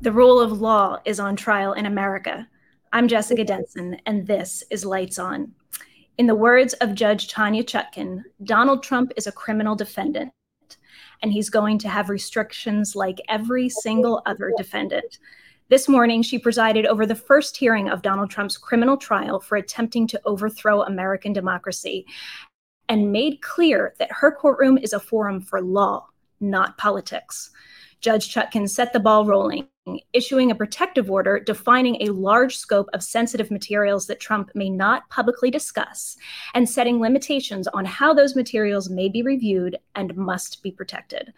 The 0.00 0.12
rule 0.12 0.40
of 0.40 0.60
law 0.60 1.00
is 1.04 1.18
on 1.18 1.34
trial 1.34 1.72
in 1.72 1.84
America. 1.84 2.46
I'm 2.92 3.08
Jessica 3.08 3.42
Denson, 3.42 4.00
and 4.06 4.24
this 4.24 4.62
is 4.70 4.84
Lights 4.84 5.18
On. 5.18 5.52
In 6.18 6.28
the 6.28 6.36
words 6.36 6.72
of 6.74 6.94
Judge 6.94 7.26
Tanya 7.26 7.64
Chutkan, 7.64 8.22
Donald 8.44 8.84
Trump 8.84 9.12
is 9.16 9.26
a 9.26 9.32
criminal 9.32 9.74
defendant, 9.74 10.32
and 11.20 11.32
he's 11.32 11.50
going 11.50 11.78
to 11.78 11.88
have 11.88 12.10
restrictions 12.10 12.94
like 12.94 13.20
every 13.28 13.68
single 13.68 14.22
other 14.24 14.52
defendant. 14.56 15.18
This 15.68 15.88
morning, 15.88 16.22
she 16.22 16.38
presided 16.38 16.86
over 16.86 17.04
the 17.04 17.16
first 17.16 17.56
hearing 17.56 17.88
of 17.88 18.00
Donald 18.00 18.30
Trump's 18.30 18.56
criminal 18.56 18.96
trial 18.96 19.40
for 19.40 19.56
attempting 19.56 20.06
to 20.06 20.20
overthrow 20.24 20.82
American 20.82 21.32
democracy 21.32 22.06
and 22.88 23.10
made 23.10 23.42
clear 23.42 23.94
that 23.98 24.12
her 24.12 24.30
courtroom 24.30 24.78
is 24.78 24.92
a 24.92 25.00
forum 25.00 25.40
for 25.40 25.60
law, 25.60 26.06
not 26.38 26.78
politics. 26.78 27.50
Judge 28.00 28.32
Chutkan 28.32 28.68
set 28.68 28.92
the 28.92 29.00
ball 29.00 29.24
rolling, 29.24 29.66
issuing 30.12 30.50
a 30.50 30.54
protective 30.54 31.10
order 31.10 31.38
defining 31.38 31.96
a 32.00 32.12
large 32.12 32.56
scope 32.56 32.88
of 32.92 33.02
sensitive 33.02 33.50
materials 33.50 34.06
that 34.06 34.20
Trump 34.20 34.50
may 34.54 34.68
not 34.68 35.08
publicly 35.10 35.50
discuss, 35.50 36.16
and 36.54 36.68
setting 36.68 37.00
limitations 37.00 37.68
on 37.68 37.84
how 37.84 38.12
those 38.12 38.36
materials 38.36 38.90
may 38.90 39.08
be 39.08 39.22
reviewed 39.22 39.76
and 39.94 40.16
must 40.16 40.62
be 40.62 40.70
protected. 40.70 41.32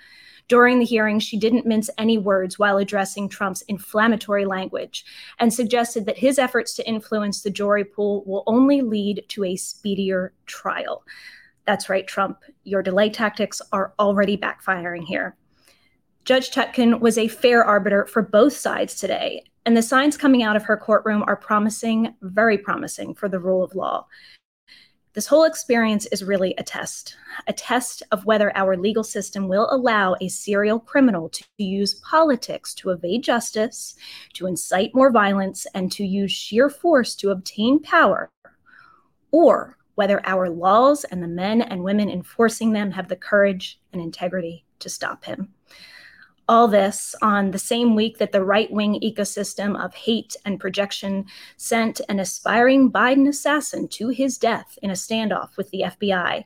During 0.48 0.80
the 0.80 0.84
hearing, 0.84 1.20
she 1.20 1.38
didn't 1.38 1.66
mince 1.66 1.90
any 1.96 2.18
words 2.18 2.58
while 2.58 2.78
addressing 2.78 3.28
Trump's 3.28 3.62
inflammatory 3.62 4.44
language 4.44 5.04
and 5.38 5.54
suggested 5.54 6.06
that 6.06 6.18
his 6.18 6.40
efforts 6.40 6.74
to 6.74 6.88
influence 6.88 7.42
the 7.42 7.50
jury 7.50 7.84
pool 7.84 8.24
will 8.26 8.42
only 8.48 8.80
lead 8.80 9.24
to 9.28 9.44
a 9.44 9.54
speedier 9.54 10.32
trial. 10.46 11.04
That's 11.66 11.88
right, 11.88 12.04
Trump, 12.04 12.38
your 12.64 12.82
delay 12.82 13.10
tactics 13.10 13.62
are 13.70 13.92
already 14.00 14.36
backfiring 14.36 15.04
here. 15.04 15.36
Judge 16.30 16.52
Chutkan 16.52 17.00
was 17.00 17.18
a 17.18 17.26
fair 17.26 17.64
arbiter 17.64 18.06
for 18.06 18.22
both 18.22 18.52
sides 18.52 18.94
today, 18.94 19.42
and 19.66 19.76
the 19.76 19.82
signs 19.82 20.16
coming 20.16 20.44
out 20.44 20.54
of 20.54 20.62
her 20.62 20.76
courtroom 20.76 21.24
are 21.26 21.34
promising, 21.34 22.14
very 22.22 22.56
promising 22.56 23.14
for 23.14 23.28
the 23.28 23.40
rule 23.40 23.64
of 23.64 23.74
law. 23.74 24.06
This 25.12 25.26
whole 25.26 25.42
experience 25.42 26.06
is 26.06 26.22
really 26.22 26.54
a 26.56 26.62
test, 26.62 27.16
a 27.48 27.52
test 27.52 28.04
of 28.12 28.26
whether 28.26 28.56
our 28.56 28.76
legal 28.76 29.02
system 29.02 29.48
will 29.48 29.66
allow 29.72 30.14
a 30.20 30.28
serial 30.28 30.78
criminal 30.78 31.28
to 31.30 31.44
use 31.58 31.94
politics 31.94 32.74
to 32.74 32.90
evade 32.90 33.24
justice, 33.24 33.96
to 34.34 34.46
incite 34.46 34.94
more 34.94 35.10
violence, 35.10 35.66
and 35.74 35.90
to 35.90 36.06
use 36.06 36.30
sheer 36.30 36.70
force 36.70 37.16
to 37.16 37.30
obtain 37.30 37.80
power, 37.80 38.30
or 39.32 39.78
whether 39.96 40.24
our 40.24 40.48
laws 40.48 41.02
and 41.02 41.24
the 41.24 41.26
men 41.26 41.60
and 41.60 41.82
women 41.82 42.08
enforcing 42.08 42.70
them 42.70 42.92
have 42.92 43.08
the 43.08 43.16
courage 43.16 43.80
and 43.92 44.00
integrity 44.00 44.64
to 44.78 44.88
stop 44.88 45.24
him 45.24 45.52
all 46.50 46.66
this 46.66 47.14
on 47.22 47.52
the 47.52 47.60
same 47.60 47.94
week 47.94 48.18
that 48.18 48.32
the 48.32 48.44
right 48.44 48.72
wing 48.72 48.98
ecosystem 49.04 49.80
of 49.80 49.94
hate 49.94 50.34
and 50.44 50.58
projection 50.58 51.24
sent 51.56 52.00
an 52.08 52.18
aspiring 52.18 52.90
Biden 52.90 53.28
assassin 53.28 53.86
to 53.86 54.08
his 54.08 54.36
death 54.36 54.76
in 54.82 54.90
a 54.90 54.94
standoff 54.94 55.56
with 55.56 55.70
the 55.70 55.82
FBI. 55.82 56.42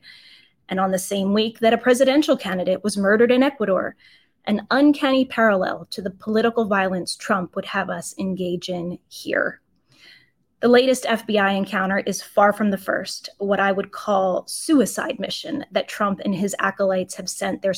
And 0.68 0.78
on 0.78 0.90
the 0.90 0.98
same 0.98 1.32
week 1.32 1.60
that 1.60 1.72
a 1.72 1.78
presidential 1.78 2.36
candidate 2.36 2.84
was 2.84 2.98
murdered 2.98 3.32
in 3.32 3.42
Ecuador, 3.42 3.96
an 4.44 4.66
uncanny 4.70 5.24
parallel 5.24 5.86
to 5.92 6.02
the 6.02 6.10
political 6.10 6.66
violence 6.66 7.16
Trump 7.16 7.56
would 7.56 7.64
have 7.64 7.88
us 7.88 8.14
engage 8.18 8.68
in 8.68 8.98
here. 9.08 9.62
The 10.60 10.68
latest 10.68 11.04
FBI 11.04 11.56
encounter 11.56 12.00
is 12.00 12.20
far 12.20 12.52
from 12.52 12.70
the 12.70 12.76
first, 12.76 13.30
what 13.38 13.58
I 13.58 13.72
would 13.72 13.90
call 13.90 14.46
suicide 14.46 15.18
mission 15.18 15.64
that 15.72 15.88
Trump 15.88 16.20
and 16.26 16.34
his 16.34 16.54
acolytes 16.58 17.14
have 17.14 17.30
sent 17.30 17.62
their 17.62 17.72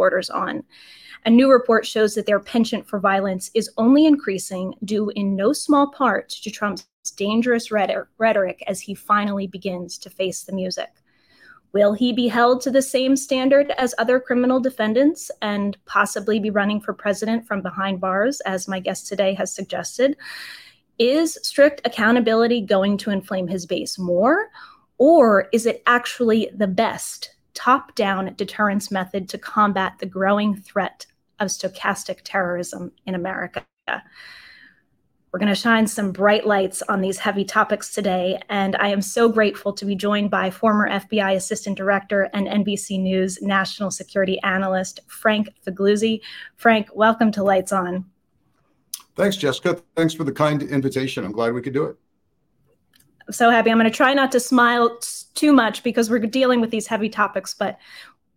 supporters 0.00 0.30
on. 0.30 0.62
A 1.26 1.30
new 1.30 1.52
report 1.52 1.84
shows 1.84 2.14
that 2.14 2.24
their 2.24 2.40
penchant 2.40 2.88
for 2.88 2.98
violence 2.98 3.50
is 3.54 3.70
only 3.76 4.06
increasing, 4.06 4.74
due 4.82 5.10
in 5.10 5.36
no 5.36 5.52
small 5.52 5.90
part 5.90 6.30
to 6.30 6.50
Trump's 6.50 6.86
dangerous 7.16 7.70
rhetoric 7.70 8.62
as 8.66 8.80
he 8.80 8.94
finally 8.94 9.46
begins 9.46 9.98
to 9.98 10.08
face 10.08 10.44
the 10.44 10.54
music. 10.54 10.88
Will 11.74 11.92
he 11.92 12.14
be 12.14 12.28
held 12.28 12.62
to 12.62 12.70
the 12.70 12.80
same 12.80 13.14
standard 13.14 13.72
as 13.76 13.94
other 13.98 14.18
criminal 14.18 14.58
defendants 14.58 15.30
and 15.42 15.76
possibly 15.84 16.40
be 16.40 16.48
running 16.48 16.80
for 16.80 16.94
president 16.94 17.46
from 17.46 17.60
behind 17.60 18.00
bars, 18.00 18.40
as 18.46 18.66
my 18.66 18.80
guest 18.80 19.06
today 19.06 19.34
has 19.34 19.54
suggested? 19.54 20.16
Is 20.98 21.38
strict 21.42 21.82
accountability 21.84 22.62
going 22.62 22.96
to 22.98 23.10
inflame 23.10 23.48
his 23.48 23.66
base 23.66 23.98
more? 23.98 24.48
Or 24.96 25.48
is 25.52 25.66
it 25.66 25.82
actually 25.86 26.50
the 26.56 26.66
best 26.66 27.34
top 27.54 27.94
down 27.94 28.34
deterrence 28.34 28.90
method 28.90 29.28
to 29.28 29.38
combat 29.38 29.94
the 29.98 30.06
growing 30.06 30.56
threat 30.56 31.06
of 31.38 31.48
stochastic 31.48 32.20
terrorism 32.24 32.92
in 33.06 33.14
America. 33.14 33.64
We're 35.32 35.38
going 35.38 35.48
to 35.48 35.54
shine 35.54 35.86
some 35.86 36.10
bright 36.10 36.44
lights 36.44 36.82
on 36.82 37.00
these 37.00 37.18
heavy 37.18 37.44
topics 37.44 37.94
today, 37.94 38.40
and 38.48 38.74
I 38.76 38.88
am 38.88 39.00
so 39.00 39.28
grateful 39.28 39.72
to 39.74 39.84
be 39.84 39.94
joined 39.94 40.28
by 40.28 40.50
former 40.50 40.90
FBI 40.90 41.36
Assistant 41.36 41.76
Director 41.76 42.28
and 42.34 42.48
NBC 42.48 43.00
News 43.00 43.40
National 43.40 43.92
Security 43.92 44.40
Analyst 44.42 45.00
Frank 45.06 45.50
Figliuzzi. 45.64 46.20
Frank, 46.56 46.88
welcome 46.94 47.30
to 47.30 47.44
Lights 47.44 47.70
On. 47.70 48.04
Thanks, 49.14 49.36
Jessica. 49.36 49.80
Thanks 49.94 50.14
for 50.14 50.24
the 50.24 50.32
kind 50.32 50.64
invitation. 50.64 51.24
I'm 51.24 51.30
glad 51.30 51.52
we 51.52 51.62
could 51.62 51.74
do 51.74 51.84
it. 51.84 51.96
So 53.30 53.50
happy. 53.50 53.70
I'm 53.70 53.78
going 53.78 53.90
to 53.90 53.96
try 53.96 54.14
not 54.14 54.32
to 54.32 54.40
smile 54.40 54.98
too 55.34 55.52
much 55.52 55.82
because 55.82 56.10
we're 56.10 56.20
dealing 56.20 56.60
with 56.60 56.70
these 56.70 56.86
heavy 56.86 57.08
topics, 57.08 57.54
but 57.54 57.78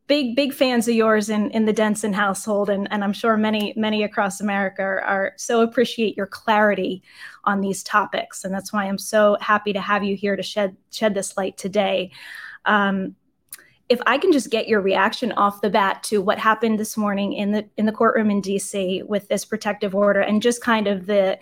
big 0.07 0.35
big 0.35 0.53
fans 0.53 0.87
of 0.87 0.95
yours 0.95 1.29
in 1.29 1.49
in 1.51 1.65
the 1.65 1.73
Denson 1.73 2.13
household, 2.13 2.69
and 2.69 2.87
and 2.91 3.03
I'm 3.03 3.13
sure 3.13 3.37
many 3.37 3.73
many 3.75 4.03
across 4.03 4.41
America 4.41 4.81
are, 4.81 5.01
are, 5.01 5.33
so 5.37 5.61
appreciate 5.61 6.17
your 6.17 6.27
clarity 6.27 7.01
on 7.43 7.61
these 7.61 7.83
topics, 7.83 8.43
and 8.43 8.53
that's 8.53 8.73
why 8.73 8.85
I'm 8.85 8.97
so 8.97 9.37
happy 9.41 9.73
to 9.73 9.81
have 9.81 10.03
you 10.03 10.15
here 10.15 10.35
to 10.35 10.43
shed 10.43 10.75
shed 10.91 11.13
this 11.13 11.37
light 11.37 11.57
today. 11.57 12.11
Um, 12.65 13.15
if 13.89 14.01
I 14.05 14.17
can 14.17 14.31
just 14.31 14.49
get 14.49 14.67
your 14.67 14.81
reaction 14.81 15.33
off 15.33 15.61
the 15.61 15.69
bat 15.69 16.03
to 16.03 16.21
what 16.21 16.39
happened 16.39 16.79
this 16.79 16.97
morning 16.97 17.33
in 17.33 17.51
the 17.51 17.69
in 17.77 17.85
the 17.85 17.91
courtroom 17.91 18.31
in 18.31 18.41
DC 18.41 19.05
with 19.05 19.27
this 19.27 19.45
protective 19.45 19.93
order 19.93 20.21
and 20.21 20.41
just 20.41 20.61
kind 20.61 20.87
of 20.87 21.05
the 21.05 21.37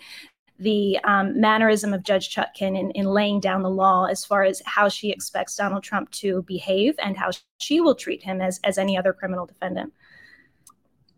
the 0.62 0.98
um, 1.04 1.40
mannerism 1.40 1.92
of 1.92 2.02
Judge 2.02 2.34
Chutkan 2.34 2.78
in, 2.78 2.90
in 2.92 3.06
laying 3.06 3.40
down 3.40 3.62
the 3.62 3.70
law 3.70 4.06
as 4.06 4.24
far 4.24 4.44
as 4.44 4.62
how 4.64 4.88
she 4.88 5.10
expects 5.10 5.56
Donald 5.56 5.82
Trump 5.82 6.10
to 6.12 6.42
behave 6.42 6.94
and 6.98 7.16
how 7.16 7.30
she 7.58 7.80
will 7.80 7.94
treat 7.94 8.22
him 8.22 8.40
as, 8.40 8.60
as 8.64 8.78
any 8.78 8.96
other 8.96 9.12
criminal 9.12 9.46
defendant. 9.46 9.92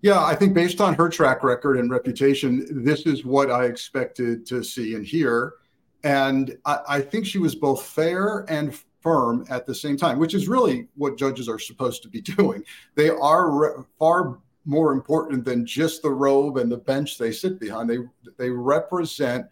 Yeah, 0.03 0.22
I 0.22 0.34
think 0.34 0.53
based 0.53 0.81
on 0.81 0.94
her 0.94 1.09
track 1.09 1.43
record 1.43 1.78
and 1.78 1.91
reputation, 1.91 2.66
this 2.84 3.06
is 3.06 3.25
what 3.25 3.50
I 3.50 3.65
expected 3.65 4.44
to 4.47 4.62
see 4.62 4.94
and 4.94 5.06
hear. 5.06 5.55
And 6.03 6.59
I, 6.66 6.81
I 6.87 7.00
think 7.00 7.25
she 7.25 7.38
was 7.38 7.55
both 7.55 7.87
fair 7.87 8.44
and 8.50 8.78
firm 9.00 9.47
at 9.49 9.65
the 9.65 9.75
same 9.75 9.97
time, 9.97 10.19
which 10.19 10.34
is 10.34 10.49
really 10.49 10.88
what 10.97 11.16
judges 11.16 11.49
are 11.49 11.59
supposed 11.59 12.03
to 12.03 12.09
be 12.09 12.21
doing. 12.37 12.65
They 12.94 13.09
are 13.09 13.50
re- 13.50 13.84
far 13.99 14.41
more 14.64 14.92
important 14.92 15.44
than 15.44 15.66
just 15.66 16.02
the 16.02 16.10
robe 16.10 16.56
and 16.56 16.70
the 16.70 16.76
bench 16.76 17.19
they 17.19 17.32
sit 17.32 17.60
behind. 17.60 17.88
They 17.91 17.98
they 18.36 18.50
represent 18.50 19.47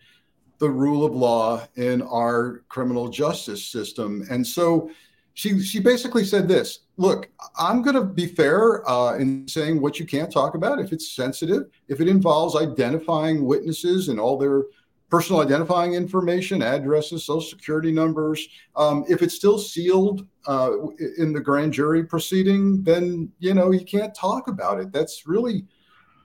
the 0.59 0.71
rule 0.71 1.05
of 1.05 1.13
law 1.13 1.67
in 1.77 2.03
our 2.03 2.63
criminal 2.69 3.09
justice 3.09 3.65
system. 3.65 4.25
And 4.31 4.47
so 4.47 4.91
she 5.35 5.61
she 5.61 5.81
basically 5.81 6.25
said 6.25 6.47
this 6.47 6.81
look 6.97 7.29
i'm 7.57 7.83
going 7.83 7.97
to 7.97 8.05
be 8.05 8.27
fair 8.27 8.89
uh, 8.89 9.17
in 9.17 9.47
saying 9.49 9.81
what 9.81 9.99
you 9.99 10.07
can't 10.07 10.31
talk 10.31 10.55
about 10.55 10.79
if 10.79 10.93
it's 10.93 11.11
sensitive 11.11 11.65
if 11.89 12.01
it 12.01 12.09
involves 12.09 12.55
identifying 12.55 13.45
witnesses 13.45 14.09
and 14.09 14.21
all 14.21 14.37
their 14.37 14.65
personal 15.13 15.43
identifying 15.43 15.93
information, 15.93 16.63
addresses, 16.63 17.23
social 17.27 17.47
security 17.47 17.93
numbers. 17.93 18.49
Um, 18.77 19.05
if 19.11 19.21
it's 19.21 19.35
still 19.35 19.59
sealed 19.59 20.27
uh, 20.47 20.71
in 21.19 21.35
the 21.35 21.41
grand 21.41 21.75
jury 21.75 22.03
proceeding, 22.03 22.83
then 22.83 23.31
you 23.39 23.53
know 23.53 23.73
you 23.73 23.85
can't 23.85 24.15
talk 24.15 24.49
about 24.49 24.81
it. 24.81 24.91
That's 24.91 25.27
really 25.27 25.67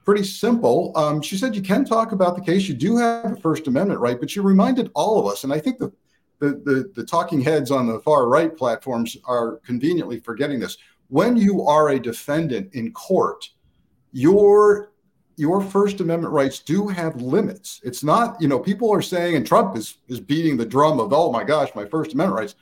pretty 0.06 0.24
simple. 0.24 0.92
Um, 0.96 1.20
she 1.20 1.36
said 1.36 1.54
you 1.54 1.60
can 1.60 1.84
talk 1.84 2.12
about 2.12 2.34
the 2.34 2.40
case. 2.40 2.66
You 2.66 2.72
do 2.72 2.96
have 2.96 3.32
a 3.32 3.36
First 3.36 3.66
Amendment 3.66 4.00
right, 4.00 4.18
but 4.18 4.30
she 4.30 4.40
reminded 4.40 4.90
all 4.94 5.20
of 5.20 5.30
us, 5.30 5.44
and 5.44 5.52
I 5.52 5.60
think 5.60 5.78
the 5.78 5.92
the, 6.38 6.50
the, 6.64 6.90
the 6.94 7.04
talking 7.04 7.42
heads 7.42 7.70
on 7.70 7.88
the 7.88 8.00
far 8.00 8.26
right 8.26 8.56
platforms 8.56 9.18
are 9.26 9.58
conveniently 9.66 10.18
forgetting 10.20 10.60
this. 10.60 10.78
When 11.08 11.36
you 11.36 11.66
are 11.66 11.90
a 11.90 11.98
defendant 11.98 12.72
in 12.74 12.92
court, 12.92 13.50
your 14.12 14.92
your 15.38 15.62
First 15.62 16.00
Amendment 16.00 16.32
rights 16.32 16.58
do 16.58 16.88
have 16.88 17.22
limits. 17.22 17.80
It's 17.84 18.02
not, 18.02 18.40
you 18.42 18.48
know, 18.48 18.58
people 18.58 18.92
are 18.92 19.00
saying, 19.00 19.36
and 19.36 19.46
Trump 19.46 19.76
is 19.76 19.98
is 20.08 20.20
beating 20.20 20.56
the 20.56 20.66
drum 20.66 20.98
of, 20.98 21.12
oh 21.12 21.30
my 21.30 21.44
gosh, 21.44 21.70
my 21.74 21.84
First 21.84 22.12
Amendment 22.12 22.40
rights. 22.40 22.54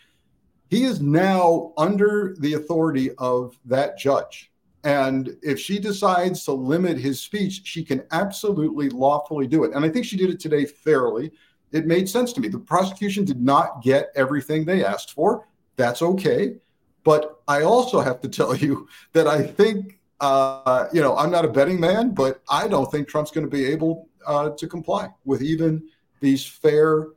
He 0.69 0.85
is 0.85 1.01
now 1.01 1.73
under 1.79 2.35
the 2.39 2.55
authority 2.55 3.13
of 3.17 3.59
that 3.65 3.99
judge. 3.99 4.51
And 4.85 5.37
if 5.43 5.59
she 5.59 5.79
decides 5.79 6.45
to 6.45 6.53
limit 6.53 6.99
his 6.99 7.21
speech, 7.21 7.63
she 7.65 7.83
can 7.85 8.05
absolutely 8.13 8.89
lawfully 8.91 9.47
do 9.47 9.65
it. 9.65 9.73
And 9.75 9.85
I 9.85 9.89
think 9.89 10.05
she 10.05 10.17
did 10.17 10.31
it 10.31 10.39
today 10.39 10.65
fairly. 10.65 11.33
It 11.73 11.87
made 11.87 12.09
sense 12.09 12.33
to 12.35 12.41
me. 12.41 12.49
The 12.49 12.59
prosecution 12.59 13.25
did 13.25 13.43
not 13.43 13.83
get 13.83 14.11
everything 14.15 14.65
they 14.65 14.85
asked 14.85 15.13
for. 15.13 15.49
That's 15.77 16.03
okay. 16.03 16.57
But 17.05 17.41
I 17.49 17.63
also 17.63 18.01
have 18.01 18.21
to 18.21 18.29
tell 18.29 18.55
you 18.55 18.89
that 19.13 19.27
I 19.27 19.43
think 19.43 19.99
uh, 20.21 20.87
you 20.93 21.03
know, 21.03 21.17
I'm 21.17 21.31
not 21.31 21.45
a 21.45 21.49
betting 21.49 21.79
man, 21.79 22.11
but 22.11 22.43
I 22.49 22.69
don't 22.69 22.91
think 22.91 23.09
Trump's 23.09 23.31
going 23.31 23.47
to 23.47 23.51
be 23.51 23.67
able 23.67 24.09
uh, 24.27 24.51
to 24.51 24.67
comply 24.67 25.09
with 25.25 25.43
even 25.43 25.89
these 26.21 26.45
fair 26.45 27.09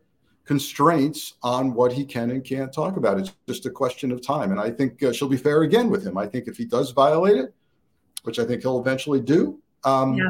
constraints 0.46 1.36
on 1.44 1.74
what 1.74 1.94
he 1.94 2.04
can 2.04 2.32
and 2.32 2.44
can't 2.44 2.74
talk 2.74 2.98
about. 2.98 3.20
It's 3.20 3.32
just 3.48 3.66
a 3.66 3.70
question 3.70 4.12
of 4.12 4.26
time. 4.26 4.52
And 4.52 4.60
I 4.60 4.72
think 4.72 5.02
uh, 5.04 5.14
she'll 5.14 5.30
be 5.30 5.38
fair 5.38 5.62
again 5.62 5.90
with 5.90 6.04
him. 6.04 6.18
I 6.18 6.26
think 6.26 6.48
if 6.48 6.58
he 6.58 6.66
does 6.66 6.92
violate 6.92 7.38
it, 7.38 7.54
which 8.24 8.40
I 8.40 8.46
think 8.46 8.64
he'll 8.64 8.80
eventually 8.80 9.22
do, 9.22 9.60
um, 9.84 10.16
yeah. 10.16 10.30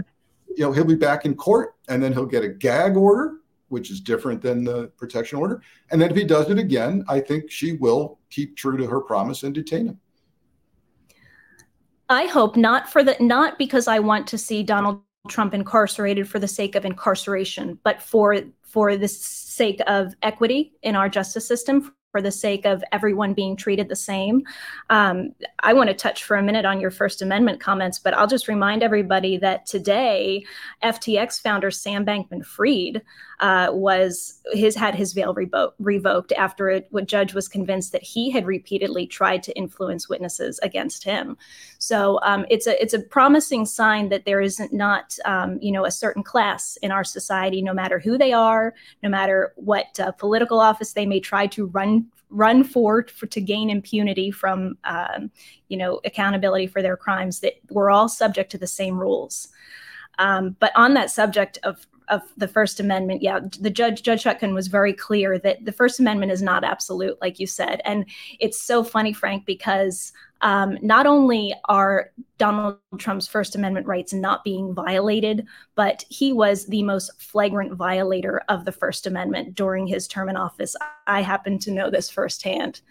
you 0.55 0.63
know, 0.65 0.71
he'll 0.71 0.83
be 0.83 0.95
back 0.95 1.25
in 1.25 1.35
court 1.35 1.75
and 1.87 2.03
then 2.03 2.13
he'll 2.13 2.25
get 2.25 2.43
a 2.43 2.49
gag 2.49 2.97
order, 2.97 3.37
which 3.69 3.89
is 3.89 4.01
different 4.01 4.41
than 4.41 4.63
the 4.63 4.87
protection 4.97 5.39
order. 5.39 5.61
And 5.89 6.01
then 6.01 6.11
if 6.11 6.17
he 6.17 6.25
does 6.25 6.49
it 6.49 6.59
again, 6.59 7.05
I 7.07 7.19
think 7.19 7.49
she 7.49 7.77
will 7.77 8.19
keep 8.29 8.57
true 8.57 8.77
to 8.77 8.85
her 8.87 8.99
promise 8.99 9.43
and 9.43 9.55
detain 9.55 9.87
him. 9.87 9.99
I 12.09 12.25
hope 12.25 12.55
not 12.55 12.89
for 12.89 13.03
the 13.03 13.15
not 13.19 13.57
because 13.57 13.87
I 13.87 13.99
want 13.99 14.27
to 14.27 14.37
see 14.37 14.63
Donald 14.63 15.01
Trump 15.27 15.53
incarcerated 15.53 16.27
for 16.27 16.39
the 16.39 16.47
sake 16.47 16.75
of 16.75 16.85
incarceration, 16.85 17.79
but 17.83 18.01
for 18.01 18.35
for 18.63 18.97
the 18.97 19.07
sake 19.07 19.81
of 19.87 20.13
equity 20.23 20.73
in 20.81 20.95
our 20.95 21.07
justice 21.09 21.47
system, 21.47 21.93
for 22.11 22.21
the 22.21 22.31
sake 22.31 22.65
of 22.65 22.83
everyone 22.91 23.33
being 23.33 23.55
treated 23.55 23.89
the 23.89 23.95
same. 23.95 24.41
Um, 24.89 25.29
I 25.59 25.73
want 25.73 25.89
to 25.89 25.93
touch 25.93 26.23
for 26.23 26.35
a 26.37 26.43
minute 26.43 26.65
on 26.65 26.79
your 26.79 26.91
First 26.91 27.21
Amendment 27.21 27.59
comments, 27.59 27.99
but 27.99 28.13
I'll 28.13 28.27
just 28.27 28.47
remind 28.47 28.81
everybody 28.81 29.37
that 29.37 29.65
today, 29.65 30.45
FTX 30.83 31.41
founder 31.41 31.69
Sam 31.71 32.05
Bankman 32.05 32.43
Fried 32.43 33.01
uh, 33.39 33.69
was 33.71 34.41
his 34.51 34.75
had 34.75 34.95
his 34.95 35.13
veil 35.13 35.33
revo- 35.33 35.71
revoked 35.79 36.31
after 36.33 36.69
a, 36.69 36.83
a 36.95 37.01
judge 37.01 37.33
was 37.33 37.47
convinced 37.47 37.91
that 37.91 38.03
he 38.03 38.29
had 38.29 38.45
repeatedly 38.45 39.07
tried 39.07 39.43
to 39.43 39.57
influence 39.57 40.09
witnesses 40.09 40.59
against 40.61 41.03
him. 41.03 41.37
So 41.77 42.19
um, 42.23 42.45
it's 42.49 42.67
a 42.67 42.81
it's 42.81 42.93
a 42.93 42.99
promising 42.99 43.65
sign 43.65 44.09
that 44.09 44.25
there 44.25 44.41
isn't 44.41 44.73
not 44.73 45.17
um, 45.25 45.57
you 45.61 45.71
know 45.71 45.85
a 45.85 45.91
certain 45.91 46.23
class 46.23 46.77
in 46.81 46.91
our 46.91 47.03
society, 47.03 47.61
no 47.61 47.73
matter 47.73 47.99
who 47.99 48.17
they 48.17 48.33
are, 48.33 48.73
no 49.03 49.09
matter 49.09 49.53
what 49.55 49.99
uh, 49.99 50.11
political 50.11 50.59
office 50.59 50.93
they 50.93 51.05
may 51.05 51.19
try 51.19 51.47
to 51.47 51.67
run 51.67 52.07
run 52.31 52.63
for, 52.63 53.07
for 53.07 53.25
to 53.25 53.41
gain 53.41 53.69
impunity 53.69 54.31
from 54.31 54.77
um, 54.83 55.31
you 55.69 55.77
know 55.77 55.99
accountability 56.05 56.67
for 56.67 56.81
their 56.81 56.97
crimes 56.97 57.39
that 57.39 57.53
we're 57.69 57.89
all 57.89 58.07
subject 58.07 58.51
to 58.51 58.57
the 58.57 58.67
same 58.67 58.99
rules 58.99 59.47
um, 60.19 60.55
but 60.59 60.71
on 60.75 60.93
that 60.93 61.09
subject 61.09 61.57
of 61.63 61.87
of 62.09 62.21
the 62.37 62.47
First 62.47 62.79
Amendment, 62.79 63.21
yeah, 63.21 63.39
the 63.59 63.69
judge 63.69 64.03
Judge 64.03 64.23
Chutkan 64.23 64.53
was 64.53 64.67
very 64.67 64.93
clear 64.93 65.37
that 65.39 65.65
the 65.65 65.71
First 65.71 65.99
Amendment 65.99 66.31
is 66.31 66.41
not 66.41 66.63
absolute, 66.63 67.17
like 67.21 67.39
you 67.39 67.47
said, 67.47 67.81
and 67.85 68.05
it's 68.39 68.61
so 68.61 68.83
funny, 68.83 69.13
Frank, 69.13 69.45
because 69.45 70.11
um, 70.41 70.77
not 70.81 71.05
only 71.05 71.53
are 71.67 72.11
Donald 72.37 72.77
Trump's 72.97 73.27
First 73.27 73.55
Amendment 73.55 73.87
rights 73.87 74.13
not 74.13 74.43
being 74.43 74.73
violated, 74.73 75.45
but 75.75 76.05
he 76.09 76.31
was 76.31 76.65
the 76.65 76.83
most 76.83 77.21
flagrant 77.21 77.73
violator 77.73 78.41
of 78.47 78.63
the 78.63 78.71
First 78.71 79.05
Amendment 79.05 79.55
during 79.55 79.85
his 79.85 80.07
term 80.07 80.29
in 80.29 80.37
office. 80.37 80.75
I 81.07 81.21
happen 81.21 81.59
to 81.59 81.71
know 81.71 81.89
this 81.89 82.09
firsthand, 82.09 82.81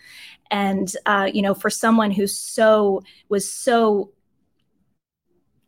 and 0.51 0.93
uh, 1.07 1.29
you 1.33 1.43
know, 1.43 1.55
for 1.55 1.71
someone 1.71 2.11
who 2.11 2.27
so 2.27 3.03
was 3.29 3.51
so, 3.51 4.13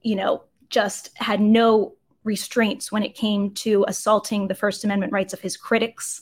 you 0.02 0.16
know, 0.16 0.44
just 0.68 1.16
had 1.16 1.40
no 1.40 1.94
restraints 2.24 2.92
when 2.92 3.02
it 3.02 3.14
came 3.14 3.50
to 3.54 3.84
assaulting 3.88 4.46
the 4.46 4.54
First 4.54 4.84
Amendment 4.84 5.12
rights 5.12 5.32
of 5.32 5.40
his 5.40 5.56
critics, 5.56 6.20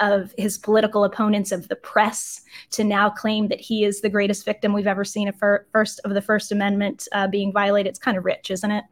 of 0.00 0.34
his 0.36 0.58
political 0.58 1.04
opponents, 1.04 1.52
of 1.52 1.68
the 1.68 1.76
press, 1.76 2.42
to 2.70 2.84
now 2.84 3.08
claim 3.08 3.48
that 3.48 3.60
he 3.60 3.84
is 3.84 4.00
the 4.00 4.10
greatest 4.10 4.44
victim 4.44 4.72
we've 4.72 4.86
ever 4.86 5.04
seen 5.04 5.28
of 5.28 5.36
first 5.72 6.00
of 6.04 6.14
the 6.14 6.22
First 6.22 6.52
Amendment 6.52 7.08
uh, 7.12 7.26
being 7.28 7.52
violated. 7.52 7.90
It's 7.90 7.98
kind 7.98 8.16
of 8.16 8.24
rich, 8.24 8.50
isn't 8.50 8.70
it? 8.70 8.84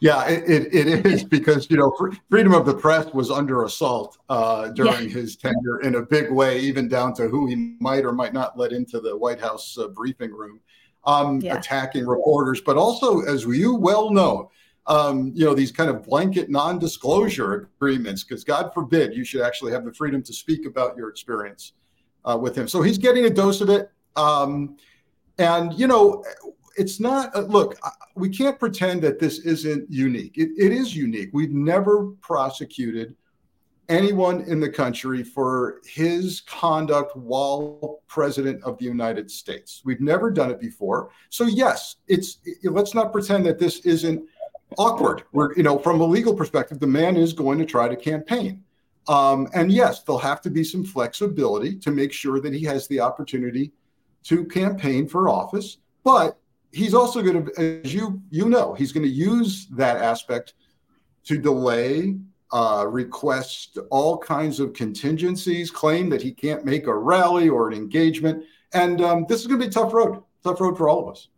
Yeah, 0.00 0.26
it, 0.26 0.44
it, 0.48 0.86
it 0.86 1.06
is 1.06 1.24
because 1.24 1.68
you 1.70 1.76
know 1.76 1.92
freedom 2.30 2.54
of 2.54 2.64
the 2.66 2.74
press 2.74 3.12
was 3.12 3.30
under 3.30 3.64
assault 3.64 4.18
uh, 4.28 4.68
during 4.68 5.08
yeah. 5.08 5.14
his 5.14 5.36
tenure 5.36 5.80
in 5.82 5.96
a 5.96 6.02
big 6.02 6.30
way, 6.30 6.60
even 6.60 6.88
down 6.88 7.14
to 7.14 7.28
who 7.28 7.46
he 7.46 7.76
might 7.80 8.04
or 8.04 8.12
might 8.12 8.32
not 8.32 8.58
let 8.58 8.72
into 8.72 9.00
the 9.00 9.16
White 9.16 9.40
House 9.40 9.76
uh, 9.76 9.88
briefing 9.88 10.30
room, 10.30 10.60
um, 11.04 11.40
yeah. 11.40 11.58
attacking 11.58 12.06
reporters. 12.06 12.60
But 12.60 12.76
also, 12.76 13.22
as 13.22 13.44
you 13.44 13.74
well 13.74 14.10
know, 14.10 14.50
um, 14.86 15.32
you 15.34 15.44
know, 15.44 15.54
these 15.54 15.72
kind 15.72 15.90
of 15.90 16.02
blanket 16.02 16.50
non-disclosure 16.50 17.70
agreements, 17.76 18.22
because 18.24 18.44
God 18.44 18.72
forbid 18.74 19.14
you 19.14 19.24
should 19.24 19.40
actually 19.40 19.72
have 19.72 19.84
the 19.84 19.92
freedom 19.92 20.22
to 20.22 20.32
speak 20.32 20.66
about 20.66 20.96
your 20.96 21.08
experience 21.08 21.72
uh, 22.24 22.36
with 22.40 22.56
him. 22.56 22.68
So 22.68 22.82
he's 22.82 22.98
getting 22.98 23.24
a 23.24 23.30
dose 23.30 23.60
of 23.60 23.70
it. 23.70 23.90
Um, 24.16 24.76
and, 25.38 25.72
you 25.74 25.86
know, 25.86 26.24
it's 26.76 27.00
not, 27.00 27.34
uh, 27.34 27.40
look, 27.40 27.78
we 28.14 28.28
can't 28.28 28.58
pretend 28.58 29.02
that 29.02 29.18
this 29.18 29.38
isn't 29.40 29.90
unique. 29.90 30.36
It, 30.36 30.50
it 30.56 30.72
is 30.72 30.94
unique. 30.94 31.30
We've 31.32 31.52
never 31.52 32.06
prosecuted 32.20 33.16
anyone 33.88 34.40
in 34.42 34.60
the 34.60 34.68
country 34.68 35.22
for 35.22 35.80
his 35.84 36.40
conduct 36.46 37.14
while 37.16 38.00
president 38.06 38.62
of 38.64 38.78
the 38.78 38.84
United 38.84 39.30
States. 39.30 39.82
We've 39.84 40.00
never 40.00 40.30
done 40.30 40.50
it 40.50 40.58
before. 40.58 41.10
So 41.28 41.44
yes, 41.44 41.96
it's 42.08 42.38
it, 42.44 42.72
let's 42.72 42.94
not 42.94 43.12
pretend 43.12 43.44
that 43.44 43.58
this 43.58 43.80
isn't 43.80 44.26
awkward. 44.78 45.24
We're, 45.32 45.54
you 45.54 45.62
know, 45.62 45.78
from 45.78 46.00
a 46.00 46.04
legal 46.04 46.34
perspective, 46.34 46.78
the 46.80 46.86
man 46.86 47.16
is 47.16 47.32
going 47.32 47.58
to 47.58 47.64
try 47.64 47.88
to 47.88 47.96
campaign. 47.96 48.62
Um, 49.06 49.48
and 49.54 49.70
yes, 49.70 50.02
there'll 50.02 50.18
have 50.18 50.40
to 50.42 50.50
be 50.50 50.64
some 50.64 50.84
flexibility 50.84 51.76
to 51.76 51.90
make 51.90 52.12
sure 52.12 52.40
that 52.40 52.52
he 52.52 52.64
has 52.64 52.86
the 52.88 53.00
opportunity 53.00 53.72
to 54.24 54.44
campaign 54.46 55.06
for 55.06 55.28
office. 55.28 55.78
But 56.04 56.38
he's 56.72 56.94
also 56.94 57.22
going 57.22 57.46
to, 57.46 57.82
as 57.84 57.92
you 57.92 58.22
you 58.30 58.48
know, 58.48 58.74
he's 58.74 58.92
going 58.92 59.06
to 59.06 59.12
use 59.12 59.66
that 59.68 59.98
aspect 59.98 60.54
to 61.24 61.38
delay, 61.38 62.16
uh, 62.52 62.86
request 62.88 63.78
all 63.90 64.18
kinds 64.18 64.60
of 64.60 64.72
contingencies, 64.72 65.70
claim 65.70 66.08
that 66.10 66.22
he 66.22 66.32
can't 66.32 66.64
make 66.64 66.86
a 66.86 66.94
rally 66.94 67.48
or 67.48 67.68
an 67.68 67.74
engagement. 67.74 68.44
And 68.72 69.00
um, 69.00 69.26
this 69.28 69.40
is 69.40 69.46
going 69.46 69.60
to 69.60 69.66
be 69.66 69.70
a 69.70 69.72
tough 69.72 69.92
road, 69.92 70.22
tough 70.42 70.60
road 70.60 70.76
for 70.76 70.88
all 70.88 71.08
of 71.08 71.12
us. 71.12 71.28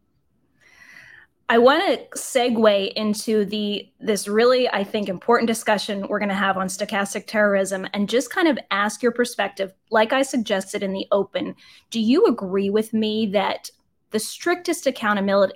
I 1.48 1.58
want 1.58 1.84
to 1.86 2.18
segue 2.18 2.92
into 2.94 3.44
the 3.44 3.88
this 4.00 4.26
really 4.26 4.68
I 4.68 4.82
think 4.82 5.08
important 5.08 5.46
discussion 5.46 6.08
we're 6.08 6.18
going 6.18 6.28
to 6.28 6.34
have 6.34 6.56
on 6.56 6.66
stochastic 6.66 7.26
terrorism 7.26 7.86
and 7.94 8.08
just 8.08 8.30
kind 8.30 8.48
of 8.48 8.58
ask 8.72 9.02
your 9.02 9.12
perspective. 9.12 9.72
Like 9.90 10.12
I 10.12 10.22
suggested 10.22 10.82
in 10.82 10.92
the 10.92 11.06
open 11.12 11.54
do 11.90 12.00
you 12.00 12.26
agree 12.26 12.70
with 12.70 12.92
me 12.92 13.26
that 13.26 13.70
the 14.10 14.18
strictest 14.18 14.86
accountability 14.86 15.54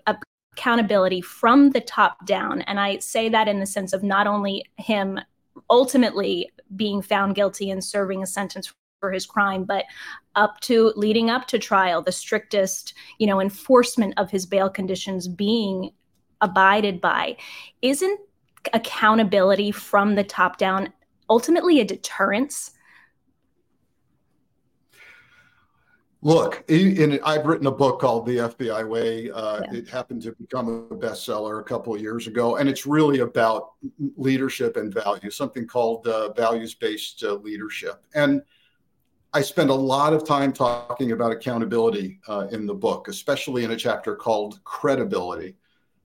accountability 0.57 1.21
from 1.23 1.71
the 1.71 1.81
top 1.81 2.25
down 2.25 2.63
and 2.63 2.79
I 2.79 2.99
say 2.99 3.29
that 3.29 3.49
in 3.49 3.59
the 3.59 3.67
sense 3.67 3.93
of 3.93 4.03
not 4.03 4.27
only 4.27 4.65
him 4.77 5.19
ultimately 5.69 6.51
being 6.77 7.03
found 7.03 7.35
guilty 7.35 7.71
and 7.71 7.83
serving 7.83 8.23
a 8.23 8.27
sentence 8.27 8.73
for 9.01 9.11
his 9.11 9.27
crime, 9.27 9.65
but 9.65 9.87
up 10.37 10.61
to 10.61 10.93
leading 10.95 11.31
up 11.31 11.47
to 11.49 11.59
trial, 11.59 12.03
the 12.03 12.13
strictest, 12.13 12.95
you 13.19 13.27
know, 13.27 13.41
enforcement 13.41 14.15
of 14.17 14.31
his 14.31 14.47
bail 14.47 14.69
conditions 14.69 15.27
being 15.27 15.91
abided 16.41 17.01
by. 17.01 17.37
Isn't 17.83 18.21
accountability 18.73 19.73
from 19.73 20.15
the 20.15 20.25
top 20.25 20.59
down 20.59 20.93
ultimately 21.29 21.81
a 21.81 21.85
deterrence? 21.85 22.73
Look, 26.23 26.65
in, 26.69 27.19
I've 27.25 27.47
written 27.47 27.67
a 27.67 27.71
book 27.71 27.99
called 27.99 28.27
The 28.27 28.37
FBI 28.37 28.87
Way. 28.87 29.31
Uh, 29.31 29.63
yeah. 29.63 29.79
It 29.79 29.89
happened 29.89 30.21
to 30.23 30.33
become 30.33 30.69
a 30.69 30.95
bestseller 30.95 31.61
a 31.61 31.65
couple 31.65 31.95
of 31.95 32.01
years 32.03 32.27
ago, 32.27 32.57
and 32.57 32.69
it's 32.69 32.85
really 32.85 33.21
about 33.21 33.71
leadership 34.19 34.77
and 34.77 34.93
values, 34.93 35.35
something 35.35 35.67
called 35.67 36.07
uh, 36.07 36.35
values-based 36.35 37.25
uh, 37.25 37.37
leadership. 37.37 38.05
And 38.15 38.43
I 39.33 39.43
spend 39.43 39.71
a 39.71 39.75
lot 39.75 40.13
of 40.13 40.27
time 40.27 40.53
talking 40.53 41.13
about 41.13 41.31
accountability 41.31 42.19
uh, 42.27 42.49
in 42.51 42.67
the 42.67 42.75
book, 42.75 43.07
especially 43.07 43.63
in 43.63 43.71
a 43.71 43.77
chapter 43.77 44.17
called 44.17 44.59
credibility. 44.65 45.55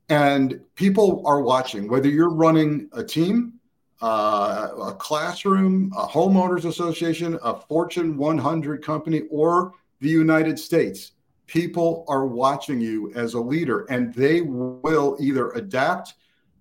And 0.10 0.62
people 0.76 1.24
are 1.26 1.42
watching, 1.42 1.88
whether 1.88 2.08
you're 2.08 2.30
running 2.30 2.88
a 2.94 3.04
team, 3.04 3.54
uh, 4.00 4.70
a 4.80 4.94
classroom, 4.94 5.92
a 5.98 6.06
homeowners 6.06 6.66
association, 6.66 7.40
a 7.44 7.56
Fortune 7.56 8.16
100 8.16 8.84
company, 8.84 9.24
or 9.32 9.72
the 10.02 10.10
United 10.10 10.60
States. 10.60 11.14
People 11.48 12.06
are 12.08 12.28
watching 12.28 12.80
you 12.80 13.12
as 13.16 13.34
a 13.34 13.40
leader, 13.40 13.86
and 13.86 14.14
they 14.14 14.42
will 14.42 15.18
either 15.20 15.50
adapt 15.52 16.14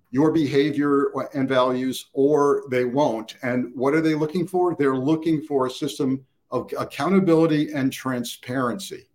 your 0.09 0.31
behavior 0.31 1.11
and 1.35 1.47
values 1.47 2.07
or 2.13 2.63
they 2.71 2.85
won't. 2.85 3.35
And 3.43 3.71
what 3.75 3.93
are 3.93 4.01
they 4.01 4.15
looking 4.15 4.47
for? 4.47 4.75
They're 4.75 4.97
looking 4.97 5.43
for 5.43 5.67
a 5.67 5.69
system 5.69 6.25
of 6.51 6.71
accountability 6.77 7.71
and 7.73 7.91
transparency. 7.91 9.07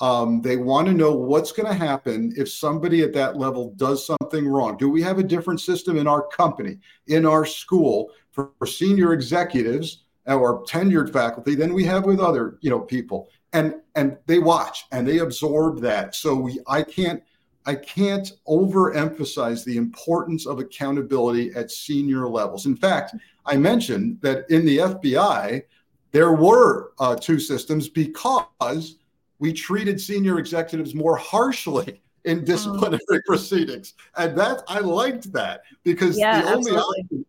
Um, 0.00 0.40
they 0.40 0.56
want 0.56 0.86
to 0.88 0.94
know 0.94 1.14
what's 1.14 1.52
going 1.52 1.68
to 1.68 1.74
happen 1.74 2.32
if 2.36 2.50
somebody 2.50 3.02
at 3.02 3.12
that 3.12 3.36
level 3.36 3.72
does 3.76 4.06
something 4.06 4.48
wrong. 4.48 4.78
Do 4.78 4.88
we 4.88 5.02
have 5.02 5.18
a 5.18 5.22
different 5.22 5.60
system 5.60 5.98
in 5.98 6.06
our 6.06 6.26
company, 6.28 6.78
in 7.06 7.26
our 7.26 7.44
school, 7.44 8.10
for, 8.32 8.50
for 8.58 8.66
senior 8.66 9.12
executives 9.12 10.04
or 10.26 10.64
tenured 10.64 11.12
faculty 11.12 11.54
than 11.54 11.74
we 11.74 11.84
have 11.84 12.04
with 12.04 12.18
other, 12.18 12.58
you 12.62 12.70
know, 12.70 12.80
people? 12.80 13.28
And 13.52 13.74
and 13.94 14.16
they 14.26 14.38
watch 14.38 14.86
and 14.92 15.06
they 15.06 15.18
absorb 15.18 15.80
that. 15.80 16.14
So 16.14 16.34
we, 16.34 16.60
I 16.66 16.82
can't 16.82 17.22
I 17.66 17.74
can't 17.74 18.32
overemphasize 18.48 19.64
the 19.64 19.76
importance 19.76 20.46
of 20.46 20.58
accountability 20.60 21.52
at 21.54 21.70
senior 21.70 22.26
levels. 22.26 22.64
In 22.64 22.76
fact, 22.76 23.14
I 23.44 23.56
mentioned 23.56 24.18
that 24.22 24.48
in 24.50 24.64
the 24.64 24.78
FBI, 24.78 25.62
there 26.12 26.32
were 26.32 26.92
uh, 26.98 27.16
two 27.16 27.38
systems 27.38 27.88
because 27.88 28.96
we 29.38 29.52
treated 29.52 30.00
senior 30.00 30.38
executives 30.38 30.94
more 30.94 31.16
harshly 31.16 32.02
in 32.24 32.44
disciplinary 32.44 33.00
oh. 33.10 33.20
proceedings. 33.26 33.94
And 34.16 34.36
that 34.38 34.62
I 34.68 34.80
liked 34.80 35.32
that 35.32 35.62
because 35.84 36.18
yeah, 36.18 36.42
the 36.42 36.54
only 36.54 36.72
option, 36.72 37.26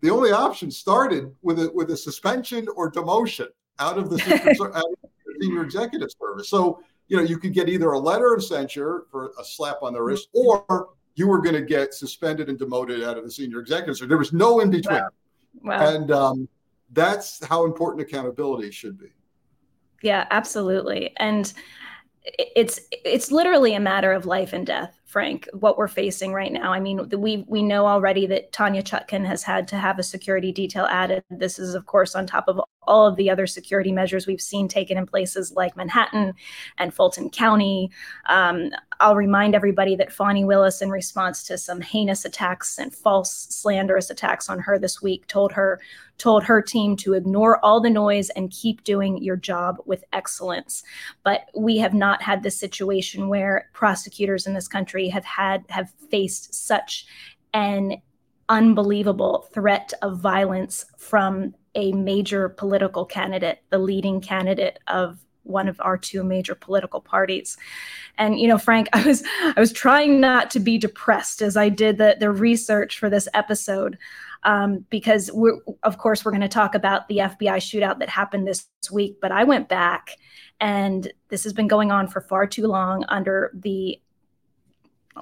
the 0.00 0.10
only 0.10 0.30
option 0.30 0.70
started 0.70 1.34
with 1.42 1.58
a 1.58 1.70
with 1.74 1.90
a 1.90 1.96
suspension 1.96 2.66
or 2.76 2.90
demotion 2.90 3.48
out 3.78 3.98
of 3.98 4.10
the, 4.10 4.70
out 4.74 4.84
of 4.84 5.10
senior 5.40 5.62
executive 5.62 6.08
service. 6.20 6.48
So 6.48 6.82
you 7.08 7.16
know, 7.16 7.22
you 7.22 7.38
could 7.38 7.54
get 7.54 7.68
either 7.68 7.90
a 7.92 7.98
letter 7.98 8.34
of 8.34 8.44
censure 8.44 9.04
for 9.10 9.32
a 9.40 9.44
slap 9.44 9.78
on 9.82 9.94
the 9.94 10.02
wrist, 10.02 10.28
or 10.34 10.90
you 11.14 11.26
were 11.26 11.40
going 11.40 11.54
to 11.54 11.62
get 11.62 11.94
suspended 11.94 12.48
and 12.48 12.58
demoted 12.58 13.02
out 13.02 13.16
of 13.16 13.24
the 13.24 13.30
senior 13.30 13.60
executive. 13.60 13.96
So 13.96 14.06
there 14.06 14.18
was 14.18 14.32
no 14.32 14.60
in 14.60 14.70
between. 14.70 15.00
Wow. 15.00 15.08
Wow. 15.62 15.88
And 15.88 16.10
um, 16.12 16.48
that's 16.92 17.44
how 17.44 17.64
important 17.64 18.02
accountability 18.02 18.70
should 18.70 18.98
be. 18.98 19.08
Yeah, 20.02 20.26
absolutely. 20.30 21.12
And 21.18 21.52
it's 22.38 22.80
it's 22.90 23.30
literally 23.30 23.74
a 23.74 23.80
matter 23.80 24.12
of 24.12 24.26
life 24.26 24.52
and 24.52 24.66
death 24.66 24.98
frank 25.06 25.48
what 25.52 25.78
we're 25.78 25.88
facing 25.88 26.32
right 26.32 26.52
now 26.52 26.72
i 26.72 26.80
mean 26.80 27.08
we 27.16 27.44
we 27.48 27.62
know 27.62 27.86
already 27.86 28.26
that 28.26 28.52
tanya 28.52 28.82
Chutkan 28.82 29.24
has 29.24 29.42
had 29.42 29.66
to 29.68 29.76
have 29.76 29.98
a 29.98 30.02
security 30.02 30.52
detail 30.52 30.84
added 30.90 31.24
this 31.30 31.58
is 31.58 31.74
of 31.74 31.86
course 31.86 32.14
on 32.14 32.26
top 32.26 32.44
of 32.48 32.60
all 32.88 33.06
of 33.06 33.16
the 33.16 33.30
other 33.30 33.46
security 33.46 33.92
measures 33.92 34.26
we've 34.26 34.40
seen 34.40 34.66
taken 34.66 34.98
in 34.98 35.06
places 35.06 35.52
like 35.52 35.76
Manhattan 35.76 36.34
and 36.78 36.92
Fulton 36.92 37.30
County. 37.30 37.90
Um, 38.26 38.70
I'll 38.98 39.14
remind 39.14 39.54
everybody 39.54 39.94
that 39.96 40.12
Fani 40.12 40.44
Willis, 40.44 40.82
in 40.82 40.90
response 40.90 41.44
to 41.44 41.58
some 41.58 41.80
heinous 41.80 42.24
attacks 42.24 42.78
and 42.78 42.92
false 42.92 43.46
slanderous 43.50 44.10
attacks 44.10 44.48
on 44.48 44.58
her 44.58 44.78
this 44.78 45.00
week, 45.00 45.26
told 45.28 45.52
her 45.52 45.80
told 46.16 46.42
her 46.42 46.60
team 46.60 46.96
to 46.96 47.14
ignore 47.14 47.64
all 47.64 47.80
the 47.80 47.90
noise 47.90 48.28
and 48.30 48.50
keep 48.50 48.82
doing 48.82 49.22
your 49.22 49.36
job 49.36 49.76
with 49.86 50.02
excellence. 50.12 50.82
But 51.22 51.42
we 51.54 51.78
have 51.78 51.94
not 51.94 52.22
had 52.22 52.42
this 52.42 52.58
situation 52.58 53.28
where 53.28 53.70
prosecutors 53.72 54.46
in 54.46 54.54
this 54.54 54.66
country 54.66 55.08
have 55.10 55.24
had 55.24 55.64
have 55.68 55.90
faced 56.10 56.54
such 56.54 57.06
an 57.54 58.02
unbelievable 58.48 59.48
threat 59.52 59.92
of 60.02 60.18
violence 60.18 60.86
from 60.96 61.54
a 61.74 61.92
major 61.92 62.48
political 62.48 63.04
candidate, 63.04 63.60
the 63.70 63.78
leading 63.78 64.20
candidate 64.20 64.78
of 64.88 65.18
one 65.42 65.68
of 65.68 65.80
our 65.80 65.96
two 65.96 66.22
major 66.22 66.54
political 66.54 67.00
parties. 67.00 67.56
And 68.16 68.38
you 68.38 68.48
know, 68.48 68.58
Frank, 68.58 68.88
I 68.92 69.04
was 69.04 69.22
I 69.42 69.58
was 69.58 69.72
trying 69.72 70.20
not 70.20 70.50
to 70.52 70.60
be 70.60 70.78
depressed 70.78 71.42
as 71.42 71.56
I 71.56 71.68
did 71.68 71.98
the 71.98 72.16
the 72.18 72.30
research 72.30 72.98
for 72.98 73.10
this 73.10 73.28
episode. 73.34 73.98
Um, 74.44 74.86
because 74.88 75.32
we're 75.32 75.58
of 75.82 75.98
course 75.98 76.24
we're 76.24 76.30
going 76.30 76.42
to 76.42 76.48
talk 76.48 76.76
about 76.76 77.08
the 77.08 77.18
FBI 77.18 77.56
shootout 77.56 77.98
that 77.98 78.08
happened 78.08 78.46
this 78.46 78.68
week, 78.92 79.18
but 79.20 79.32
I 79.32 79.42
went 79.42 79.68
back 79.68 80.10
and 80.60 81.10
this 81.28 81.42
has 81.42 81.52
been 81.52 81.66
going 81.66 81.90
on 81.90 82.06
for 82.06 82.20
far 82.20 82.46
too 82.46 82.68
long 82.68 83.04
under 83.08 83.50
the 83.52 84.00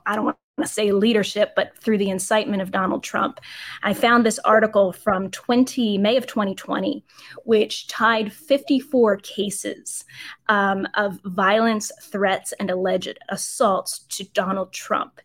I 0.04 0.14
don't 0.14 0.26
want 0.26 0.36
to 0.58 0.66
say 0.66 0.90
leadership, 0.90 1.52
but 1.54 1.76
through 1.76 1.98
the 1.98 2.08
incitement 2.08 2.62
of 2.62 2.70
Donald 2.70 3.02
Trump. 3.02 3.40
I 3.82 3.92
found 3.92 4.24
this 4.24 4.38
article 4.40 4.92
from 4.92 5.30
20 5.30 5.98
May 5.98 6.16
of 6.16 6.26
2020, 6.26 7.04
which 7.44 7.86
tied 7.88 8.32
54 8.32 9.18
cases 9.18 10.04
um, 10.48 10.88
of 10.94 11.20
violence, 11.24 11.92
threats, 12.02 12.54
and 12.58 12.70
alleged 12.70 13.18
assaults 13.28 14.00
to 14.08 14.24
Donald 14.32 14.72
Trump. 14.72 15.20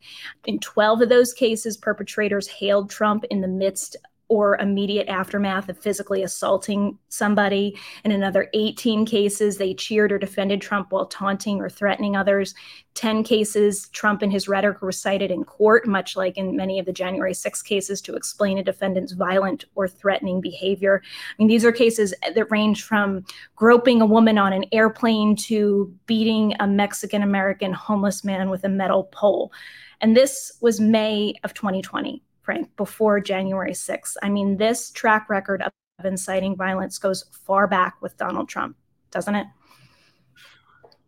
In 0.45 0.59
12 0.59 1.03
of 1.03 1.09
those 1.09 1.33
cases, 1.33 1.77
perpetrators 1.77 2.47
hailed 2.49 2.89
Trump 2.89 3.23
in 3.29 3.39
the 3.39 3.47
midst 3.47 3.95
or 4.31 4.55
immediate 4.61 5.09
aftermath 5.09 5.67
of 5.67 5.77
physically 5.77 6.23
assaulting 6.23 6.97
somebody. 7.09 7.77
In 8.05 8.13
another 8.13 8.47
18 8.53 9.05
cases, 9.05 9.57
they 9.57 9.73
cheered 9.73 10.09
or 10.09 10.17
defended 10.17 10.61
Trump 10.61 10.89
while 10.89 11.05
taunting 11.05 11.59
or 11.59 11.69
threatening 11.69 12.15
others. 12.15 12.55
10 12.93 13.25
cases, 13.25 13.89
Trump 13.89 14.21
and 14.21 14.31
his 14.31 14.47
rhetoric 14.47 14.81
were 14.81 14.93
cited 14.93 15.31
in 15.31 15.43
court, 15.43 15.85
much 15.85 16.15
like 16.15 16.37
in 16.37 16.55
many 16.55 16.79
of 16.79 16.85
the 16.85 16.93
January 16.93 17.33
6 17.33 17.61
cases, 17.61 17.99
to 17.99 18.15
explain 18.15 18.57
a 18.57 18.63
defendant's 18.63 19.11
violent 19.11 19.65
or 19.75 19.85
threatening 19.85 20.39
behavior. 20.39 21.01
I 21.03 21.33
mean, 21.37 21.49
these 21.49 21.65
are 21.65 21.73
cases 21.73 22.13
that 22.33 22.49
range 22.49 22.83
from 22.83 23.25
groping 23.57 24.01
a 24.01 24.05
woman 24.05 24.37
on 24.37 24.53
an 24.53 24.63
airplane 24.71 25.35
to 25.47 25.93
beating 26.05 26.55
a 26.61 26.67
Mexican 26.67 27.21
American 27.21 27.73
homeless 27.73 28.23
man 28.23 28.49
with 28.49 28.63
a 28.63 28.69
metal 28.69 29.03
pole. 29.11 29.51
And 29.99 30.15
this 30.15 30.53
was 30.61 30.79
May 30.79 31.33
of 31.43 31.53
2020. 31.53 32.23
Frank, 32.41 32.75
before 32.75 33.19
January 33.19 33.73
6th. 33.73 34.15
I 34.21 34.29
mean, 34.29 34.57
this 34.57 34.91
track 34.91 35.29
record 35.29 35.61
of 35.61 35.71
inciting 36.05 36.55
violence 36.55 36.97
goes 36.97 37.25
far 37.31 37.67
back 37.67 38.01
with 38.01 38.17
Donald 38.17 38.49
Trump, 38.49 38.75
doesn't 39.11 39.35
it? 39.35 39.47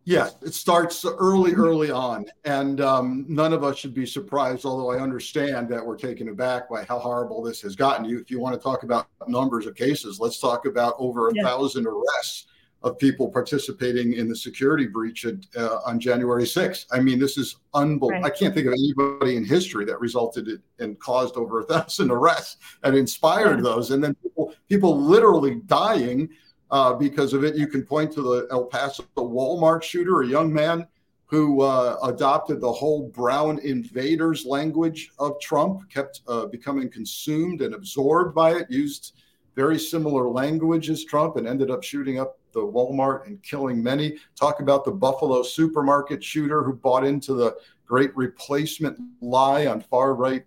Yes, 0.05 0.35
it 0.41 0.53
starts 0.53 1.05
early, 1.05 1.53
early 1.53 1.89
on. 1.89 2.25
And 2.43 2.81
um, 2.81 3.25
none 3.29 3.53
of 3.53 3.63
us 3.63 3.77
should 3.77 3.93
be 3.93 4.05
surprised, 4.05 4.65
although 4.65 4.91
I 4.91 5.01
understand 5.01 5.69
that 5.69 5.85
we're 5.85 5.97
taken 5.97 6.27
aback 6.27 6.69
by 6.69 6.83
how 6.83 6.99
horrible 6.99 7.41
this 7.41 7.61
has 7.61 7.75
gotten 7.75 8.03
you. 8.03 8.19
If 8.19 8.29
you 8.29 8.39
want 8.39 8.53
to 8.53 8.61
talk 8.61 8.83
about 8.83 9.07
numbers 9.27 9.65
of 9.65 9.75
cases, 9.75 10.19
let's 10.19 10.39
talk 10.39 10.65
about 10.65 10.95
over 10.97 11.29
a 11.29 11.31
yeah. 11.33 11.43
thousand 11.43 11.87
arrests 11.87 12.47
of 12.83 12.97
people 12.99 13.29
participating 13.29 14.13
in 14.13 14.27
the 14.27 14.35
security 14.35 14.87
breach 14.87 15.25
at, 15.25 15.35
uh, 15.55 15.79
on 15.85 15.99
January 15.99 16.43
6th. 16.43 16.85
I 16.91 16.99
mean, 16.99 17.17
this 17.17 17.37
is 17.37 17.57
unbelievable. 17.73 18.21
Right. 18.21 18.25
I 18.25 18.29
can't 18.29 18.53
think 18.53 18.67
of 18.67 18.73
anybody 18.73 19.37
in 19.37 19.45
history 19.45 19.85
that 19.85 19.99
resulted 20.01 20.47
in 20.49 20.61
and 20.79 20.99
caused 20.99 21.37
over 21.37 21.61
a 21.61 21.63
thousand 21.63 22.11
arrests 22.17 22.57
and 22.83 22.95
inspired 22.95 23.57
yeah. 23.57 23.63
those. 23.63 23.91
And 23.91 24.03
then 24.03 24.15
people, 24.15 24.53
people 24.67 24.99
literally 24.99 25.61
dying 25.65 26.29
uh, 26.71 26.93
because 26.93 27.33
of 27.33 27.43
it. 27.43 27.55
You 27.55 27.67
can 27.67 27.83
point 27.83 28.11
to 28.13 28.21
the 28.21 28.47
El 28.51 28.65
Paso 28.65 29.05
Walmart 29.15 29.83
shooter, 29.83 30.21
a 30.21 30.27
young 30.27 30.51
man 30.51 30.87
who 31.25 31.61
uh, 31.61 31.97
adopted 32.03 32.59
the 32.59 32.71
whole 32.71 33.07
brown 33.09 33.59
invaders 33.59 34.45
language 34.45 35.11
of 35.19 35.39
Trump, 35.39 35.89
kept 35.89 36.21
uh, 36.27 36.47
becoming 36.47 36.89
consumed 36.89 37.61
and 37.61 37.73
absorbed 37.73 38.35
by 38.35 38.51
it, 38.51 38.69
used 38.69 39.13
very 39.55 39.79
similar 39.79 40.27
language 40.27 40.89
as 40.89 41.05
Trump, 41.05 41.37
and 41.37 41.47
ended 41.47 41.71
up 41.71 41.81
shooting 41.81 42.19
up 42.19 42.39
the 42.53 42.59
Walmart 42.59 43.27
and 43.27 43.41
killing 43.43 43.81
many. 43.81 44.17
Talk 44.35 44.59
about 44.59 44.85
the 44.85 44.91
Buffalo 44.91 45.43
supermarket 45.43 46.23
shooter 46.23 46.63
who 46.63 46.73
bought 46.73 47.05
into 47.05 47.33
the 47.33 47.55
great 47.85 48.15
replacement 48.15 48.99
lie 49.21 49.67
on 49.67 49.81
far 49.81 50.15
right 50.15 50.45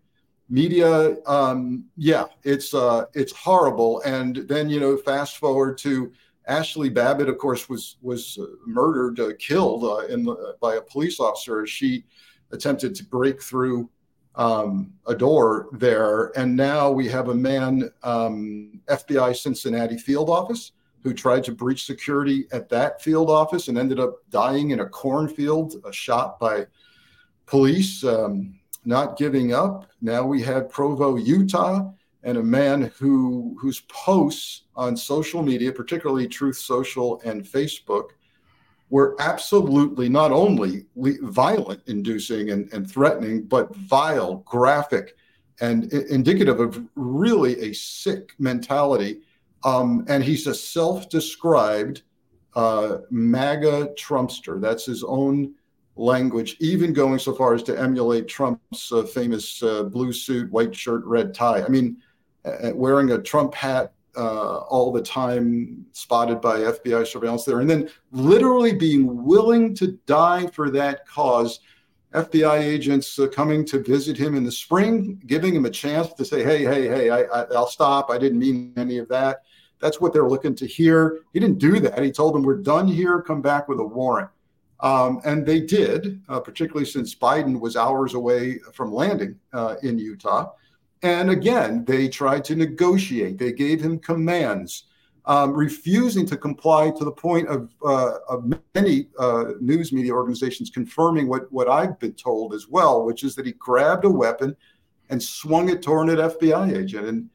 media. 0.49 1.17
Um, 1.27 1.85
yeah, 1.97 2.27
it's 2.45 2.75
uh, 2.75 3.07
it's 3.15 3.33
horrible. 3.33 4.01
And 4.03 4.37
then 4.49 4.69
you 4.69 4.81
know, 4.81 4.97
fast 4.97 5.39
forward 5.39 5.79
to 5.79 6.13
Ashley 6.47 6.89
Babbitt, 6.89 7.29
of 7.29 7.39
course, 7.39 7.69
was 7.69 7.97
was 8.03 8.39
uh, 8.41 8.47
murdered, 8.67 9.21
uh, 9.21 9.33
killed 9.39 9.85
uh, 9.85 10.07
in 10.07 10.25
the, 10.25 10.57
by 10.61 10.77
a 10.77 10.81
police 10.81 11.21
officer 11.21 11.63
as 11.63 11.71
she 11.71 12.05
attempted 12.53 12.95
to 12.95 13.05
break 13.05 13.43
through 13.43 13.91
um, 14.37 14.93
a 15.07 15.15
door 15.15 15.69
there. 15.73 16.27
And 16.39 16.57
now 16.57 16.91
we 16.91 17.09
have 17.09 17.29
a 17.29 17.35
man, 17.35 17.91
um, 18.03 18.81
FBI 18.87 19.35
Cincinnati 19.37 19.99
field 19.99 20.31
office, 20.31 20.73
who 21.07 21.15
tried 21.15 21.45
to 21.45 21.53
breach 21.53 21.87
security 21.87 22.49
at 22.51 22.69
that 22.69 23.01
field 23.01 23.31
office 23.31 23.69
and 23.69 23.79
ended 23.79 24.01
up 24.01 24.29
dying 24.29 24.73
in 24.73 24.81
a 24.81 24.89
cornfield, 24.89 25.77
a 25.85 25.93
shot 25.93 26.41
by 26.41 26.67
police, 27.47 28.03
um, 28.03 28.59
not 28.85 29.17
giving 29.17 29.53
up. 29.53 29.89
Now 30.01 30.27
we 30.27 30.43
had 30.43 30.69
Provo, 30.69 31.15
Utah, 31.15 31.93
and 32.25 32.39
a 32.39 32.43
man 32.43 32.91
who 32.99 33.57
whose 33.61 33.83
posts 33.83 34.63
on 34.75 34.97
social 34.97 35.45
media, 35.45 35.71
particularly 35.71 36.27
Truth 36.27 36.57
Social 36.57 37.21
and 37.25 37.45
Facebook, 37.45 38.09
were 38.91 39.15
absolutely 39.21 40.09
not 40.09 40.33
only 40.33 40.87
violent 40.97 41.83
inducing 41.87 42.51
and, 42.51 42.69
and 42.73 42.91
threatening, 42.91 43.45
but 43.45 43.73
vile, 43.77 44.39
graphic, 44.39 45.15
and 45.61 45.85
indicative 45.93 46.59
of 46.59 46.85
really 46.97 47.61
a 47.61 47.73
sick 47.73 48.33
mentality 48.41 49.21
um, 49.65 50.05
and 50.09 50.23
he's 50.23 50.47
a 50.47 50.55
self 50.55 51.09
described 51.09 52.03
uh, 52.55 52.99
MAGA 53.11 53.91
Trumpster. 53.99 54.61
That's 54.61 54.87
his 54.87 55.05
own 55.05 55.55
language, 55.97 56.57
even 56.61 56.93
going 56.93 57.19
so 57.19 57.35
far 57.35 57.55
as 57.55 57.63
to 57.65 57.79
emulate 57.79 58.29
Trump's 58.29 58.93
uh, 58.93 59.03
famous 59.03 59.63
uh, 59.63 59.85
blue 59.85 60.13
suit, 60.13 60.51
white 60.51 60.75
shirt, 60.75 61.05
red 61.05 61.35
tie. 61.35 61.63
I 61.63 61.69
mean, 61.69 61.99
uh, 62.45 62.73
wearing 62.75 63.13
a 63.13 63.19
Trump 63.19 63.55
hat 63.55 63.93
uh, 64.17 64.59
all 64.59 64.93
the 64.93 65.03
time, 65.03 65.85
spotted 65.93 66.41
by 66.41 66.61
FBI 66.61 67.07
surveillance 67.07 67.45
there, 67.45 67.61
and 67.61 67.69
then 67.69 67.89
literally 68.13 68.75
being 68.75 69.25
willing 69.25 69.75
to 69.75 69.99
die 70.07 70.47
for 70.49 70.71
that 70.71 71.07
cause. 71.07 71.61
FBI 72.17 72.59
agents 72.59 73.19
uh, 73.19 73.29
coming 73.29 73.65
to 73.67 73.83
visit 73.83 74.17
him 74.17 74.35
in 74.35 74.45
the 74.45 74.53
spring, 74.53 75.23
giving 75.27 75.55
him 75.55 75.67
a 75.67 75.71
chance 75.71 76.13
to 76.15 76.25
say, 76.25 76.43
"Hey, 76.43 76.65
hey, 76.65 76.89
hey, 76.89 77.11
I, 77.11 77.21
I, 77.23 77.43
I'll 77.55 77.69
stop. 77.69 78.11
I 78.11 78.19
didn't 78.19 78.39
mean 78.39 78.73
any 78.77 78.99
of 78.99 79.09
that." 79.09 79.43
That's 79.81 80.01
what 80.01 80.13
they're 80.13 80.29
looking 80.29 80.55
to 80.57 80.67
hear. 80.67 81.21
He 81.33 81.41
didn't 81.41 81.59
do 81.59 81.81
that. 81.81 82.03
He 82.03 82.11
told 82.11 82.35
them, 82.35 82.43
We're 82.43 82.57
done 82.57 82.89
here. 82.89 83.21
Come 83.23 83.43
back 83.43 83.69
with 83.69 83.79
a 83.81 83.85
warrant. 83.85 84.31
Um, 84.81 85.21
and 85.25 85.45
they 85.45 85.61
did, 85.61 86.21
uh, 86.29 86.41
particularly 86.41 86.87
since 86.87 87.15
Biden 87.15 87.61
was 87.61 87.77
hours 87.77 88.15
away 88.15 88.59
from 88.73 88.93
landing 88.93 89.39
uh, 89.53 89.77
in 89.83 89.99
Utah. 89.99 90.53
And 91.03 91.31
again, 91.31 91.85
they 91.85 92.09
tried 92.09 92.45
to 92.47 92.57
negotiate. 92.57 93.39
They 93.39 93.53
gave 93.53 93.81
him 93.81 93.99
commands, 93.99 94.85
um, 95.27 95.53
refusing 95.53 96.25
to 96.27 96.37
comply 96.37 96.91
to 96.91 97.05
the 97.05 97.11
point 97.11 97.49
of, 97.49 97.75
uh, 97.85 98.19
of 98.29 98.53
many 98.75 99.09
uh, 99.19 99.53
news 99.61 99.93
media 99.93 100.13
organizations 100.13 100.71
confirming 100.71 101.29
what, 101.29 101.51
what 101.53 101.69
I've 101.69 101.99
been 101.99 102.13
told 102.15 102.55
as 102.55 102.69
well, 102.69 103.05
which 103.05 103.25
is 103.25 103.35
that 103.35 103.47
he 103.47 103.53
grabbed 103.53 104.05
a 104.05 104.11
weapon 104.11 104.57
and 105.11 105.23
swung 105.23 105.69
it 105.69 105.83
toward 105.83 106.11
an 106.11 106.19
FBI 106.19 106.77
agent. 106.77 107.07
And 107.07 107.29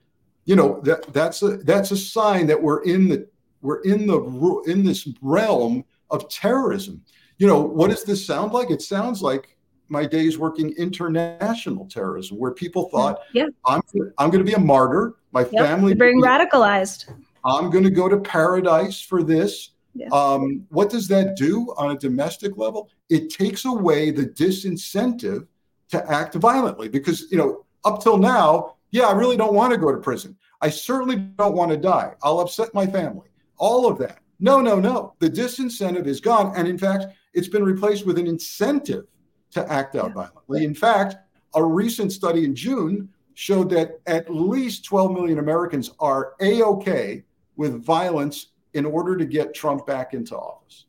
you 0.46 0.56
know 0.56 0.82
that 0.84 1.14
that's 1.14 1.44
a 1.44 1.58
that's 1.58 1.92
a 1.92 1.98
sign 1.98 2.48
that 2.48 2.62
we're 2.62 2.84
in 2.84 3.08
the 3.08 3.28
we're 3.62 3.82
in 3.82 4.08
the 4.08 4.64
in 4.66 4.84
this 4.84 5.08
realm 5.22 5.86
of 6.10 6.28
terrorism. 6.30 7.04
You 7.38 7.48
know, 7.48 7.62
what 7.62 7.90
does 7.90 8.04
this 8.04 8.26
sound 8.26 8.52
like? 8.52 8.72
It 8.72 8.82
sounds 8.82 9.22
like 9.22 9.56
my 9.88 10.06
days 10.06 10.38
working 10.38 10.74
international 10.78 11.86
terrorism, 11.86 12.38
where 12.38 12.52
people 12.52 12.90
thought, 12.90 13.20
yeah. 13.34 13.48
I'm 13.66 13.82
I'm 14.18 14.30
going 14.30 14.44
to 14.44 14.50
be 14.50 14.54
a 14.54 14.60
martyr. 14.60 15.16
My 15.32 15.42
yep. 15.42 15.66
family 15.66 15.94
being 15.94 16.22
radicalized. 16.22 17.14
I'm 17.46 17.70
going 17.70 17.84
to 17.84 17.90
go 17.90 18.08
to 18.08 18.18
paradise 18.18 19.02
for 19.02 19.24
this. 19.24 19.72
Um, 20.12 20.66
what 20.70 20.90
does 20.90 21.08
that 21.10 21.36
do 21.36 21.74
on 21.78 21.92
a 21.92 21.98
domestic 21.98 22.58
level? 22.58 22.90
It 23.10 23.30
takes 23.30 23.66
away 23.66 24.12
the 24.12 24.26
disincentive 24.26 25.48
to 25.90 26.10
act 26.12 26.36
violently 26.36 26.88
because 26.88 27.30
you 27.30 27.38
know 27.38 27.66
up 27.84 28.02
till 28.02 28.18
now, 28.18 28.76
yeah, 28.92 29.08
I 29.08 29.12
really 29.12 29.38
don't 29.38 29.54
want 29.54 29.74
to 29.74 29.78
go 29.78 29.92
to 29.92 29.98
prison. 29.98 30.38
I 30.62 30.70
certainly 30.70 31.18
don't 31.18 31.56
want 31.56 31.72
to 31.72 31.78
die. 31.78 32.14
I'll 32.24 32.40
upset 32.40 32.74
my 32.74 32.86
family. 32.86 33.28
All 33.58 33.88
of 33.88 33.98
that. 34.00 34.20
No, 34.40 34.62
no, 34.62 34.80
no. 34.80 35.14
The 35.20 35.30
disincentive 35.30 36.08
is 36.08 36.20
gone. 36.20 36.54
And 36.56 36.68
in 36.68 36.78
fact, 36.78 37.06
it's 37.34 37.48
been 37.48 37.64
replaced 37.64 38.06
with 38.06 38.18
an 38.18 38.28
incentive 38.28 39.06
to 39.52 39.70
act 39.72 39.96
out 39.96 40.14
violently. 40.14 40.64
In 40.64 40.74
fact, 40.74 41.16
a 41.56 41.64
recent 41.64 42.12
study 42.12 42.46
in 42.46 42.56
June 42.56 43.10
showed 43.34 43.70
that 43.72 44.00
at 44.08 44.34
least 44.34 44.86
12 44.86 45.12
million 45.12 45.40
Americans 45.40 45.92
are 46.00 46.34
A 46.42 46.62
OK 46.62 47.24
with 47.62 47.86
violence 47.86 48.48
in 48.74 48.86
order 48.86 49.16
to 49.16 49.24
get 49.24 49.54
Trump 49.54 49.86
back 49.86 50.16
into 50.16 50.36
office. 50.36 50.86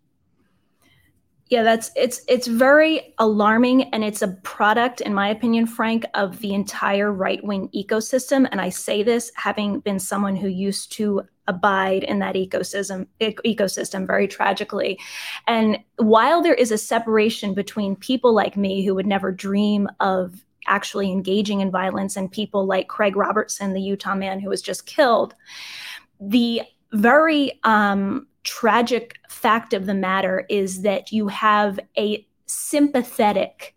Yeah, 1.49 1.63
that's 1.63 1.91
it's 1.95 2.23
it's 2.29 2.47
very 2.47 3.15
alarming 3.19 3.83
and 3.93 4.03
it's 4.03 4.23
a 4.23 4.29
product 4.43 5.03
in 5.03 5.13
my 5.13 5.29
opinion 5.29 5.67
Frank 5.67 6.07
of 6.15 6.39
the 6.41 6.55
entire 6.55 7.13
right-wing 7.13 7.69
ecosystem 7.77 8.49
and 8.51 8.59
I 8.59 8.71
say 8.71 9.03
this 9.03 9.31
having 9.35 9.81
been 9.81 9.99
someone 9.99 10.35
who 10.35 10.49
used 10.49 10.93
to 10.93 11.29
abide 11.47 12.05
in 12.05 12.21
that 12.21 12.37
ecosystem 12.37 13.07
ecosystem 13.21 14.07
very 14.07 14.27
tragically. 14.27 14.99
And 15.47 15.79
while 15.97 16.41
there 16.41 16.55
is 16.55 16.73
a 16.73 16.79
separation 16.79 17.53
between 17.53 17.97
people 17.97 18.33
like 18.33 18.57
me 18.57 18.83
who 18.83 18.95
would 18.95 19.07
never 19.07 19.31
dream 19.31 19.91
of 20.01 20.43
actually 20.67 21.11
engaging 21.11 21.61
in 21.61 21.71
violence 21.71 22.17
and 22.17 22.31
people 22.31 22.65
like 22.67 22.89
Craig 22.89 23.17
Robertson, 23.17 23.73
the 23.73 23.81
Utah 23.81 24.15
man 24.15 24.41
who 24.41 24.49
was 24.49 24.63
just 24.63 24.87
killed, 24.87 25.35
the 26.29 26.63
very 26.93 27.59
um, 27.65 28.27
tragic 28.45 29.17
fact 29.29 29.73
of 29.73 29.87
the 29.87 29.95
matter 29.95 30.47
is 30.49 30.83
that 30.83 31.11
you 31.11 31.29
have 31.29 31.81
a 31.99 32.27
sympathetic 32.47 33.75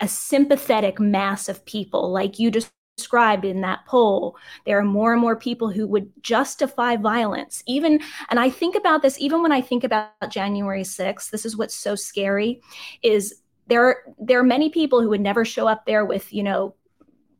a 0.00 0.08
sympathetic 0.08 0.98
mass 0.98 1.48
of 1.48 1.64
people 1.64 2.10
like 2.10 2.38
you 2.38 2.50
described 2.50 3.44
in 3.44 3.60
that 3.60 3.86
poll. 3.86 4.36
There 4.66 4.76
are 4.76 4.84
more 4.84 5.12
and 5.12 5.20
more 5.20 5.36
people 5.36 5.70
who 5.70 5.86
would 5.86 6.10
justify 6.20 6.96
violence. 6.96 7.62
Even 7.66 8.00
and 8.28 8.38
i 8.38 8.50
think 8.50 8.74
about 8.74 9.02
this 9.02 9.18
even 9.20 9.42
when 9.42 9.52
i 9.52 9.60
think 9.60 9.84
about 9.84 10.10
january 10.28 10.82
6th 10.82 11.30
this 11.30 11.46
is 11.46 11.56
what's 11.56 11.74
so 11.74 11.94
scary 11.94 12.60
is 13.02 13.42
there 13.66 13.84
are, 13.86 13.96
there 14.18 14.40
are 14.40 14.44
many 14.44 14.68
people 14.68 15.00
who 15.00 15.08
would 15.08 15.20
never 15.20 15.44
show 15.44 15.66
up 15.66 15.86
there 15.86 16.04
with 16.04 16.32
you 16.32 16.42
know 16.42 16.74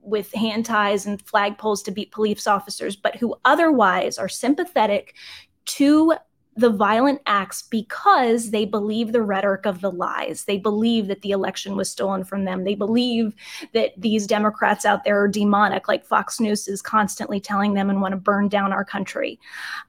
with 0.04 0.32
hand 0.32 0.66
ties 0.66 1.06
and 1.06 1.25
flagpoles 1.25 1.84
to 1.84 1.90
beat 1.90 2.12
police 2.12 2.46
officers 2.46 2.94
but 2.94 3.16
who 3.16 3.34
otherwise 3.44 4.18
are 4.18 4.28
sympathetic 4.28 5.14
to 5.64 6.14
the 6.56 6.71
violent 6.71 7.21
acts 7.26 7.62
because 7.62 8.50
they 8.50 8.64
believe 8.64 9.12
the 9.12 9.23
rhetoric 9.23 9.67
of 9.67 9.80
the 9.80 9.90
lies. 9.90 10.45
They 10.45 10.58
believe 10.58 11.08
that 11.08 11.23
the 11.23 11.32
election 11.32 11.76
was 11.76 11.90
stolen 11.90 12.25
from 12.25 12.45
them. 12.45 12.64
They 12.64 12.76
believe 12.76 13.34
that 13.73 13.93
these 13.97 14.26
Democrats 14.26 14.84
out 14.84 15.04
there 15.04 15.21
are 15.21 15.28
demonic, 15.28 15.88
like 15.88 16.06
Fox 16.06 16.38
News 16.38 16.69
is 16.69 16.80
constantly 16.80 17.40
telling 17.40 17.75
them 17.75 17.90
and 17.90 18.00
want 18.00 18.12
to 18.12 18.17
burn 18.17 18.49
down 18.49 18.73
our 18.73 18.84
country. 18.84 19.40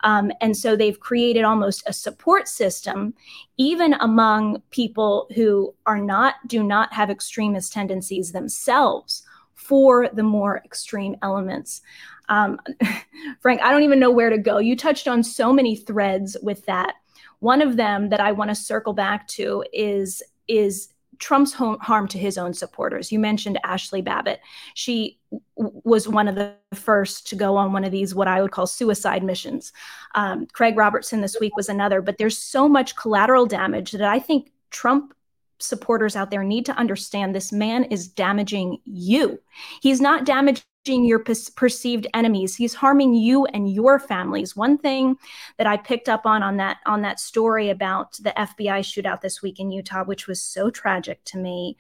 Um, 0.02 0.32
and 0.42 0.58
so 0.58 0.76
they've 0.76 1.00
created 1.00 1.44
almost 1.44 1.84
a 1.86 1.94
support 1.94 2.48
system, 2.48 3.14
even 3.58 3.94
among 3.96 4.62
people 4.72 5.28
who 5.36 5.74
are 5.86 6.00
not, 6.00 6.36
do 6.48 6.64
not 6.64 6.92
have 6.94 7.10
extremist 7.10 7.74
tendencies 7.74 8.32
themselves 8.32 9.24
for 9.68 10.10
the 10.14 10.24
more 10.24 10.62
extreme 10.64 11.16
elements. 11.22 11.82
Um, 12.30 12.60
Frank, 13.40 13.62
I 13.62 13.72
don't 13.72 13.84
even 13.84 14.00
know 14.00 14.12
where 14.12 14.30
to 14.30 14.38
go. 14.38 14.60
You 14.60 14.76
touched 14.76 15.08
on 15.08 15.24
so 15.24 15.52
many 15.52 15.76
threads 15.76 16.38
with 16.42 16.66
that. 16.66 16.96
One 17.40 17.62
of 17.62 17.76
them 17.76 18.10
that 18.10 18.20
I 18.20 18.32
want 18.32 18.50
to 18.50 18.56
circle 18.56 18.94
back 18.94 19.28
to 19.30 19.64
is 19.74 20.24
is 20.48 20.90
Trump's 21.18 21.54
harm 21.54 22.08
to 22.10 22.18
his 22.18 22.38
own 22.38 22.54
supporters. 22.54 23.12
You 23.12 23.20
mentioned 23.20 23.58
Ashley 23.64 24.02
Babbitt. 24.02 24.42
She 24.74 25.18
was 25.56 26.08
one 26.08 26.28
of 26.28 26.36
the 26.36 26.54
first 26.74 27.28
to 27.28 27.36
go 27.36 27.56
on 27.56 27.72
one 27.72 27.86
of 27.86 27.92
these, 27.92 28.14
what 28.14 28.28
I 28.28 28.42
would 28.42 28.52
call 28.52 28.68
suicide 28.68 29.24
missions. 29.24 29.72
Um, 30.14 30.46
Craig 30.48 30.78
Robertson 30.78 31.22
this 31.22 31.38
week 31.40 31.56
was 31.56 31.70
another, 31.70 32.02
but 32.02 32.18
there's 32.18 32.38
so 32.38 32.68
much 32.68 32.98
collateral 32.98 33.46
damage 33.46 33.94
that 33.94 34.02
I 34.02 34.20
think 34.20 34.52
Trump 34.72 35.14
supporters 35.60 36.16
out 36.16 36.32
there 36.32 36.44
need 36.44 36.66
to 36.66 36.78
understand 36.78 37.34
this 37.34 37.52
man 37.52 37.86
is 37.86 38.08
damaging 38.08 38.80
you. 38.86 39.40
He's 39.82 40.02
not 40.02 40.26
damaging 40.26 40.64
your 40.86 41.20
perceived 41.20 42.06
enemies. 42.14 42.56
He's 42.56 42.76
harming 42.76 43.16
you 43.16 43.46
and 43.46 43.72
your 43.72 44.00
families. 44.00 44.56
One 44.56 44.78
thing 44.78 45.18
that 45.58 45.68
i 45.68 45.78
picked 45.78 46.10
up 46.10 46.26
on 46.26 46.44
on 46.44 46.58
that 46.58 46.78
on 46.86 47.02
that 47.02 47.20
story 47.20 47.70
about 47.70 48.14
the 48.14 48.34
fbi 48.38 48.80
shootout 48.80 49.22
this 49.22 49.42
week 49.42 49.60
in 49.60 49.72
utah 49.72 50.04
which 50.04 50.28
was 50.28 50.42
so 50.42 50.70
tragic 50.70 51.24
to 51.26 51.38
me 51.38 51.78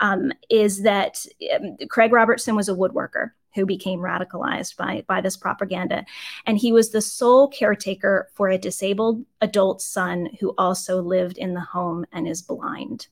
um, 0.00 0.32
is 0.50 0.82
that 0.82 1.24
um, 1.54 1.76
craig 1.88 2.12
robertson 2.12 2.56
was 2.56 2.68
a 2.68 2.74
woodworker 2.74 3.30
who 3.54 3.66
became 3.66 3.98
radicalized 3.98 4.76
by 4.76 5.04
by 5.08 5.20
this 5.20 5.36
propaganda. 5.36 6.04
And 6.46 6.58
he 6.58 6.70
was 6.70 6.90
the 6.90 7.00
sole 7.00 7.48
caretaker 7.48 8.28
for 8.34 8.48
a 8.48 8.58
disabled 8.58 9.24
adult 9.40 9.82
son 9.82 10.28
who 10.38 10.54
also 10.58 11.02
lived 11.02 11.38
in 11.38 11.54
the 11.54 11.60
home 11.60 12.04
and 12.12 12.28
is 12.28 12.42
blind 12.42 13.08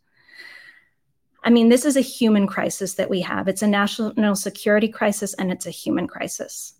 I 1.47 1.51
mean, 1.51 1.69
this 1.69 1.85
is 1.85 1.97
a 1.97 2.01
human 2.01 2.49
crisis 2.49 2.95
that 2.95 3.09
we 3.09 3.21
have. 3.21 3.47
It's 3.47 3.63
a 3.63 3.69
national 3.69 4.35
security 4.35 4.89
crisis 4.89 5.33
and 5.35 5.53
it's 5.53 5.67
a 5.67 5.71
human 5.71 6.09
crisis. 6.09 6.75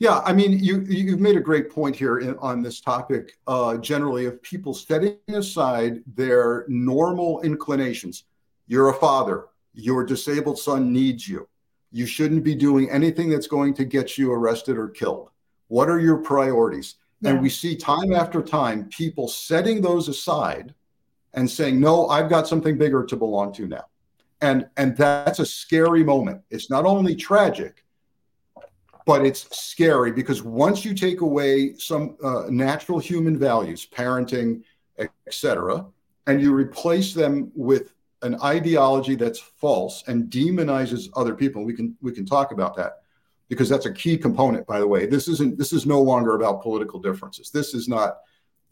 Yeah, 0.00 0.20
I 0.24 0.32
mean, 0.32 0.58
you 0.58 0.80
you've 0.88 1.20
made 1.20 1.36
a 1.36 1.40
great 1.40 1.70
point 1.70 1.94
here 1.94 2.18
in, 2.18 2.36
on 2.38 2.62
this 2.62 2.80
topic. 2.80 3.38
Uh, 3.46 3.76
generally, 3.78 4.26
of 4.26 4.42
people 4.42 4.74
setting 4.74 5.18
aside 5.28 6.02
their 6.14 6.64
normal 6.68 7.40
inclinations. 7.42 8.24
You're 8.66 8.90
a 8.90 8.94
father. 8.94 9.46
Your 9.72 10.04
disabled 10.04 10.58
son 10.58 10.92
needs 10.92 11.28
you. 11.28 11.48
You 11.90 12.06
shouldn't 12.06 12.44
be 12.44 12.54
doing 12.54 12.90
anything 12.90 13.28
that's 13.30 13.46
going 13.46 13.74
to 13.74 13.84
get 13.84 14.18
you 14.18 14.32
arrested 14.32 14.76
or 14.76 14.88
killed. 14.88 15.30
What 15.68 15.88
are 15.88 16.00
your 16.00 16.18
priorities? 16.18 16.96
Yeah. 17.20 17.30
And 17.30 17.42
we 17.42 17.50
see 17.50 17.76
time 17.76 18.12
after 18.12 18.42
time 18.42 18.88
people 18.88 19.26
setting 19.26 19.80
those 19.80 20.08
aside 20.08 20.74
and 21.34 21.50
saying, 21.50 21.78
no, 21.78 22.08
I've 22.08 22.28
got 22.28 22.48
something 22.48 22.78
bigger 22.78 23.04
to 23.04 23.16
belong 23.16 23.52
to 23.54 23.66
now. 23.66 23.84
And, 24.40 24.68
and 24.76 24.96
that's 24.96 25.40
a 25.40 25.46
scary 25.46 26.04
moment. 26.04 26.42
It's 26.50 26.70
not 26.70 26.84
only 26.84 27.14
tragic, 27.14 27.84
but 29.04 29.24
it's 29.24 29.48
scary 29.56 30.12
because 30.12 30.42
once 30.42 30.84
you 30.84 30.94
take 30.94 31.22
away 31.22 31.74
some 31.76 32.16
uh, 32.22 32.44
natural 32.50 32.98
human 32.98 33.38
values, 33.38 33.86
parenting, 33.86 34.62
etc., 34.98 35.86
and 36.26 36.42
you 36.42 36.52
replace 36.52 37.14
them 37.14 37.50
with 37.54 37.94
an 38.22 38.38
ideology 38.42 39.14
that's 39.14 39.38
false 39.38 40.04
and 40.08 40.30
demonizes 40.30 41.08
other 41.16 41.34
people, 41.34 41.64
we 41.64 41.72
can 41.72 41.96
we 42.02 42.12
can 42.12 42.26
talk 42.26 42.52
about 42.52 42.76
that 42.76 42.98
because 43.48 43.68
that's 43.68 43.86
a 43.86 43.92
key 43.92 44.18
component. 44.18 44.66
By 44.66 44.78
the 44.78 44.86
way, 44.86 45.06
this 45.06 45.26
isn't 45.26 45.56
this 45.56 45.72
is 45.72 45.86
no 45.86 46.02
longer 46.02 46.34
about 46.34 46.62
political 46.62 47.00
differences. 47.00 47.50
This 47.50 47.72
is 47.72 47.88
not 47.88 48.18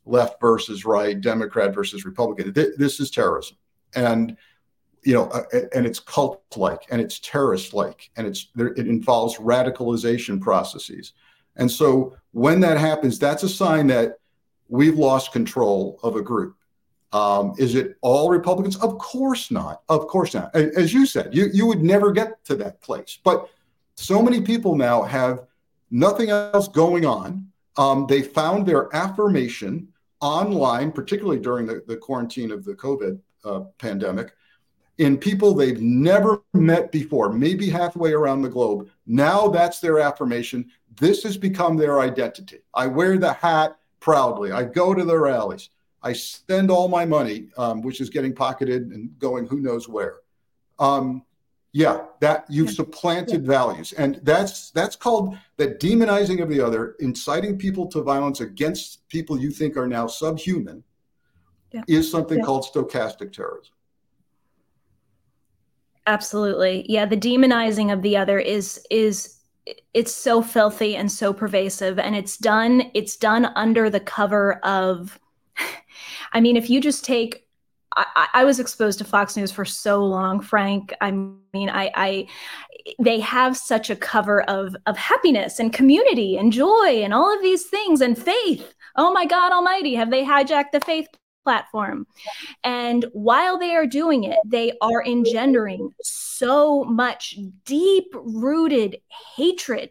left 0.06 0.40
versus 0.40 0.84
right, 0.84 1.20
Democrat 1.20 1.74
versus 1.74 2.04
Republican. 2.04 2.52
This 2.54 3.00
is 3.00 3.10
terrorism, 3.10 3.56
and 3.94 4.36
you 5.02 5.14
know, 5.14 5.26
uh, 5.26 5.42
and 5.74 5.86
it's 5.86 6.00
cult-like, 6.00 6.82
and 6.90 7.00
it's 7.00 7.20
terrorist-like, 7.20 8.10
and 8.16 8.26
it's 8.26 8.48
it 8.56 8.88
involves 8.88 9.36
radicalization 9.36 10.40
processes. 10.40 11.12
And 11.56 11.70
so 11.70 12.16
when 12.32 12.60
that 12.60 12.78
happens, 12.78 13.18
that's 13.18 13.42
a 13.42 13.48
sign 13.48 13.86
that 13.88 14.18
we've 14.68 14.98
lost 14.98 15.32
control 15.32 15.98
of 16.02 16.16
a 16.16 16.22
group. 16.22 16.56
Um, 17.12 17.54
is 17.56 17.76
it 17.76 17.96
all 18.00 18.28
Republicans? 18.30 18.76
Of 18.76 18.98
course 18.98 19.50
not. 19.50 19.82
Of 19.88 20.06
course 20.08 20.34
not. 20.34 20.54
As 20.54 20.92
you 20.92 21.06
said, 21.06 21.34
you 21.34 21.48
you 21.52 21.66
would 21.66 21.82
never 21.82 22.12
get 22.12 22.44
to 22.46 22.56
that 22.56 22.80
place. 22.82 23.18
But 23.22 23.48
so 23.94 24.20
many 24.20 24.40
people 24.42 24.74
now 24.74 25.02
have 25.02 25.46
nothing 25.90 26.30
else 26.30 26.68
going 26.68 27.06
on. 27.06 27.48
Um, 27.76 28.06
they 28.08 28.22
found 28.22 28.66
their 28.66 28.94
affirmation 28.94 29.88
online, 30.20 30.92
particularly 30.92 31.40
during 31.40 31.66
the, 31.66 31.82
the 31.86 31.96
quarantine 31.96 32.50
of 32.50 32.64
the 32.64 32.74
COVID 32.74 33.18
uh, 33.44 33.60
pandemic, 33.78 34.32
in 34.98 35.18
people 35.18 35.54
they've 35.54 35.80
never 35.80 36.42
met 36.54 36.90
before, 36.90 37.32
maybe 37.32 37.68
halfway 37.68 38.12
around 38.12 38.42
the 38.42 38.48
globe. 38.48 38.88
Now 39.06 39.48
that's 39.48 39.78
their 39.80 40.00
affirmation. 40.00 40.70
This 40.98 41.22
has 41.24 41.36
become 41.36 41.76
their 41.76 42.00
identity. 42.00 42.60
I 42.72 42.86
wear 42.86 43.18
the 43.18 43.34
hat 43.34 43.76
proudly. 44.00 44.52
I 44.52 44.64
go 44.64 44.94
to 44.94 45.04
the 45.04 45.18
rallies. 45.18 45.68
I 46.02 46.12
spend 46.12 46.70
all 46.70 46.88
my 46.88 47.04
money, 47.04 47.48
um, 47.58 47.82
which 47.82 48.00
is 48.00 48.08
getting 48.08 48.34
pocketed 48.34 48.92
and 48.92 49.18
going 49.18 49.46
who 49.46 49.60
knows 49.60 49.88
where. 49.88 50.20
Um, 50.78 51.24
yeah, 51.76 52.04
that 52.20 52.46
you've 52.48 52.70
supplanted 52.70 53.42
yeah. 53.42 53.48
values, 53.48 53.92
and 53.92 54.18
that's 54.22 54.70
that's 54.70 54.96
called 54.96 55.36
the 55.58 55.68
demonizing 55.68 56.42
of 56.42 56.48
the 56.48 56.58
other, 56.58 56.96
inciting 57.00 57.58
people 57.58 57.86
to 57.88 58.00
violence 58.00 58.40
against 58.40 59.06
people 59.10 59.38
you 59.38 59.50
think 59.50 59.76
are 59.76 59.86
now 59.86 60.06
subhuman. 60.06 60.82
Yeah. 61.72 61.82
Is 61.86 62.10
something 62.10 62.38
yeah. 62.38 62.44
called 62.44 62.64
stochastic 62.64 63.30
terrorism. 63.30 63.74
Absolutely. 66.06 66.86
Yeah, 66.88 67.04
the 67.04 67.16
demonizing 67.18 67.92
of 67.92 68.00
the 68.00 68.16
other 68.16 68.38
is 68.38 68.80
is 68.90 69.40
it's 69.92 70.14
so 70.14 70.40
filthy 70.40 70.96
and 70.96 71.12
so 71.12 71.34
pervasive 71.34 71.98
and 71.98 72.16
it's 72.16 72.38
done 72.38 72.90
it's 72.94 73.16
done 73.16 73.46
under 73.54 73.90
the 73.90 74.00
cover 74.00 74.54
of 74.64 75.20
I 76.32 76.40
mean, 76.40 76.56
if 76.56 76.70
you 76.70 76.80
just 76.80 77.04
take 77.04 77.45
I, 77.96 78.28
I, 78.34 78.44
was 78.44 78.60
exposed 78.60 78.98
to 78.98 79.04
Fox 79.04 79.36
News 79.36 79.50
for 79.50 79.64
so 79.64 80.04
long, 80.04 80.40
Frank. 80.40 80.92
I 81.00 81.10
mean, 81.10 81.70
I, 81.70 81.90
I, 81.94 82.28
they 82.98 83.20
have 83.20 83.56
such 83.56 83.88
a 83.88 83.96
cover 83.96 84.42
of 84.42 84.76
of 84.86 84.96
happiness 84.96 85.58
and 85.58 85.72
community 85.72 86.36
and 86.36 86.52
joy 86.52 87.02
and 87.02 87.14
all 87.14 87.34
of 87.34 87.42
these 87.42 87.64
things 87.64 88.00
and 88.00 88.16
faith. 88.16 88.74
Oh 88.96 89.12
my 89.12 89.24
God 89.24 89.52
Almighty, 89.52 89.94
have 89.94 90.10
they 90.10 90.24
hijacked 90.24 90.72
the 90.72 90.80
faith 90.80 91.08
platform. 91.46 92.08
And 92.64 93.04
while 93.12 93.56
they 93.56 93.76
are 93.76 93.86
doing 93.86 94.24
it, 94.24 94.36
they 94.44 94.72
are 94.80 95.04
engendering 95.04 95.94
so 96.02 96.82
much 96.82 97.38
deep 97.64 98.08
rooted 98.14 98.96
hatred 99.36 99.90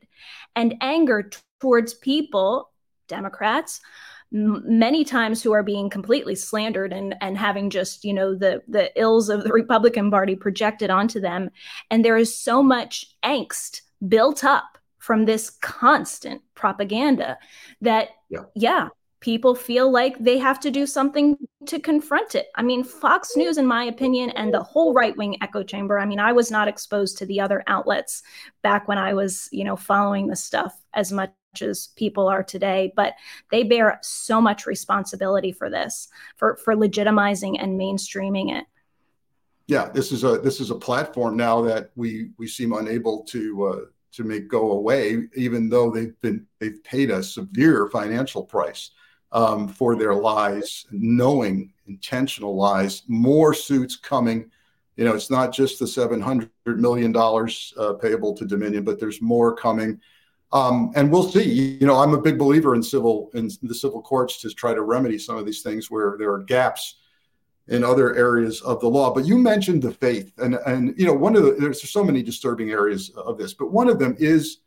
and 0.54 0.76
anger 0.82 1.30
towards 1.62 1.94
people, 1.94 2.72
Democrats, 3.08 3.80
many 4.36 5.06
times 5.06 5.42
who 5.42 5.54
are 5.54 5.64
being 5.64 5.90
completely 5.90 6.36
slandered 6.36 6.92
and 6.92 7.16
and 7.22 7.38
having 7.38 7.70
just 7.70 8.04
you 8.04 8.14
know 8.14 8.36
the 8.36 8.62
the 8.68 8.92
ills 9.00 9.30
of 9.30 9.46
the 9.46 9.54
republican 9.54 10.12
party 10.12 10.36
projected 10.36 10.90
onto 10.90 11.20
them. 11.22 11.50
And 11.90 12.04
there 12.04 12.18
is 12.18 12.38
so 12.38 12.62
much 12.62 13.06
angst 13.24 13.82
built 14.06 14.44
up 14.44 14.78
from 15.00 15.26
this 15.26 15.50
constant 15.62 16.42
propaganda 16.54 17.38
that 17.80 18.10
yeah, 18.30 18.44
yeah 18.56 18.90
people 19.26 19.56
feel 19.56 19.92
like 19.92 20.16
they 20.20 20.38
have 20.38 20.60
to 20.60 20.70
do 20.70 20.86
something 20.86 21.36
to 21.66 21.80
confront 21.80 22.36
it. 22.36 22.46
I 22.54 22.62
mean, 22.62 22.84
Fox 22.84 23.36
News, 23.36 23.58
in 23.58 23.66
my 23.66 23.86
opinion, 23.86 24.30
and 24.30 24.54
the 24.54 24.62
whole 24.62 24.94
right 24.94 25.18
wing 25.18 25.36
echo 25.42 25.64
chamber. 25.64 25.98
I 25.98 26.06
mean, 26.06 26.20
I 26.20 26.32
was 26.32 26.52
not 26.52 26.68
exposed 26.68 27.18
to 27.18 27.26
the 27.26 27.40
other 27.40 27.64
outlets 27.66 28.22
back 28.62 28.88
when 28.88 29.00
I 29.00 29.16
was, 29.16 29.50
you 29.52 29.64
know, 29.64 29.76
following 29.76 30.28
the 30.28 30.36
stuff 30.36 30.80
as 30.94 31.12
much 31.12 31.32
as 31.60 31.88
people 31.96 32.28
are 32.28 32.44
today, 32.44 32.94
but 32.96 33.16
they 33.50 33.64
bear 33.64 33.98
so 34.04 34.40
much 34.40 34.68
responsibility 34.68 35.52
for 35.52 35.72
this, 35.72 36.08
for 36.38 36.58
for 36.58 36.76
legitimizing 36.76 37.56
and 37.60 37.80
mainstreaming 37.80 38.56
it. 38.56 38.66
Yeah, 39.66 39.90
this 39.90 40.12
is 40.12 40.24
a 40.24 40.38
this 40.38 40.60
is 40.60 40.70
a 40.70 40.76
platform 40.76 41.36
now 41.36 41.64
that 41.64 41.90
we 41.96 42.30
we 42.38 42.48
seem 42.48 42.74
unable 42.74 43.24
to 43.24 43.66
uh, 43.66 43.80
to 44.12 44.24
make 44.24 44.50
go 44.50 44.74
away, 44.74 45.24
even 45.36 45.68
though 45.68 45.90
they've 45.90 46.22
been 46.22 46.46
they've 46.60 46.84
paid 46.84 47.10
a 47.10 47.24
severe 47.24 47.90
financial 47.90 48.44
price 48.44 48.92
um, 49.32 49.68
for 49.68 49.96
their 49.96 50.14
lies, 50.16 50.86
knowing 50.92 51.74
intentional 51.88 52.56
lies, 52.56 53.04
more 53.08 53.54
suits 53.54 53.96
coming. 53.96 54.50
You 54.96 55.06
know, 55.06 55.14
it's 55.14 55.30
not 55.30 55.54
just 55.54 55.80
the 55.80 55.86
$700 55.86 56.50
million 56.66 57.16
uh, 57.16 57.94
payable 57.94 58.34
to 58.34 58.46
Dominion, 58.46 58.84
but 58.84 59.00
there's 59.00 59.22
more 59.22 59.56
coming. 59.56 60.00
Um, 60.54 60.92
and 60.96 61.12
we'll 61.12 61.30
see. 61.30 61.78
You 61.80 61.86
know, 61.86 61.98
I'm 61.98 62.14
a 62.14 62.22
big 62.22 62.38
believer 62.38 62.76
in 62.76 62.84
civil 62.84 63.30
in 63.34 63.50
the 63.62 63.76
civil 63.76 64.02
courts 64.02 64.40
to 64.42 64.50
try 64.52 64.74
to 64.74 64.84
remedy 64.84 65.18
some 65.18 65.38
of 65.38 65.46
these 65.46 65.62
things 65.62 65.92
where 65.92 66.16
there 66.18 66.32
are 66.32 66.44
gaps 66.44 66.96
in 67.68 67.84
other 67.84 68.16
areas 68.16 68.62
of 68.62 68.80
the 68.80 68.88
law. 68.88 69.14
But 69.14 69.26
you 69.26 69.38
mentioned 69.38 69.82
the 69.82 69.92
faith, 69.92 70.32
and 70.38 70.56
and 70.66 70.98
you 70.98 71.06
know, 71.06 71.14
one 71.14 71.36
of 71.36 71.44
the 71.44 71.52
there's 71.60 71.90
so 71.90 72.04
many 72.04 72.24
disturbing 72.24 72.70
areas 72.70 73.10
of 73.18 73.38
this, 73.38 73.54
but 73.54 73.72
one 73.72 73.90
of 73.90 74.00
them 74.00 74.16
is 74.18 74.60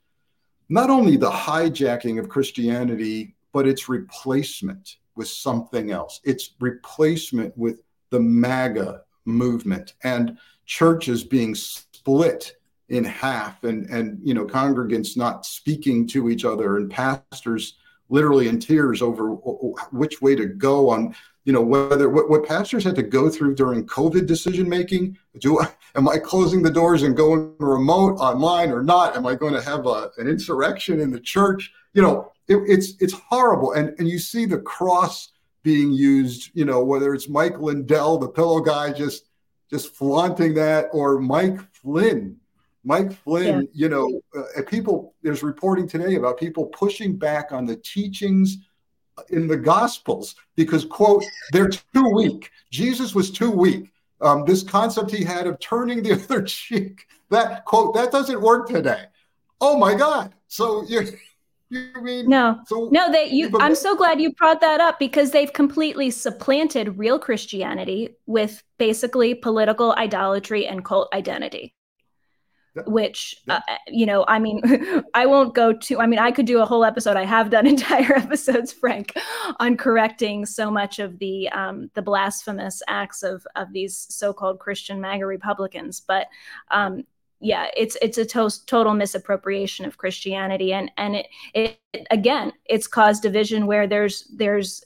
not 0.68 0.90
only 0.90 1.16
the 1.16 1.30
hijacking 1.30 2.18
of 2.18 2.28
Christianity 2.28 3.34
but 3.52 3.66
it's 3.66 3.88
replacement 3.88 4.96
with 5.16 5.28
something 5.28 5.90
else. 5.90 6.20
It's 6.24 6.54
replacement 6.60 7.56
with 7.56 7.82
the 8.10 8.20
MAGA 8.20 9.02
movement 9.24 9.94
and 10.02 10.38
churches 10.64 11.24
being 11.24 11.54
split 11.54 12.54
in 12.88 13.04
half 13.04 13.64
and 13.64 13.86
and 13.90 14.18
you 14.22 14.32
know 14.32 14.46
congregants 14.46 15.16
not 15.16 15.44
speaking 15.44 16.06
to 16.06 16.30
each 16.30 16.44
other 16.44 16.78
and 16.78 16.90
pastors 16.90 17.74
literally 18.08 18.48
in 18.48 18.58
tears 18.58 19.02
over 19.02 19.32
which 19.92 20.22
way 20.22 20.34
to 20.34 20.46
go 20.46 20.88
on 20.88 21.14
you 21.48 21.54
know 21.54 21.62
whether 21.62 22.08
what, 22.10 22.28
what 22.28 22.46
pastors 22.46 22.84
had 22.84 22.94
to 22.96 23.02
go 23.02 23.30
through 23.30 23.54
during 23.54 23.86
covid 23.86 24.26
decision 24.26 24.68
making 24.68 25.16
do 25.38 25.58
I, 25.60 25.68
am 25.94 26.08
i 26.08 26.18
closing 26.18 26.62
the 26.62 26.70
doors 26.70 27.02
and 27.02 27.16
going 27.16 27.54
remote 27.58 28.16
online 28.18 28.70
or 28.70 28.82
not 28.82 29.16
am 29.16 29.26
i 29.26 29.34
going 29.34 29.54
to 29.54 29.62
have 29.62 29.86
a, 29.86 30.10
an 30.18 30.28
insurrection 30.28 31.00
in 31.00 31.10
the 31.10 31.20
church 31.20 31.72
you 31.94 32.02
know 32.02 32.30
it, 32.48 32.56
it's 32.66 32.94
it's 33.00 33.12
horrible. 33.12 33.72
And 33.72 33.94
and 33.98 34.08
you 34.08 34.18
see 34.18 34.46
the 34.46 34.58
cross 34.58 35.30
being 35.62 35.92
used, 35.92 36.50
you 36.54 36.64
know, 36.64 36.82
whether 36.82 37.14
it's 37.14 37.28
Mike 37.28 37.58
Lindell, 37.58 38.18
the 38.18 38.28
pillow 38.28 38.60
guy, 38.60 38.92
just 38.92 39.28
just 39.70 39.94
flaunting 39.94 40.54
that, 40.54 40.88
or 40.92 41.20
Mike 41.20 41.60
Flynn. 41.74 42.36
Mike 42.84 43.12
Flynn, 43.12 43.62
yeah. 43.62 43.68
you 43.74 43.88
know, 43.90 44.20
uh, 44.34 44.62
people, 44.66 45.14
there's 45.22 45.42
reporting 45.42 45.86
today 45.86 46.14
about 46.14 46.38
people 46.38 46.66
pushing 46.66 47.18
back 47.18 47.52
on 47.52 47.66
the 47.66 47.76
teachings 47.76 48.56
in 49.30 49.46
the 49.46 49.56
Gospels 49.56 50.34
because, 50.56 50.84
quote, 50.84 51.24
they're 51.52 51.68
too 51.68 52.10
weak. 52.14 52.50
Jesus 52.70 53.14
was 53.14 53.30
too 53.30 53.50
weak. 53.50 53.92
Um, 54.20 54.44
this 54.44 54.62
concept 54.62 55.10
he 55.10 55.24
had 55.24 55.46
of 55.46 55.60
turning 55.60 56.02
the 56.02 56.12
other 56.24 56.42
cheek, 56.42 57.06
that, 57.30 57.64
quote, 57.64 57.94
that 57.94 58.10
doesn't 58.10 58.40
work 58.40 58.68
today. 58.68 59.04
Oh 59.60 59.78
my 59.78 59.94
God. 59.94 60.34
So 60.48 60.84
you're, 60.88 61.04
you 61.70 61.92
mean 62.00 62.28
no? 62.28 62.60
So 62.66 62.88
no, 62.90 63.12
that 63.12 63.30
you. 63.30 63.50
I'm 63.60 63.74
so 63.74 63.94
glad 63.94 64.20
you 64.20 64.32
brought 64.32 64.62
that 64.62 64.80
up 64.80 64.98
because 64.98 65.32
they've 65.32 65.52
completely 65.52 66.10
supplanted 66.10 66.96
real 66.96 67.18
Christianity 67.18 68.16
with 68.26 68.62
basically 68.78 69.34
political 69.34 69.92
idolatry 69.92 70.66
and 70.66 70.82
cult 70.82 71.12
identity. 71.12 71.74
Which. 72.86 73.36
Uh, 73.48 73.60
you 73.88 74.06
know, 74.06 74.24
I 74.28 74.38
mean, 74.38 74.62
I 75.14 75.26
won't 75.26 75.54
go 75.54 75.72
to. 75.72 76.00
I 76.00 76.06
mean, 76.06 76.18
I 76.18 76.30
could 76.30 76.46
do 76.46 76.60
a 76.60 76.66
whole 76.66 76.84
episode. 76.84 77.16
I 77.16 77.24
have 77.24 77.50
done 77.50 77.66
entire 77.78 78.14
episodes, 78.14 78.72
Frank, 78.72 79.14
on 79.58 79.76
correcting 79.76 80.46
so 80.46 80.70
much 80.70 80.98
of 80.98 81.18
the 81.18 81.48
um, 81.50 81.90
the 81.94 82.02
blasphemous 82.02 82.82
acts 82.88 83.22
of 83.22 83.46
of 83.56 83.72
these 83.72 84.06
so-called 84.10 84.58
Christian 84.58 85.00
MAGA 85.00 85.26
Republicans. 85.26 86.00
But 86.00 86.26
um, 86.70 87.04
yeah 87.40 87.66
it's 87.76 87.96
it's 88.02 88.18
a 88.18 88.24
to- 88.24 88.66
total 88.66 88.94
misappropriation 88.94 89.84
of 89.84 89.96
christianity 89.96 90.72
and 90.72 90.90
and 90.96 91.16
it, 91.16 91.28
it 91.54 91.78
again 92.10 92.52
it's 92.66 92.86
caused 92.86 93.22
division 93.22 93.66
where 93.66 93.86
there's 93.86 94.24
there's 94.34 94.84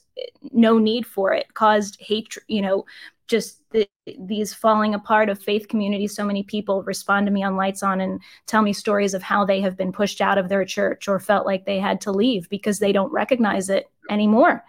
no 0.51 0.77
need 0.77 1.05
for 1.05 1.33
it 1.33 1.51
caused 1.55 1.99
hatred 1.99 2.45
you 2.47 2.61
know 2.61 2.85
just 3.27 3.61
the, 3.71 3.87
these 4.19 4.53
falling 4.53 4.93
apart 4.93 5.29
of 5.29 5.41
faith 5.41 5.67
communities 5.67 6.15
so 6.15 6.25
many 6.25 6.43
people 6.43 6.83
respond 6.83 7.25
to 7.25 7.31
me 7.31 7.43
on 7.43 7.55
lights 7.55 7.81
on 7.83 8.01
and 8.01 8.21
tell 8.47 8.61
me 8.61 8.73
stories 8.73 9.13
of 9.13 9.23
how 9.23 9.45
they 9.45 9.61
have 9.61 9.77
been 9.77 9.91
pushed 9.91 10.21
out 10.21 10.37
of 10.37 10.49
their 10.49 10.65
church 10.65 11.07
or 11.07 11.19
felt 11.19 11.45
like 11.45 11.65
they 11.65 11.79
had 11.79 12.01
to 12.01 12.11
leave 12.11 12.49
because 12.49 12.79
they 12.79 12.91
don't 12.91 13.11
recognize 13.11 13.69
it 13.69 13.85
anymore 14.09 14.63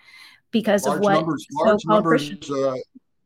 because 0.51 0.87
large 0.87 0.99
of 0.99 1.03
what 1.03 1.15
numbers, 1.15 1.47
large 1.53 1.85
numbers 1.87 2.51
uh, 2.51 2.75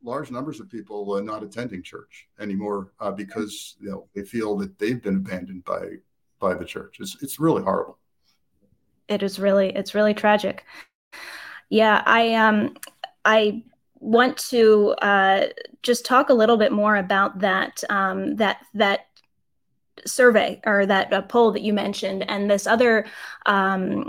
large 0.02 0.30
numbers 0.30 0.60
of 0.60 0.70
people 0.70 1.12
uh, 1.14 1.20
not 1.20 1.42
attending 1.42 1.82
church 1.82 2.28
anymore 2.40 2.92
uh, 3.00 3.10
because 3.10 3.76
you 3.80 3.90
know 3.90 4.08
they 4.14 4.22
feel 4.22 4.56
that 4.56 4.78
they've 4.78 5.02
been 5.02 5.16
abandoned 5.16 5.64
by 5.64 5.96
by 6.38 6.54
the 6.54 6.64
church. 6.64 6.98
It's 7.00 7.16
it's 7.22 7.38
really 7.38 7.62
horrible. 7.62 7.98
It 9.08 9.22
is 9.22 9.38
really 9.38 9.70
it's 9.74 9.94
really 9.94 10.14
tragic. 10.14 10.64
Yeah, 11.70 12.02
I 12.06 12.34
um 12.34 12.76
I 13.24 13.64
want 14.00 14.36
to 14.36 14.94
uh, 15.02 15.46
just 15.82 16.04
talk 16.04 16.30
a 16.30 16.34
little 16.34 16.56
bit 16.56 16.72
more 16.72 16.96
about 16.96 17.40
that 17.40 17.82
um, 17.90 18.36
that 18.36 18.58
that 18.74 19.06
survey 20.06 20.60
or 20.64 20.86
that 20.86 21.12
uh, 21.12 21.22
poll 21.22 21.52
that 21.52 21.62
you 21.62 21.72
mentioned 21.72 22.28
and 22.28 22.50
this 22.50 22.66
other 22.66 23.04
um, 23.46 24.08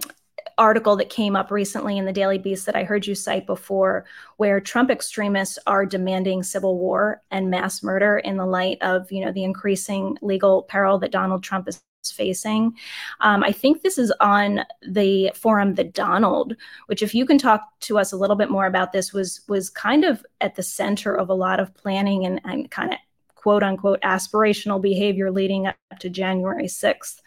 article 0.58 0.98
that 0.98 1.10
came 1.10 1.36
up 1.36 1.52
recently 1.52 1.98
in 1.98 2.06
the 2.06 2.14
Daily 2.14 2.38
Beast 2.38 2.66
that 2.66 2.76
I 2.76 2.84
heard 2.84 3.08
you 3.08 3.16
cite 3.16 3.48
before, 3.48 4.06
where 4.38 4.60
Trump 4.60 4.92
extremists 4.92 5.58
are 5.66 5.86
demanding 5.86 6.44
civil 6.44 6.78
war 6.78 7.22
and 7.32 7.50
mass 7.50 7.82
murder 7.82 8.18
in 8.20 8.38
the 8.38 8.46
light 8.46 8.78
of 8.82 9.12
you 9.12 9.26
know 9.26 9.32
the 9.32 9.44
increasing 9.44 10.18
legal 10.22 10.64
peril 10.64 11.00
that 11.00 11.12
Donald 11.12 11.44
Trump 11.44 11.68
is 11.68 11.82
it's 12.10 12.18
facing. 12.18 12.76
Um, 13.22 13.44
I 13.44 13.52
think 13.52 13.82
this 13.82 13.98
is 13.98 14.12
on 14.20 14.62
the 14.88 15.32
forum, 15.36 15.76
the 15.76 15.84
Donald, 15.84 16.56
which, 16.88 17.02
if 17.02 17.14
you 17.14 17.26
can 17.26 17.38
talk 17.38 17.62
to 17.82 18.00
us 18.00 18.12
a 18.12 18.18
little 18.18 18.36
bit 18.36 18.50
more 18.50 18.66
about 18.66 18.92
this, 18.92 19.14
was 19.14 19.42
was 19.48 19.70
kind 19.70 20.04
of 20.04 20.26
at 20.42 20.56
the 20.56 20.64
center 20.64 21.16
of 21.16 21.30
a 21.30 21.34
lot 21.34 21.60
of 21.60 21.74
planning 21.76 22.26
and, 22.26 22.42
and 22.44 22.72
kind 22.72 22.92
of 22.92 23.00
quote 23.36 23.64
unquote 23.64 24.02
aspirational 24.02 24.82
behavior 24.82 25.32
leading 25.32 25.68
up 25.68 25.76
to 26.00 26.10
January 26.10 26.66
6th. 26.66 27.22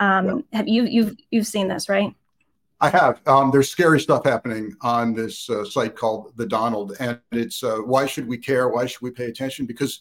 Um, 0.00 0.26
yeah. 0.26 0.58
Have 0.58 0.68
you 0.68 0.84
you've 0.84 1.16
you've 1.30 1.46
seen 1.46 1.68
this, 1.68 1.88
right? 1.88 2.14
I 2.80 2.90
have. 2.90 3.20
Um, 3.26 3.50
there's 3.50 3.70
scary 3.70 4.00
stuff 4.00 4.24
happening 4.24 4.74
on 4.82 5.14
this 5.14 5.48
uh, 5.48 5.64
site 5.64 5.96
called 5.96 6.32
the 6.36 6.44
Donald, 6.44 6.96
and 6.98 7.18
it's 7.32 7.62
uh, 7.62 7.76
why 7.76 8.04
should 8.04 8.26
we 8.26 8.36
care? 8.36 8.68
Why 8.68 8.86
should 8.86 9.00
we 9.00 9.10
pay 9.10 9.26
attention? 9.26 9.64
Because 9.64 10.00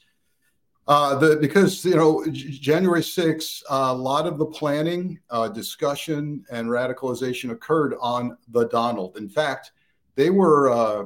uh, 0.88 1.16
the 1.16 1.38
because 1.38 1.86
you 1.86 1.96
know 1.96 2.26
January 2.32 3.02
6th, 3.02 3.62
a 3.70 3.94
lot 3.94 4.28
of 4.28 4.38
the 4.38 4.46
planning, 4.46 5.20
uh, 5.30 5.48
discussion, 5.48 6.44
and 6.52 6.68
radicalization 6.68 7.52
occurred 7.52 7.96
on 8.02 8.38
the 8.50 8.68
Donald. 8.68 9.16
In 9.16 9.30
fact, 9.30 9.72
they 10.16 10.30
were 10.30 10.72
uh, 10.72 11.06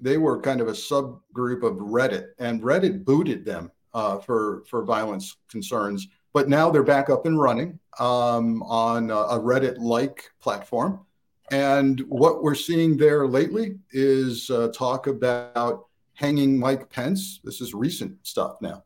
they 0.00 0.16
were 0.16 0.40
kind 0.40 0.60
of 0.60 0.68
a 0.68 0.72
subgroup 0.72 1.62
of 1.62 1.76
Reddit, 1.76 2.28
and 2.38 2.62
Reddit 2.62 3.04
booted 3.04 3.44
them 3.44 3.70
uh, 3.92 4.18
for 4.18 4.64
for 4.68 4.84
violence 4.84 5.36
concerns. 5.48 6.08
But 6.32 6.48
now 6.48 6.70
they're 6.70 6.82
back 6.82 7.10
up 7.10 7.26
and 7.26 7.38
running 7.38 7.78
um, 8.00 8.62
on 8.64 9.10
a, 9.10 9.16
a 9.16 9.38
Reddit-like 9.38 10.30
platform, 10.40 11.04
and 11.50 12.00
what 12.08 12.42
we're 12.42 12.54
seeing 12.54 12.96
there 12.96 13.28
lately 13.28 13.78
is 13.92 14.50
uh, 14.50 14.68
talk 14.74 15.08
about 15.08 15.88
hanging 16.14 16.58
Mike 16.58 16.88
Pence. 16.88 17.40
This 17.44 17.60
is 17.60 17.74
recent 17.74 18.16
stuff 18.26 18.56
now. 18.62 18.82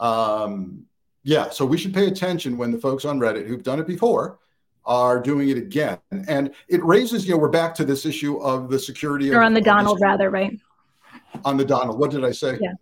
Um, 0.00 0.86
yeah, 1.22 1.50
so 1.50 1.64
we 1.66 1.76
should 1.78 1.92
pay 1.92 2.06
attention 2.06 2.56
when 2.56 2.70
the 2.70 2.78
folks 2.78 3.04
on 3.04 3.18
Reddit 3.18 3.46
who've 3.46 3.62
done 3.62 3.80
it 3.80 3.86
before 3.86 4.38
are 4.84 5.20
doing 5.20 5.48
it 5.48 5.56
again. 5.56 5.98
And 6.28 6.52
it 6.68 6.84
raises, 6.84 7.26
you 7.26 7.32
know, 7.32 7.38
we're 7.38 7.48
back 7.48 7.74
to 7.76 7.84
this 7.84 8.06
issue 8.06 8.36
of 8.38 8.70
the 8.70 8.78
security. 8.78 9.32
Or 9.32 9.42
on 9.42 9.52
the 9.52 9.60
Donald, 9.60 9.98
rather, 10.00 10.30
right? 10.30 10.56
On 11.44 11.56
the 11.56 11.64
Donald. 11.64 11.98
What 11.98 12.12
did 12.12 12.24
I 12.24 12.30
say? 12.30 12.58
Yeah 12.60 12.72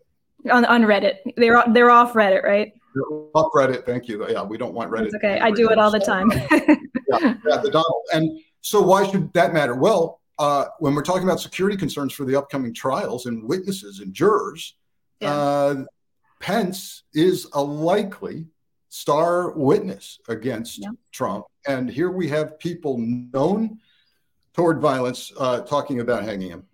on, 0.50 0.64
on 0.64 0.82
Reddit. 0.82 1.16
They're 1.36 1.62
they're 1.72 1.90
off 1.90 2.12
Reddit, 2.14 2.42
right? 2.42 2.72
They're 2.94 3.18
off 3.34 3.52
Reddit. 3.52 3.84
Thank 3.84 4.08
you. 4.08 4.28
Yeah, 4.28 4.42
we 4.42 4.58
don't 4.58 4.74
want 4.74 4.90
Reddit. 4.90 5.10
That's 5.12 5.24
okay. 5.24 5.40
I 5.40 5.50
do 5.50 5.70
it 5.70 5.78
all 5.78 5.90
the 5.90 5.98
time. 5.98 6.30
yeah, 6.50 7.34
yeah, 7.46 7.56
the 7.58 7.70
Donald. 7.70 8.02
And 8.12 8.40
so 8.60 8.80
why 8.80 9.06
should 9.08 9.32
that 9.32 9.52
matter? 9.52 9.74
Well, 9.74 10.20
uh, 10.38 10.66
when 10.78 10.94
we're 10.94 11.02
talking 11.02 11.24
about 11.24 11.40
security 11.40 11.76
concerns 11.76 12.12
for 12.12 12.24
the 12.24 12.36
upcoming 12.36 12.74
trials 12.74 13.26
and 13.26 13.48
witnesses 13.48 14.00
and 14.00 14.12
jurors, 14.12 14.74
yeah. 15.20 15.32
uh, 15.32 15.84
Pence 16.44 17.04
is 17.14 17.48
a 17.54 17.62
likely 17.62 18.44
star 18.90 19.52
witness 19.52 20.20
against 20.28 20.78
yeah. 20.78 20.90
Trump. 21.10 21.46
And 21.66 21.88
here 21.88 22.10
we 22.10 22.28
have 22.28 22.58
people 22.58 22.98
known 22.98 23.78
toward 24.52 24.78
violence 24.78 25.32
uh, 25.38 25.62
talking 25.62 26.00
about 26.00 26.22
hanging 26.22 26.50
him. 26.50 26.66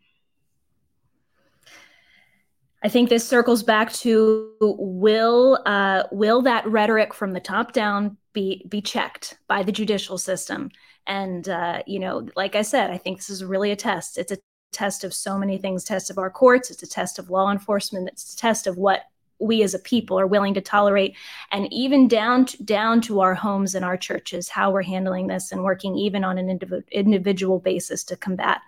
I 2.82 2.88
think 2.88 3.10
this 3.10 3.24
circles 3.24 3.62
back 3.62 3.92
to 3.92 4.56
will 4.60 5.62
uh, 5.64 6.02
will 6.10 6.42
that 6.42 6.66
rhetoric 6.66 7.14
from 7.14 7.32
the 7.32 7.38
top 7.38 7.72
down 7.72 8.16
be 8.32 8.66
be 8.68 8.82
checked 8.82 9.38
by 9.46 9.62
the 9.62 9.70
judicial 9.70 10.18
system? 10.18 10.72
And 11.06 11.48
uh, 11.48 11.84
you 11.86 12.00
know, 12.00 12.26
like 12.34 12.56
I 12.56 12.62
said, 12.62 12.90
I 12.90 12.98
think 12.98 13.18
this 13.18 13.30
is 13.30 13.44
really 13.44 13.70
a 13.70 13.76
test. 13.76 14.18
It's 14.18 14.32
a 14.32 14.38
test 14.72 15.04
of 15.04 15.14
so 15.14 15.38
many 15.38 15.58
things. 15.58 15.84
Test 15.84 16.10
of 16.10 16.18
our 16.18 16.30
courts. 16.30 16.72
It's 16.72 16.82
a 16.82 16.88
test 16.88 17.20
of 17.20 17.30
law 17.30 17.52
enforcement. 17.52 18.08
It's 18.08 18.34
a 18.34 18.36
test 18.36 18.66
of 18.66 18.76
what 18.76 19.02
we 19.40 19.62
as 19.62 19.74
a 19.74 19.78
people 19.78 20.18
are 20.20 20.26
willing 20.26 20.54
to 20.54 20.60
tolerate, 20.60 21.16
and 21.50 21.72
even 21.72 22.06
down 22.06 22.44
to, 22.46 22.62
down 22.62 23.00
to 23.02 23.20
our 23.20 23.34
homes 23.34 23.74
and 23.74 23.84
our 23.84 23.96
churches, 23.96 24.48
how 24.48 24.70
we're 24.70 24.82
handling 24.82 25.26
this 25.26 25.50
and 25.50 25.64
working 25.64 25.96
even 25.96 26.22
on 26.22 26.38
an 26.38 26.58
indiv- 26.58 26.90
individual 26.90 27.58
basis 27.58 28.04
to 28.04 28.16
combat 28.16 28.60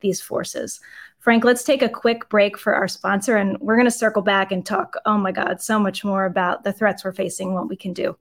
these 0.00 0.20
forces. 0.20 0.80
Frank, 1.18 1.44
let's 1.44 1.64
take 1.64 1.82
a 1.82 1.88
quick 1.88 2.28
break 2.28 2.58
for 2.58 2.74
our 2.74 2.88
sponsor, 2.88 3.36
and 3.36 3.58
we're 3.60 3.76
going 3.76 3.86
to 3.86 3.90
circle 3.90 4.22
back 4.22 4.50
and 4.50 4.64
talk, 4.64 4.96
oh 5.06 5.18
my 5.18 5.32
God, 5.32 5.60
so 5.60 5.78
much 5.78 6.04
more 6.04 6.24
about 6.24 6.64
the 6.64 6.72
threats 6.72 7.04
we're 7.04 7.12
facing, 7.12 7.54
what 7.54 7.68
we 7.68 7.76
can 7.76 7.92
do. 7.92 8.16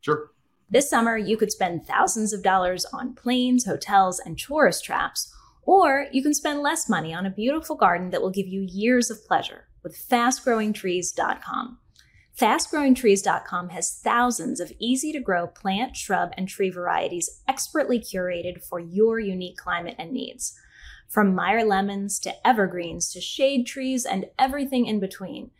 Sure. 0.00 0.30
This 0.68 0.90
summer, 0.90 1.16
you 1.16 1.36
could 1.36 1.52
spend 1.52 1.86
thousands 1.86 2.32
of 2.32 2.42
dollars 2.42 2.84
on 2.86 3.14
planes, 3.14 3.64
hotels, 3.64 4.18
and 4.18 4.38
tourist 4.38 4.84
traps, 4.84 5.32
or 5.64 6.06
you 6.12 6.22
can 6.22 6.34
spend 6.34 6.60
less 6.60 6.88
money 6.88 7.14
on 7.14 7.24
a 7.24 7.30
beautiful 7.30 7.76
garden 7.76 8.10
that 8.10 8.20
will 8.20 8.30
give 8.30 8.48
you 8.48 8.62
years 8.62 9.10
of 9.10 9.24
pleasure 9.24 9.68
with 9.82 9.96
fastgrowingtrees.com. 9.96 11.78
FastGrowingTrees.com 12.38 13.68
has 13.68 14.00
thousands 14.02 14.58
of 14.58 14.72
easy 14.78 15.12
to 15.12 15.20
grow 15.20 15.46
plant, 15.46 15.96
shrub, 15.96 16.32
and 16.36 16.48
tree 16.48 16.70
varieties 16.70 17.42
expertly 17.46 18.00
curated 18.00 18.64
for 18.64 18.80
your 18.80 19.20
unique 19.20 19.58
climate 19.58 19.96
and 19.98 20.12
needs. 20.12 20.58
From 21.08 21.34
Meyer 21.34 21.62
lemons 21.62 22.18
to 22.20 22.34
evergreens 22.46 23.12
to 23.12 23.20
shade 23.20 23.66
trees 23.66 24.06
and 24.06 24.26
everything 24.38 24.86
in 24.86 24.98
between. 24.98 25.50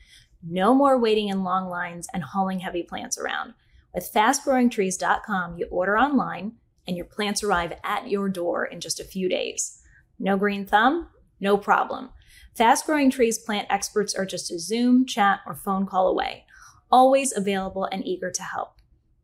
No 0.42 0.74
more 0.74 0.98
waiting 0.98 1.28
in 1.28 1.44
long 1.44 1.68
lines 1.68 2.08
and 2.14 2.22
hauling 2.22 2.61
heavy 2.61 2.82
plants 2.82 3.18
around. 3.18 3.52
With 3.94 4.11
fastgrowingtrees.com, 4.12 5.58
you 5.58 5.66
order 5.66 5.98
online 5.98 6.52
and 6.88 6.96
your 6.96 7.06
plants 7.06 7.42
arrive 7.42 7.74
at 7.85 8.08
your 8.08 8.30
door 8.30 8.64
in 8.64 8.80
just 8.80 8.98
a 8.98 9.04
few 9.04 9.28
days. 9.28 9.82
No 10.18 10.38
green 10.38 10.64
thumb? 10.64 11.08
No 11.38 11.58
problem. 11.58 12.11
Fast 12.55 12.85
Growing 12.85 13.11
Trees 13.11 13.38
plant 13.38 13.67
experts 13.71 14.15
are 14.15 14.27
just 14.27 14.53
a 14.53 14.59
Zoom, 14.59 15.07
chat, 15.07 15.41
or 15.47 15.55
phone 15.55 15.87
call 15.87 16.07
away, 16.07 16.45
always 16.91 17.35
available 17.35 17.87
and 17.87 18.07
eager 18.07 18.31
to 18.31 18.43
help. 18.43 18.75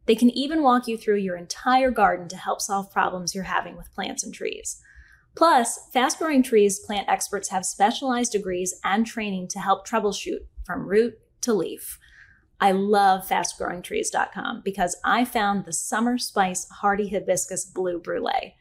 They 0.06 0.14
can 0.14 0.30
even 0.30 0.62
walk 0.62 0.88
you 0.88 0.96
through 0.96 1.18
your 1.18 1.36
entire 1.36 1.90
garden 1.90 2.28
to 2.28 2.38
help 2.38 2.62
solve 2.62 2.90
problems 2.90 3.34
you're 3.34 3.44
having 3.44 3.76
with 3.76 3.92
plants 3.94 4.24
and 4.24 4.32
trees. 4.32 4.80
Plus, 5.34 5.78
fast 5.92 6.18
growing 6.18 6.42
trees 6.42 6.80
plant 6.80 7.06
experts 7.06 7.50
have 7.50 7.66
specialized 7.66 8.32
degrees 8.32 8.80
and 8.82 9.06
training 9.06 9.48
to 9.48 9.58
help 9.58 9.86
troubleshoot 9.86 10.46
from 10.64 10.88
root 10.88 11.18
to 11.42 11.52
leaf. 11.52 11.98
I 12.60 12.72
love 12.72 13.28
fastgrowingtrees.com 13.28 14.62
because 14.64 14.96
I 15.04 15.26
found 15.26 15.66
the 15.66 15.72
summer 15.74 16.16
spice 16.16 16.66
hardy 16.70 17.08
hibiscus 17.10 17.66
blue 17.66 18.00
brulee. 18.00 18.54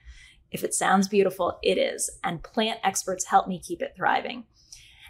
If 0.52 0.64
it 0.66 0.74
sounds 0.74 1.08
beautiful, 1.08 1.58
it 1.64 1.78
is, 1.78 2.10
and 2.24 2.44
plant 2.44 2.80
experts 2.84 3.26
help 3.26 3.48
me 3.48 3.60
keep 3.60 3.82
it 3.82 3.94
thriving. 3.96 4.46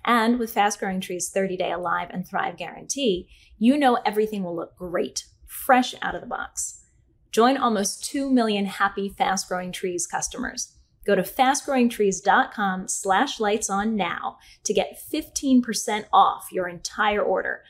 And 0.08 0.40
with 0.40 0.54
Fast 0.54 0.80
Growing 0.80 1.02
Trees 1.02 1.30
30 1.30 1.58
day 1.58 1.72
alive 1.72 2.08
and 2.12 2.26
thrive 2.26 2.56
guarantee, 2.58 3.28
you 3.60 3.78
know 3.78 4.00
everything 4.06 4.42
will 4.42 4.56
look 4.56 4.78
great, 4.78 5.26
fresh 5.46 5.94
out 6.02 6.16
of 6.16 6.22
the 6.22 6.28
box. 6.28 6.86
Join 7.32 7.58
almost 7.58 8.06
2 8.06 8.32
million 8.32 8.66
happy 8.66 9.10
Fast 9.10 9.50
Growing 9.50 9.74
Trees 9.74 10.08
customers. 10.08 10.74
Go 11.06 11.14
to 11.14 11.22
fastgrowingtrees.com 11.22 12.88
slash 12.88 13.40
lights 13.40 13.70
on 13.70 13.96
now 13.96 14.38
to 14.64 14.74
get 14.74 14.98
15% 15.14 16.06
off 16.12 16.48
your 16.52 16.68
entire 16.68 17.22
order. 17.22 17.64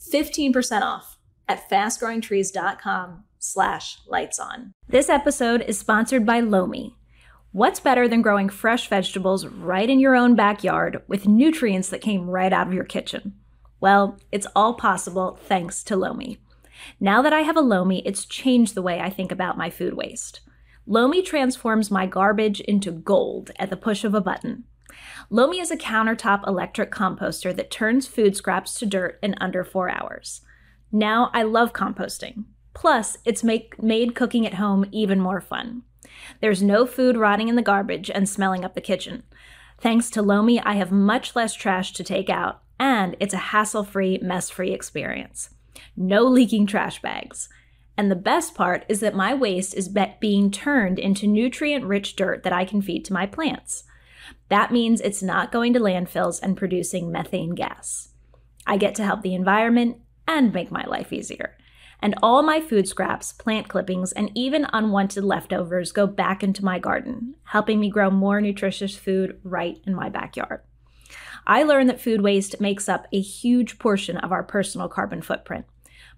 15% 0.00 0.82
off 0.82 1.18
at 1.48 1.68
fastgrowingtrees.com 1.68 3.24
slash 3.38 3.98
lights 4.06 4.38
on. 4.38 4.72
This 4.88 5.08
episode 5.08 5.62
is 5.62 5.78
sponsored 5.78 6.24
by 6.24 6.40
Lomi. 6.40 6.96
What's 7.52 7.80
better 7.80 8.06
than 8.06 8.22
growing 8.22 8.48
fresh 8.48 8.88
vegetables 8.88 9.44
right 9.44 9.90
in 9.90 9.98
your 9.98 10.14
own 10.14 10.36
backyard 10.36 11.02
with 11.08 11.26
nutrients 11.26 11.88
that 11.88 12.00
came 12.00 12.30
right 12.30 12.52
out 12.52 12.68
of 12.68 12.72
your 12.72 12.84
kitchen? 12.84 13.34
Well, 13.80 14.20
it's 14.30 14.46
all 14.54 14.74
possible 14.74 15.36
thanks 15.42 15.82
to 15.84 15.96
Lomi. 15.96 16.38
Now 17.00 17.22
that 17.22 17.32
I 17.32 17.40
have 17.40 17.56
a 17.56 17.60
Lomi, 17.60 18.06
it's 18.06 18.24
changed 18.24 18.76
the 18.76 18.82
way 18.82 19.00
I 19.00 19.10
think 19.10 19.32
about 19.32 19.58
my 19.58 19.68
food 19.68 19.94
waste. 19.94 20.42
Lomi 20.86 21.22
transforms 21.22 21.90
my 21.90 22.06
garbage 22.06 22.60
into 22.60 22.92
gold 22.92 23.50
at 23.58 23.68
the 23.68 23.76
push 23.76 24.04
of 24.04 24.14
a 24.14 24.20
button. 24.20 24.62
Lomi 25.28 25.58
is 25.58 25.72
a 25.72 25.76
countertop 25.76 26.46
electric 26.46 26.92
composter 26.92 27.54
that 27.56 27.68
turns 27.68 28.06
food 28.06 28.36
scraps 28.36 28.74
to 28.78 28.86
dirt 28.86 29.18
in 29.24 29.34
under 29.40 29.64
four 29.64 29.90
hours. 29.90 30.42
Now 30.92 31.32
I 31.34 31.42
love 31.42 31.72
composting. 31.72 32.44
Plus, 32.74 33.18
it's 33.24 33.42
make, 33.42 33.82
made 33.82 34.14
cooking 34.14 34.46
at 34.46 34.54
home 34.54 34.86
even 34.92 35.18
more 35.18 35.40
fun. 35.40 35.82
There's 36.40 36.62
no 36.62 36.86
food 36.86 37.16
rotting 37.16 37.48
in 37.48 37.56
the 37.56 37.62
garbage 37.62 38.10
and 38.10 38.28
smelling 38.28 38.64
up 38.64 38.74
the 38.74 38.80
kitchen. 38.80 39.22
Thanks 39.80 40.10
to 40.10 40.22
Lomi, 40.22 40.60
I 40.60 40.74
have 40.74 40.92
much 40.92 41.34
less 41.34 41.54
trash 41.54 41.92
to 41.94 42.04
take 42.04 42.28
out, 42.28 42.62
and 42.78 43.16
it's 43.20 43.34
a 43.34 43.38
hassle 43.38 43.84
free, 43.84 44.18
mess 44.22 44.50
free 44.50 44.72
experience. 44.72 45.50
No 45.96 46.24
leaking 46.24 46.66
trash 46.66 47.00
bags. 47.00 47.48
And 47.96 48.10
the 48.10 48.16
best 48.16 48.54
part 48.54 48.84
is 48.88 49.00
that 49.00 49.14
my 49.14 49.34
waste 49.34 49.74
is 49.74 49.94
being 50.20 50.50
turned 50.50 50.98
into 50.98 51.26
nutrient 51.26 51.84
rich 51.84 52.16
dirt 52.16 52.42
that 52.44 52.52
I 52.52 52.64
can 52.64 52.80
feed 52.80 53.04
to 53.06 53.12
my 53.12 53.26
plants. 53.26 53.84
That 54.48 54.72
means 54.72 55.00
it's 55.00 55.22
not 55.22 55.52
going 55.52 55.72
to 55.74 55.80
landfills 55.80 56.40
and 56.42 56.56
producing 56.56 57.12
methane 57.12 57.54
gas. 57.54 58.08
I 58.66 58.76
get 58.76 58.94
to 58.96 59.04
help 59.04 59.22
the 59.22 59.34
environment 59.34 59.98
and 60.26 60.52
make 60.52 60.70
my 60.70 60.84
life 60.86 61.12
easier. 61.12 61.56
And 62.02 62.14
all 62.22 62.42
my 62.42 62.60
food 62.60 62.88
scraps, 62.88 63.32
plant 63.32 63.68
clippings, 63.68 64.12
and 64.12 64.30
even 64.34 64.66
unwanted 64.72 65.24
leftovers 65.24 65.92
go 65.92 66.06
back 66.06 66.42
into 66.42 66.64
my 66.64 66.78
garden, 66.78 67.34
helping 67.44 67.78
me 67.78 67.90
grow 67.90 68.10
more 68.10 68.40
nutritious 68.40 68.96
food 68.96 69.38
right 69.44 69.78
in 69.86 69.94
my 69.94 70.08
backyard. 70.08 70.62
I 71.46 71.62
learned 71.62 71.90
that 71.90 72.00
food 72.00 72.22
waste 72.22 72.60
makes 72.60 72.88
up 72.88 73.06
a 73.12 73.20
huge 73.20 73.78
portion 73.78 74.16
of 74.18 74.32
our 74.32 74.42
personal 74.42 74.88
carbon 74.88 75.22
footprint. 75.22 75.66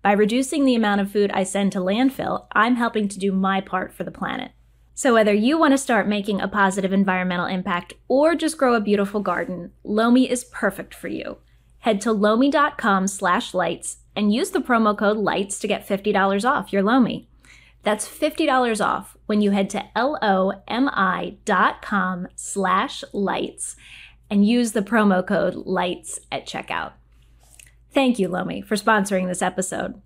By 0.02 0.12
reducing 0.12 0.64
the 0.64 0.74
amount 0.74 1.00
of 1.00 1.10
food 1.10 1.30
I 1.32 1.44
send 1.44 1.72
to 1.72 1.78
landfill, 1.78 2.46
I'm 2.52 2.76
helping 2.76 3.08
to 3.08 3.18
do 3.18 3.32
my 3.32 3.60
part 3.60 3.92
for 3.92 4.04
the 4.04 4.10
planet. 4.10 4.52
So, 4.94 5.14
whether 5.14 5.32
you 5.32 5.58
want 5.58 5.72
to 5.72 5.78
start 5.78 6.06
making 6.06 6.40
a 6.40 6.48
positive 6.48 6.92
environmental 6.92 7.46
impact 7.46 7.94
or 8.08 8.34
just 8.34 8.58
grow 8.58 8.74
a 8.74 8.80
beautiful 8.80 9.20
garden, 9.20 9.72
Lomi 9.84 10.30
is 10.30 10.44
perfect 10.44 10.94
for 10.94 11.08
you. 11.08 11.38
Head 11.78 12.00
to 12.02 12.12
lomi.com 12.12 13.06
slash 13.06 13.54
lights 13.54 13.98
and 14.14 14.32
use 14.32 14.50
the 14.50 14.60
promo 14.60 14.96
code 14.96 15.16
LIGHTS 15.16 15.58
to 15.60 15.68
get 15.68 15.86
$50 15.86 16.48
off 16.48 16.72
your 16.72 16.82
Lomi. 16.82 17.28
That's 17.82 18.08
$50 18.08 18.84
off 18.84 19.16
when 19.26 19.40
you 19.40 19.50
head 19.50 19.70
to 19.70 19.84
L-O-M-I.com 19.96 20.58
slash 22.36 23.04
lights 23.12 23.76
and 24.30 24.46
use 24.46 24.72
the 24.72 24.82
promo 24.82 25.26
code 25.26 25.54
LIGHTS 25.54 26.20
at 26.30 26.46
checkout. 26.46 26.92
Thank 27.92 28.18
you, 28.18 28.28
Lomi, 28.28 28.62
for 28.62 28.76
sponsoring 28.76 29.28
this 29.28 29.42
episode. 29.42 30.00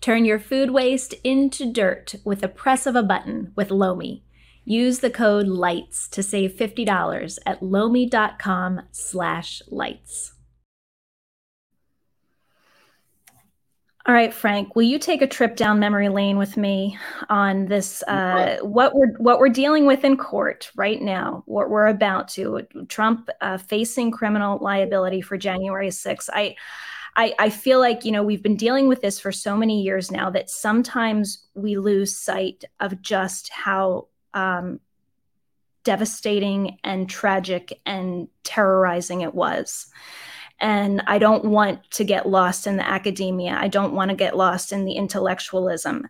Turn 0.00 0.24
your 0.24 0.38
food 0.38 0.70
waste 0.70 1.14
into 1.24 1.70
dirt 1.70 2.14
with 2.24 2.40
the 2.40 2.48
press 2.48 2.86
of 2.86 2.96
a 2.96 3.02
button 3.02 3.52
with 3.54 3.70
Lomi. 3.70 4.24
Use 4.64 5.00
the 5.00 5.10
code 5.10 5.46
LIGHTS 5.46 6.08
to 6.10 6.22
save 6.22 6.52
$50 6.52 7.38
at 7.46 7.62
lomi.com 7.62 8.82
slash 8.92 9.62
lights. 9.68 10.34
All 14.10 14.16
right, 14.16 14.34
Frank, 14.34 14.74
will 14.74 14.82
you 14.82 14.98
take 14.98 15.22
a 15.22 15.26
trip 15.28 15.54
down 15.54 15.78
memory 15.78 16.08
lane 16.08 16.36
with 16.36 16.56
me 16.56 16.98
on 17.28 17.66
this 17.66 18.02
uh, 18.08 18.56
what 18.60 18.92
we're 18.92 19.12
what 19.18 19.38
we're 19.38 19.50
dealing 19.50 19.86
with 19.86 20.02
in 20.02 20.16
court 20.16 20.72
right 20.74 21.00
now, 21.00 21.44
what 21.46 21.70
we're 21.70 21.86
about 21.86 22.26
to 22.30 22.66
Trump 22.88 23.30
uh, 23.40 23.56
facing 23.56 24.10
criminal 24.10 24.58
liability 24.60 25.20
for 25.20 25.36
January 25.36 25.90
6th. 25.90 26.28
I, 26.32 26.56
I 27.14 27.34
I 27.38 27.50
feel 27.50 27.78
like, 27.78 28.04
you 28.04 28.10
know, 28.10 28.24
we've 28.24 28.42
been 28.42 28.56
dealing 28.56 28.88
with 28.88 29.00
this 29.00 29.20
for 29.20 29.30
so 29.30 29.56
many 29.56 29.80
years 29.80 30.10
now 30.10 30.28
that 30.30 30.50
sometimes 30.50 31.46
we 31.54 31.78
lose 31.78 32.18
sight 32.18 32.64
of 32.80 33.00
just 33.00 33.48
how 33.50 34.08
um, 34.34 34.80
devastating 35.84 36.78
and 36.82 37.08
tragic 37.08 37.80
and 37.86 38.26
terrorizing 38.42 39.20
it 39.20 39.36
was. 39.36 39.86
And 40.60 41.02
I 41.06 41.18
don't 41.18 41.46
want 41.46 41.90
to 41.92 42.04
get 42.04 42.28
lost 42.28 42.66
in 42.66 42.76
the 42.76 42.86
academia. 42.86 43.56
I 43.58 43.68
don't 43.68 43.94
want 43.94 44.10
to 44.10 44.16
get 44.16 44.36
lost 44.36 44.72
in 44.72 44.84
the 44.84 44.92
intellectualism. 44.92 46.06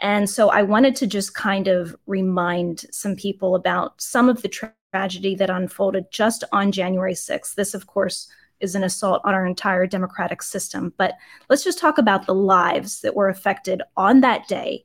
And 0.00 0.28
so 0.28 0.50
I 0.50 0.62
wanted 0.62 0.94
to 0.96 1.06
just 1.06 1.34
kind 1.34 1.68
of 1.68 1.96
remind 2.06 2.84
some 2.90 3.16
people 3.16 3.54
about 3.54 4.00
some 4.00 4.28
of 4.28 4.42
the 4.42 4.48
tra- 4.48 4.74
tragedy 4.92 5.34
that 5.34 5.50
unfolded 5.50 6.10
just 6.10 6.44
on 6.52 6.72
January 6.72 7.14
6th. 7.14 7.54
This, 7.54 7.74
of 7.74 7.86
course, 7.86 8.28
is 8.60 8.74
an 8.74 8.82
assault 8.82 9.20
on 9.24 9.34
our 9.34 9.46
entire 9.46 9.86
democratic 9.86 10.42
system. 10.42 10.92
But 10.96 11.14
let's 11.48 11.64
just 11.64 11.78
talk 11.78 11.98
about 11.98 12.26
the 12.26 12.34
lives 12.34 13.00
that 13.00 13.14
were 13.14 13.28
affected 13.28 13.82
on 13.96 14.20
that 14.20 14.48
day 14.48 14.84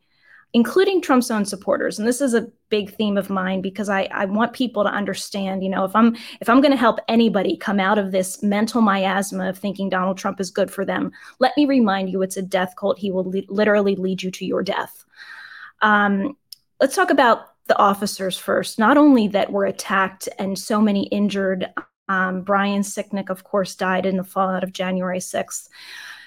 including 0.53 1.01
Trump's 1.01 1.31
own 1.31 1.45
supporters. 1.45 1.97
And 1.97 2.07
this 2.07 2.21
is 2.21 2.35
a 2.35 2.47
big 2.69 2.95
theme 2.95 3.17
of 3.17 3.29
mine 3.29 3.61
because 3.61 3.89
I, 3.89 4.03
I 4.11 4.25
want 4.25 4.53
people 4.53 4.83
to 4.83 4.89
understand, 4.89 5.63
you 5.63 5.69
know, 5.69 5.83
if 5.83 5.95
I'm 5.95 6.15
if 6.41 6.47
I'm 6.47 6.61
going 6.61 6.71
to 6.71 6.77
help 6.77 6.99
anybody 7.07 7.57
come 7.57 7.79
out 7.79 7.97
of 7.97 8.11
this 8.11 8.43
mental 8.43 8.81
miasma 8.81 9.49
of 9.49 9.57
thinking 9.57 9.89
Donald 9.89 10.17
Trump 10.17 10.39
is 10.39 10.51
good 10.51 10.69
for 10.69 10.85
them, 10.85 11.11
let 11.39 11.53
me 11.57 11.65
remind 11.65 12.09
you 12.09 12.21
it's 12.21 12.37
a 12.37 12.41
death 12.41 12.75
cult. 12.77 12.99
He 12.99 13.11
will 13.11 13.25
li- 13.25 13.47
literally 13.49 13.95
lead 13.95 14.21
you 14.21 14.29
to 14.31 14.45
your 14.45 14.61
death. 14.61 15.05
Um, 15.81 16.37
let's 16.79 16.95
talk 16.95 17.09
about 17.09 17.47
the 17.67 17.77
officers 17.77 18.37
first. 18.37 18.77
Not 18.77 18.97
only 18.97 19.27
that 19.29 19.51
were 19.51 19.65
attacked 19.65 20.29
and 20.37 20.57
so 20.57 20.79
many 20.79 21.07
injured. 21.07 21.67
Um, 22.09 22.41
Brian 22.41 22.81
Sicknick, 22.81 23.29
of 23.29 23.45
course, 23.45 23.75
died 23.75 24.05
in 24.05 24.17
the 24.17 24.25
fallout 24.25 24.63
of 24.63 24.73
January 24.73 25.19
6th. 25.19 25.69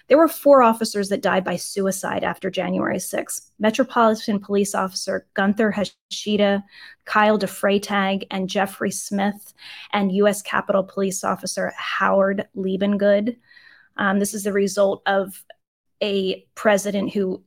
There 0.09 0.19
were 0.19 0.29
four 0.29 0.63
officers 0.63 1.09
that 1.09 1.23
died 1.23 1.45
by 1.45 1.57
suicide 1.57 2.23
after 2.23 2.51
January 2.51 3.01
6. 3.01 3.53
Metropolitan 3.59 4.39
Police 4.39 4.75
Officer 4.75 5.27
Gunther 5.35 5.73
Hashida, 5.73 6.63
Kyle 7.05 7.39
DeFreytag, 7.39 8.27
and 8.31 8.49
Jeffrey 8.49 8.91
Smith, 8.91 9.53
and 9.93 10.13
U.S. 10.13 10.43
Capitol 10.43 10.85
Police 10.85 11.25
Officer 11.25 11.73
Howard 11.77 12.47
Liebengood. 12.57 13.37
Um, 13.97 14.19
this 14.19 14.35
is 14.35 14.45
the 14.45 14.53
result 14.53 15.03
of 15.07 15.45
a 16.03 16.47
president 16.55 17.13
who 17.13 17.43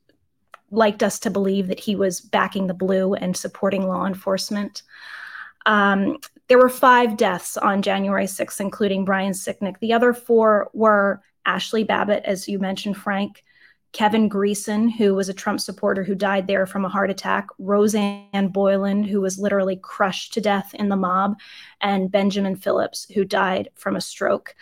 liked 0.71 1.01
us 1.01 1.19
to 1.19 1.29
believe 1.29 1.67
that 1.67 1.79
he 1.79 1.95
was 1.95 2.21
backing 2.21 2.67
the 2.67 2.73
blue 2.73 3.13
and 3.13 3.35
supporting 3.35 3.87
law 3.87 4.05
enforcement. 4.05 4.83
Um, 5.65 6.17
there 6.47 6.57
were 6.57 6.69
five 6.69 7.17
deaths 7.17 7.57
on 7.57 7.81
January 7.81 8.25
6th, 8.25 8.59
including 8.59 9.05
Brian 9.05 9.33
Sicknick. 9.33 9.79
The 9.79 9.93
other 9.93 10.13
four 10.13 10.69
were 10.73 11.21
Ashli 11.47 11.85
Babbitt, 11.85 12.23
as 12.25 12.47
you 12.47 12.59
mentioned, 12.59 12.97
Frank, 12.97 13.43
Kevin 13.91 14.29
Greeson, 14.29 14.91
who 14.91 15.15
was 15.15 15.29
a 15.29 15.33
Trump 15.33 15.59
supporter 15.59 16.03
who 16.03 16.13
died 16.13 16.45
there 16.45 16.65
from 16.65 16.85
a 16.85 16.89
heart 16.89 17.09
attack, 17.09 17.47
Rosanne 17.57 18.49
Boyland, 18.49 19.07
who 19.07 19.19
was 19.19 19.39
literally 19.39 19.77
crushed 19.77 20.33
to 20.33 20.41
death 20.41 20.75
in 20.75 20.89
the 20.89 20.95
mob, 20.95 21.39
and 21.81 22.11
Benjamin 22.11 22.55
Phillips, 22.55 23.07
who 23.09 23.25
died 23.25 23.69
from 23.73 23.95
a 23.95 24.01
stroke. 24.01 24.55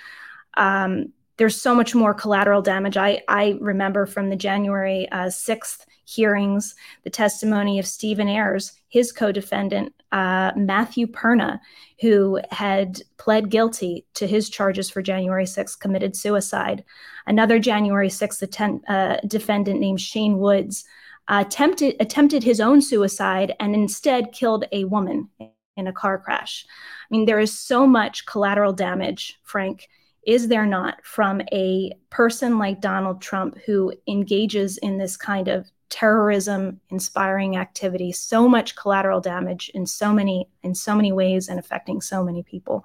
Um, 0.55 1.11
there's 1.37 1.59
so 1.59 1.73
much 1.73 1.93
more 1.95 2.13
collateral 2.13 2.61
damage. 2.61 2.97
I, 2.97 3.21
I 3.27 3.57
remember 3.61 4.05
from 4.05 4.29
the 4.29 4.35
January 4.35 5.07
uh, 5.11 5.25
6th 5.25 5.85
hearings 6.05 6.73
the 7.03 7.09
testimony 7.09 7.79
of 7.79 7.85
Stephen 7.85 8.27
Ayres, 8.27 8.73
his 8.89 9.11
co 9.11 9.31
defendant, 9.31 9.93
uh, 10.11 10.51
Matthew 10.55 11.05
Perna, 11.05 11.59
who 12.01 12.39
had 12.49 13.01
pled 13.17 13.49
guilty 13.49 14.05
to 14.15 14.25
his 14.25 14.49
charges 14.49 14.89
for 14.89 15.01
January 15.01 15.45
6th, 15.45 15.79
committed 15.79 16.15
suicide. 16.15 16.83
Another 17.25 17.59
January 17.59 18.09
6th 18.09 18.41
atten- 18.41 18.85
uh, 18.87 19.17
defendant 19.27 19.79
named 19.79 20.01
Shane 20.01 20.37
Woods 20.37 20.85
attempted, 21.27 21.95
attempted 21.99 22.43
his 22.43 22.61
own 22.61 22.81
suicide 22.81 23.53
and 23.59 23.75
instead 23.75 24.31
killed 24.31 24.65
a 24.71 24.85
woman 24.85 25.29
in 25.75 25.87
a 25.87 25.93
car 25.93 26.17
crash. 26.17 26.65
I 26.69 27.07
mean, 27.11 27.25
there 27.25 27.39
is 27.39 27.57
so 27.57 27.85
much 27.85 28.25
collateral 28.25 28.73
damage, 28.73 29.39
Frank 29.43 29.87
is 30.27 30.49
there 30.49 30.65
not 30.65 31.03
from 31.03 31.41
a 31.53 31.93
person 32.09 32.59
like 32.59 32.81
Donald 32.81 33.21
Trump 33.21 33.57
who 33.65 33.93
engages 34.07 34.77
in 34.79 34.97
this 34.97 35.15
kind 35.15 35.47
of 35.47 35.71
terrorism 35.89 36.81
inspiring 36.89 37.55
activity 37.55 38.11
so 38.11 38.47
much 38.47 38.75
collateral 38.75 39.21
damage 39.21 39.71
in 39.73 39.85
so 39.85 40.11
many 40.11 40.47
in 40.63 40.75
so 40.75 40.93
many 40.93 41.13
ways 41.13 41.47
and 41.47 41.57
affecting 41.57 42.01
so 42.01 42.23
many 42.23 42.43
people 42.43 42.83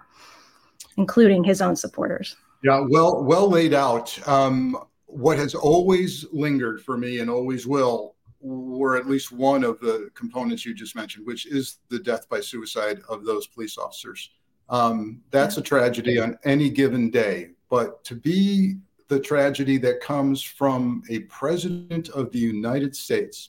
including 0.96 1.42
his 1.42 1.60
own 1.60 1.74
supporters? 1.74 2.36
Yeah 2.62 2.84
well 2.88 3.24
well 3.24 3.50
laid 3.50 3.74
out. 3.74 4.16
Um, 4.28 4.78
what 5.06 5.36
has 5.36 5.54
always 5.54 6.24
lingered 6.32 6.80
for 6.80 6.96
me 6.96 7.18
and 7.18 7.28
always 7.28 7.66
will 7.66 8.14
were 8.40 8.96
at 8.96 9.06
least 9.06 9.30
one 9.30 9.62
of 9.62 9.78
the 9.80 10.10
components 10.14 10.64
you 10.64 10.74
just 10.74 10.94
mentioned 10.94 11.26
which 11.26 11.46
is 11.46 11.78
the 11.88 11.98
death 11.98 12.28
by 12.28 12.40
suicide 12.40 13.00
of 13.08 13.24
those 13.24 13.48
police 13.48 13.78
officers 13.78 14.30
um, 14.72 15.22
that's 15.30 15.56
a 15.56 15.62
tragedy 15.62 16.18
on 16.18 16.36
any 16.44 16.68
given 16.68 17.10
day 17.10 17.50
but 17.72 18.04
to 18.04 18.14
be 18.14 18.76
the 19.08 19.18
tragedy 19.18 19.78
that 19.78 20.02
comes 20.02 20.42
from 20.42 21.02
a 21.08 21.20
president 21.20 22.10
of 22.10 22.30
the 22.30 22.38
United 22.38 22.94
States, 22.94 23.48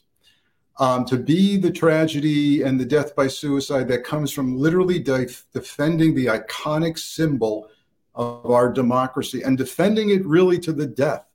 um, 0.78 1.04
to 1.04 1.18
be 1.18 1.58
the 1.58 1.70
tragedy 1.70 2.62
and 2.62 2.80
the 2.80 2.86
death 2.86 3.14
by 3.14 3.28
suicide 3.28 3.86
that 3.88 4.02
comes 4.02 4.32
from 4.32 4.56
literally 4.56 4.98
de- 4.98 5.28
defending 5.52 6.14
the 6.14 6.24
iconic 6.24 6.98
symbol 6.98 7.68
of 8.14 8.50
our 8.50 8.72
democracy 8.72 9.42
and 9.42 9.58
defending 9.58 10.08
it 10.08 10.24
really 10.24 10.58
to 10.58 10.72
the 10.72 10.86
death 10.86 11.26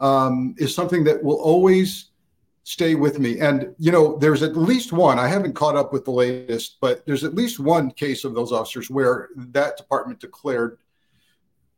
um, 0.00 0.56
is 0.58 0.74
something 0.74 1.04
that 1.04 1.22
will 1.22 1.40
always 1.40 2.10
stay 2.64 2.94
with 2.94 3.18
me. 3.18 3.40
And, 3.40 3.74
you 3.78 3.92
know, 3.92 4.16
there's 4.18 4.42
at 4.42 4.56
least 4.56 4.92
one, 4.92 5.18
I 5.18 5.28
haven't 5.28 5.52
caught 5.54 5.76
up 5.76 5.92
with 5.92 6.04
the 6.06 6.10
latest, 6.10 6.78
but 6.80 7.04
there's 7.06 7.22
at 7.22 7.34
least 7.34 7.60
one 7.60 7.90
case 7.90 8.24
of 8.24 8.34
those 8.34 8.52
officers 8.52 8.90
where 8.90 9.28
that 9.36 9.76
department 9.76 10.18
declared 10.18 10.78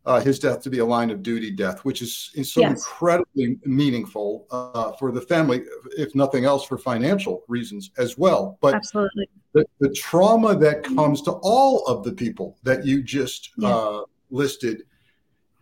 uh, 0.07 0.21
his 0.21 0.39
death 0.39 0.63
to 0.63 0.71
be 0.71 0.79
a 0.79 0.85
line 0.85 1.11
of 1.11 1.25
duty 1.25 1.51
death, 1.51 1.85
which 1.85 2.01
is, 2.01 2.31
is 2.37 2.53
so 2.53 2.61
yes. 2.61 2.71
incredibly 2.71 3.59
meaningful 3.65 4.47
uh, 4.53 4.93
for 4.93 5.11
the 5.11 5.21
family, 5.21 5.65
if 5.99 6.15
nothing 6.15 6.45
else, 6.45 6.65
for 6.65 6.79
financial 6.79 7.43
reasons 7.49 7.91
as 7.99 8.17
well. 8.17 8.57
But 8.61 8.77
absolutely, 8.77 9.29
the, 9.53 9.67
the 9.81 9.93
trauma 9.93 10.55
that 10.55 10.85
comes 10.85 11.21
to 11.23 11.33
all 11.43 11.85
of 11.87 12.05
the 12.05 12.13
people 12.13 12.57
that 12.63 12.87
you 12.87 13.03
just 13.03 13.51
yeah. 13.59 13.69
uh, 13.69 14.03
listed 14.31 14.85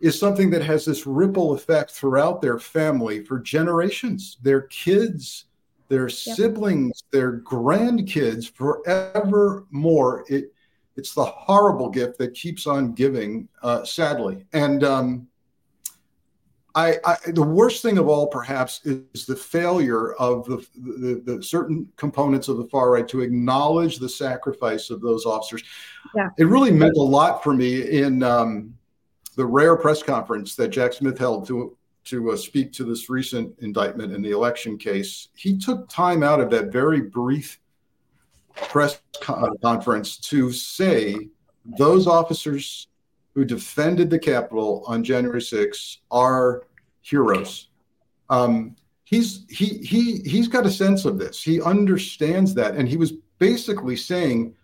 is 0.05 0.19
something 0.19 0.51
that 0.51 0.61
has 0.61 0.85
this 0.85 1.07
ripple 1.07 1.55
effect 1.55 1.89
throughout 1.89 2.39
their 2.39 2.59
family 2.59 3.23
for 3.23 3.39
generations. 3.39 4.37
Their 4.43 4.61
kids, 4.61 5.45
their 5.87 6.03
yep. 6.03 6.11
siblings, 6.11 7.03
their 7.11 7.39
grandkids, 7.39 8.47
forever 8.47 9.65
more. 9.71 10.23
It 10.29 10.53
it's 10.95 11.15
the 11.15 11.25
horrible 11.25 11.89
gift 11.89 12.19
that 12.19 12.35
keeps 12.35 12.67
on 12.67 12.93
giving, 12.93 13.49
uh, 13.63 13.83
sadly. 13.83 14.45
And 14.53 14.83
um, 14.83 15.27
I, 16.75 16.99
I, 17.03 17.17
the 17.31 17.41
worst 17.41 17.81
thing 17.81 17.97
of 17.97 18.07
all, 18.07 18.27
perhaps, 18.27 18.81
is 18.85 19.25
the 19.25 19.35
failure 19.35 20.13
of 20.13 20.45
the, 20.45 20.65
the, 20.77 21.21
the, 21.25 21.43
certain 21.43 21.91
components 21.97 22.47
of 22.47 22.57
the 22.57 22.67
far 22.67 22.91
right 22.91 23.07
to 23.09 23.21
acknowledge 23.21 23.97
the 23.97 24.07
sacrifice 24.07 24.89
of 24.89 25.01
those 25.01 25.25
officers. 25.25 25.63
Yeah. 26.15 26.29
It 26.37 26.45
really 26.45 26.71
meant 26.71 26.95
a 26.95 27.01
lot 27.01 27.43
for 27.43 27.53
me 27.53 27.81
in 27.99 28.23
um, 28.23 28.75
the 29.35 29.45
rare 29.45 29.75
press 29.75 30.01
conference 30.01 30.55
that 30.55 30.69
Jack 30.69 30.93
Smith 30.93 31.17
held 31.17 31.47
to 31.47 31.77
to 32.05 32.31
uh, 32.31 32.37
speak 32.37 32.71
to 32.71 32.83
this 32.83 33.09
recent 33.09 33.53
indictment 33.59 34.13
in 34.13 34.21
the 34.21 34.31
election 34.31 34.77
case, 34.77 35.29
he 35.35 35.57
took 35.57 35.89
time 35.89 36.21
out 36.23 36.39
of 36.39 36.49
that 36.51 36.71
very 36.71 37.01
brief 37.01 37.59
press 38.55 39.01
uh, 39.27 39.49
conference 39.61 40.17
to 40.17 40.51
say 40.51 41.27
those 41.77 42.07
officers 42.07 42.87
who 43.33 43.43
defended 43.43 44.09
the 44.09 44.19
Capitol 44.19 44.83
on 44.87 45.03
January 45.03 45.41
6 45.41 45.99
are 46.11 46.63
heroes. 47.01 47.69
Um, 48.29 48.75
he's 49.03 49.45
he 49.49 49.79
he 49.79 50.19
he's 50.19 50.47
got 50.47 50.65
a 50.65 50.71
sense 50.71 51.05
of 51.05 51.17
this. 51.19 51.41
He 51.41 51.61
understands 51.61 52.53
that, 52.55 52.75
and 52.75 52.87
he 52.87 52.97
was 52.97 53.13
basically 53.39 53.95
saying, 53.95 54.55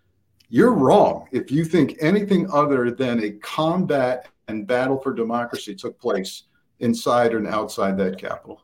"You're 0.49 0.73
wrong 0.73 1.27
if 1.31 1.51
you 1.51 1.65
think 1.65 1.97
anything 2.01 2.49
other 2.51 2.91
than 2.91 3.23
a 3.23 3.31
combat 3.31 4.27
and 4.51 4.67
battle 4.67 4.97
for 4.97 5.13
democracy 5.13 5.75
took 5.75 5.99
place 5.99 6.43
inside 6.79 7.33
and 7.33 7.47
outside 7.47 7.97
that 7.97 8.17
capital. 8.17 8.61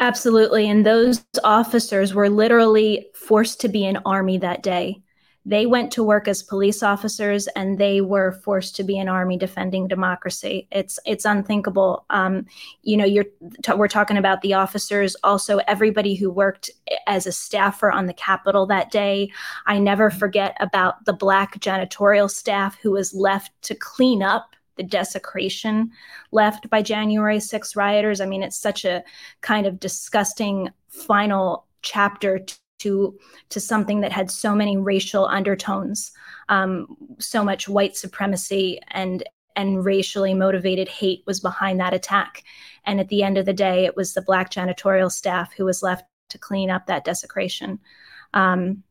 Absolutely, 0.00 0.68
and 0.68 0.84
those 0.84 1.24
officers 1.44 2.12
were 2.12 2.28
literally 2.28 3.10
forced 3.14 3.60
to 3.60 3.68
be 3.68 3.86
an 3.86 3.98
army 4.04 4.38
that 4.38 4.62
day 4.62 5.00
they 5.44 5.66
went 5.66 5.90
to 5.92 6.04
work 6.04 6.28
as 6.28 6.42
police 6.42 6.82
officers 6.82 7.48
and 7.48 7.78
they 7.78 8.00
were 8.00 8.32
forced 8.32 8.76
to 8.76 8.84
be 8.84 8.98
an 8.98 9.08
army 9.08 9.36
defending 9.36 9.88
democracy. 9.88 10.68
It's 10.70 11.00
it's 11.04 11.24
unthinkable. 11.24 12.04
Um, 12.10 12.46
you 12.82 12.96
know 12.96 13.04
you're 13.04 13.26
t- 13.62 13.74
we're 13.74 13.88
talking 13.88 14.16
about 14.16 14.42
the 14.42 14.54
officers 14.54 15.16
also 15.24 15.58
everybody 15.66 16.14
who 16.14 16.30
worked 16.30 16.70
as 17.06 17.26
a 17.26 17.32
staffer 17.32 17.90
on 17.90 18.06
the 18.06 18.14
capitol 18.14 18.66
that 18.66 18.90
day. 18.90 19.30
I 19.66 19.78
never 19.78 20.10
forget 20.10 20.56
about 20.60 21.04
the 21.06 21.12
black 21.12 21.58
janitorial 21.58 22.30
staff 22.30 22.78
who 22.80 22.92
was 22.92 23.14
left 23.14 23.50
to 23.62 23.74
clean 23.74 24.22
up 24.22 24.54
the 24.76 24.82
desecration 24.82 25.90
left 26.30 26.70
by 26.70 26.80
January 26.80 27.40
6 27.40 27.76
rioters. 27.76 28.20
I 28.20 28.26
mean, 28.26 28.42
it's 28.42 28.56
such 28.56 28.84
a 28.84 29.04
kind 29.42 29.66
of 29.66 29.78
disgusting 29.78 30.70
final 30.88 31.66
chapter 31.82 32.40
to 32.82 33.18
to 33.50 33.60
something 33.60 34.00
that 34.00 34.12
had 34.12 34.30
so 34.30 34.54
many 34.54 34.76
racial 34.76 35.26
undertones, 35.26 36.12
um, 36.48 36.96
so 37.18 37.44
much 37.44 37.68
white 37.68 37.96
supremacy 37.96 38.80
and 38.90 39.22
and 39.54 39.84
racially 39.84 40.34
motivated 40.34 40.88
hate 40.88 41.22
was 41.26 41.40
behind 41.40 41.78
that 41.78 41.94
attack. 41.94 42.42
And 42.84 43.00
at 43.00 43.08
the 43.08 43.22
end 43.22 43.38
of 43.38 43.46
the 43.46 43.52
day, 43.52 43.84
it 43.84 43.96
was 43.96 44.14
the 44.14 44.22
black 44.22 44.50
janitorial 44.50 45.12
staff 45.12 45.52
who 45.54 45.64
was 45.64 45.82
left 45.82 46.04
to 46.30 46.38
clean 46.38 46.70
up 46.70 46.86
that 46.86 47.04
desecration. 47.04 47.78
Um, 48.34 48.82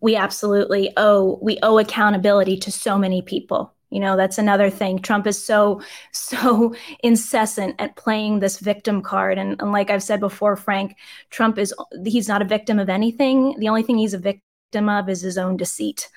we 0.00 0.16
absolutely 0.16 0.92
owe 0.96 1.38
we 1.42 1.58
owe 1.62 1.78
accountability 1.78 2.56
to 2.58 2.72
so 2.72 2.98
many 2.98 3.22
people 3.22 3.75
you 3.96 4.00
know, 4.00 4.14
that's 4.14 4.36
another 4.36 4.68
thing. 4.68 4.98
Trump 4.98 5.26
is 5.26 5.42
so, 5.42 5.80
so 6.12 6.74
incessant 7.02 7.76
at 7.78 7.96
playing 7.96 8.40
this 8.40 8.58
victim 8.58 9.00
card. 9.00 9.38
And, 9.38 9.58
and 9.58 9.72
like 9.72 9.88
I've 9.88 10.02
said 10.02 10.20
before, 10.20 10.54
Frank, 10.54 10.98
Trump 11.30 11.56
is, 11.56 11.72
he's 12.04 12.28
not 12.28 12.42
a 12.42 12.44
victim 12.44 12.78
of 12.78 12.90
anything. 12.90 13.58
The 13.58 13.70
only 13.70 13.82
thing 13.82 13.96
he's 13.96 14.12
a 14.12 14.18
victim 14.18 14.90
of 14.90 15.08
is 15.08 15.22
his 15.22 15.38
own 15.38 15.56
deceit. 15.56 16.10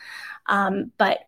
Um, 0.48 0.92
but 0.98 1.20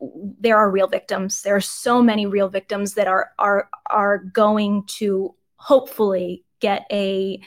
there 0.41 0.57
are 0.57 0.69
real 0.69 0.87
victims. 0.87 1.41
There 1.41 1.55
are 1.55 1.61
so 1.61 2.03
many 2.03 2.25
real 2.25 2.49
victims 2.49 2.95
that 2.95 3.07
are 3.07 3.31
are 3.39 3.69
are 3.89 4.17
going 4.17 4.83
to 4.97 5.33
hopefully 5.55 6.43
get 6.59 6.85
a 6.91 7.39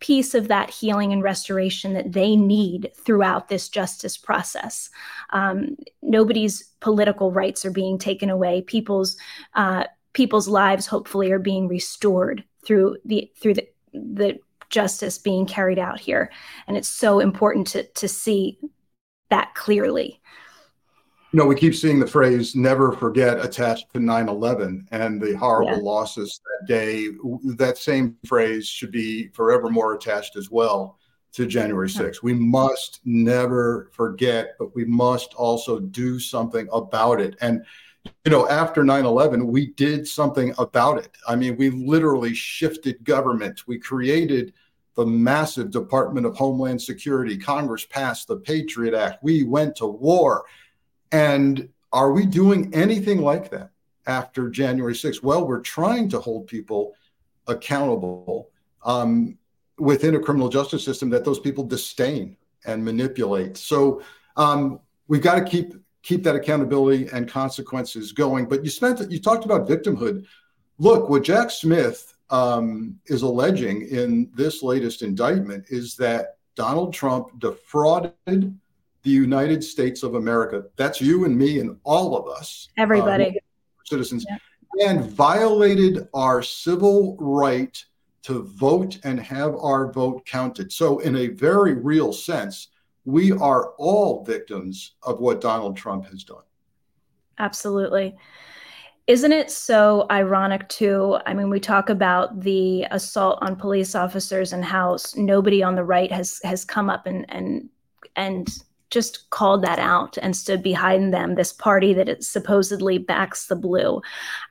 piece 0.00 0.34
of 0.34 0.48
that 0.48 0.70
healing 0.70 1.12
and 1.12 1.22
restoration 1.22 1.92
that 1.94 2.12
they 2.12 2.36
need 2.36 2.90
throughout 3.04 3.48
this 3.48 3.68
justice 3.68 4.16
process. 4.16 4.90
Um, 5.30 5.76
nobody's 6.02 6.64
political 6.80 7.32
rights 7.32 7.64
are 7.64 7.70
being 7.70 7.98
taken 7.98 8.30
away. 8.30 8.62
People's 8.62 9.16
uh, 9.54 9.84
people's 10.12 10.48
lives 10.48 10.86
hopefully 10.86 11.30
are 11.32 11.38
being 11.38 11.68
restored 11.68 12.44
through 12.64 12.96
the 13.04 13.30
through 13.40 13.54
the 13.54 13.68
the 13.92 14.38
justice 14.70 15.18
being 15.18 15.46
carried 15.46 15.78
out 15.78 15.98
here, 15.98 16.30
and 16.66 16.76
it's 16.76 16.88
so 16.88 17.20
important 17.20 17.66
to 17.68 17.84
to 17.84 18.08
see 18.08 18.58
that 19.30 19.54
clearly 19.54 20.20
you 21.32 21.38
know, 21.38 21.44
we 21.44 21.54
keep 21.54 21.74
seeing 21.74 22.00
the 22.00 22.06
phrase 22.06 22.56
never 22.56 22.92
forget 22.92 23.44
attached 23.44 23.92
to 23.92 24.00
9 24.00 24.28
11 24.28 24.88
and 24.92 25.20
the 25.20 25.36
horrible 25.36 25.72
yeah. 25.72 25.82
losses 25.82 26.40
that 26.44 26.66
day. 26.66 27.08
That 27.56 27.76
same 27.76 28.16
phrase 28.26 28.66
should 28.66 28.90
be 28.90 29.28
forevermore 29.28 29.94
attached 29.94 30.36
as 30.36 30.50
well 30.50 30.98
to 31.32 31.44
January 31.44 31.88
6th. 31.88 32.22
We 32.22 32.32
must 32.32 33.00
never 33.04 33.90
forget, 33.92 34.54
but 34.58 34.74
we 34.74 34.86
must 34.86 35.34
also 35.34 35.78
do 35.78 36.18
something 36.18 36.66
about 36.72 37.20
it. 37.20 37.36
And, 37.42 37.62
you 38.24 38.30
know, 38.30 38.48
after 38.48 38.82
9 38.82 39.04
11, 39.04 39.46
we 39.46 39.66
did 39.72 40.08
something 40.08 40.54
about 40.56 40.96
it. 40.96 41.14
I 41.28 41.36
mean, 41.36 41.58
we 41.58 41.68
literally 41.68 42.32
shifted 42.32 43.04
government, 43.04 43.66
we 43.66 43.78
created 43.78 44.54
the 44.94 45.04
massive 45.06 45.70
Department 45.70 46.26
of 46.26 46.34
Homeland 46.34 46.82
Security. 46.82 47.36
Congress 47.36 47.84
passed 47.84 48.26
the 48.26 48.38
Patriot 48.38 48.94
Act. 48.94 49.22
We 49.22 49.44
went 49.44 49.76
to 49.76 49.86
war 49.86 50.44
and 51.12 51.68
are 51.92 52.12
we 52.12 52.26
doing 52.26 52.74
anything 52.74 53.22
like 53.22 53.50
that 53.50 53.70
after 54.06 54.50
January 54.50 54.94
6th? 54.94 55.22
Well, 55.22 55.46
we're 55.46 55.60
trying 55.60 56.08
to 56.10 56.20
hold 56.20 56.46
people 56.46 56.94
accountable 57.46 58.50
um, 58.84 59.38
within 59.78 60.14
a 60.14 60.20
criminal 60.20 60.48
justice 60.48 60.84
system 60.84 61.08
that 61.10 61.24
those 61.24 61.40
people 61.40 61.64
disdain 61.64 62.36
and 62.66 62.84
manipulate. 62.84 63.56
So 63.56 64.02
um, 64.36 64.80
we've 65.06 65.22
got 65.22 65.36
to 65.36 65.44
keep 65.44 65.74
keep 66.02 66.22
that 66.22 66.36
accountability 66.36 67.08
and 67.12 67.28
consequences 67.28 68.12
going. 68.12 68.46
But 68.48 68.64
you 68.64 68.70
spent 68.70 69.10
you 69.10 69.20
talked 69.20 69.44
about 69.44 69.68
victimhood. 69.68 70.26
Look, 70.78 71.08
what 71.08 71.24
Jack 71.24 71.50
Smith 71.50 72.14
um, 72.30 72.98
is 73.06 73.22
alleging 73.22 73.82
in 73.88 74.30
this 74.34 74.62
latest 74.62 75.02
indictment 75.02 75.66
is 75.68 75.96
that 75.96 76.36
Donald 76.54 76.92
Trump 76.92 77.38
defrauded 77.40 78.58
the 79.08 79.14
United 79.14 79.64
States 79.64 80.02
of 80.02 80.16
America. 80.16 80.64
That's 80.76 81.00
you 81.00 81.24
and 81.24 81.34
me 81.36 81.60
and 81.60 81.78
all 81.82 82.14
of 82.14 82.28
us. 82.28 82.68
Everybody. 82.76 83.28
Uh, 83.28 83.86
citizens. 83.86 84.26
Yeah. 84.28 84.36
And 84.86 85.02
violated 85.02 86.08
our 86.12 86.42
civil 86.42 87.16
right 87.18 87.82
to 88.24 88.42
vote 88.42 88.98
and 89.04 89.18
have 89.18 89.56
our 89.56 89.90
vote 89.90 90.26
counted. 90.26 90.70
So, 90.70 90.98
in 90.98 91.16
a 91.16 91.28
very 91.28 91.72
real 91.72 92.12
sense, 92.12 92.68
we 93.06 93.32
are 93.32 93.70
all 93.78 94.24
victims 94.24 94.96
of 95.02 95.20
what 95.20 95.40
Donald 95.40 95.74
Trump 95.74 96.04
has 96.10 96.22
done. 96.22 96.44
Absolutely. 97.38 98.14
Isn't 99.06 99.32
it 99.32 99.50
so 99.50 100.04
ironic, 100.10 100.68
too? 100.68 101.16
I 101.24 101.32
mean, 101.32 101.48
we 101.48 101.60
talk 101.60 101.88
about 101.88 102.40
the 102.40 102.86
assault 102.90 103.38
on 103.40 103.56
police 103.56 103.94
officers 103.94 104.52
and 104.52 104.62
how 104.62 104.98
nobody 105.16 105.62
on 105.62 105.76
the 105.76 105.84
right 105.84 106.12
has 106.12 106.42
has 106.44 106.62
come 106.66 106.90
up 106.90 107.06
and 107.06 107.24
and 107.30 107.70
and 108.16 108.48
just 108.90 109.28
called 109.30 109.62
that 109.62 109.78
out 109.78 110.16
and 110.18 110.36
stood 110.36 110.62
behind 110.62 111.12
them 111.12 111.34
this 111.34 111.52
party 111.52 111.92
that 111.92 112.08
it 112.08 112.24
supposedly 112.24 112.98
backs 112.98 113.46
the 113.46 113.56
blue. 113.56 114.00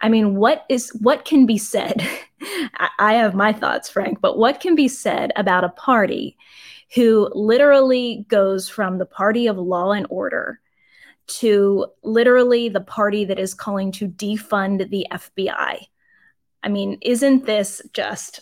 I 0.01 0.09
mean 0.09 0.35
what 0.35 0.65
is 0.69 0.89
what 0.99 1.25
can 1.25 1.45
be 1.45 1.57
said? 1.57 2.07
I 2.99 3.13
have 3.13 3.33
my 3.33 3.53
thoughts 3.53 3.89
frank 3.89 4.21
but 4.21 4.37
what 4.37 4.59
can 4.59 4.75
be 4.75 4.87
said 4.87 5.31
about 5.35 5.63
a 5.63 5.69
party 5.69 6.37
who 6.95 7.29
literally 7.33 8.25
goes 8.29 8.69
from 8.69 8.97
the 8.97 9.05
party 9.05 9.47
of 9.47 9.57
law 9.57 9.91
and 9.91 10.07
order 10.09 10.59
to 11.27 11.87
literally 12.03 12.69
the 12.69 12.81
party 12.81 13.25
that 13.25 13.39
is 13.39 13.53
calling 13.53 13.91
to 13.91 14.07
defund 14.07 14.89
the 14.89 15.05
fbi 15.11 15.85
i 16.63 16.69
mean 16.69 16.97
isn't 17.01 17.45
this 17.45 17.81
just 17.93 18.41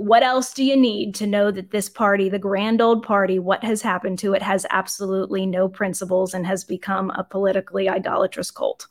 what 0.00 0.22
else 0.22 0.54
do 0.54 0.64
you 0.64 0.78
need 0.78 1.14
to 1.14 1.26
know 1.26 1.50
that 1.50 1.72
this 1.72 1.90
party, 1.90 2.30
the 2.30 2.38
grand 2.38 2.80
old 2.80 3.02
party, 3.02 3.38
what 3.38 3.62
has 3.62 3.82
happened 3.82 4.18
to 4.18 4.32
it, 4.32 4.40
has 4.40 4.64
absolutely 4.70 5.44
no 5.44 5.68
principles 5.68 6.32
and 6.32 6.46
has 6.46 6.64
become 6.64 7.10
a 7.10 7.22
politically 7.22 7.86
idolatrous 7.86 8.50
cult? 8.50 8.86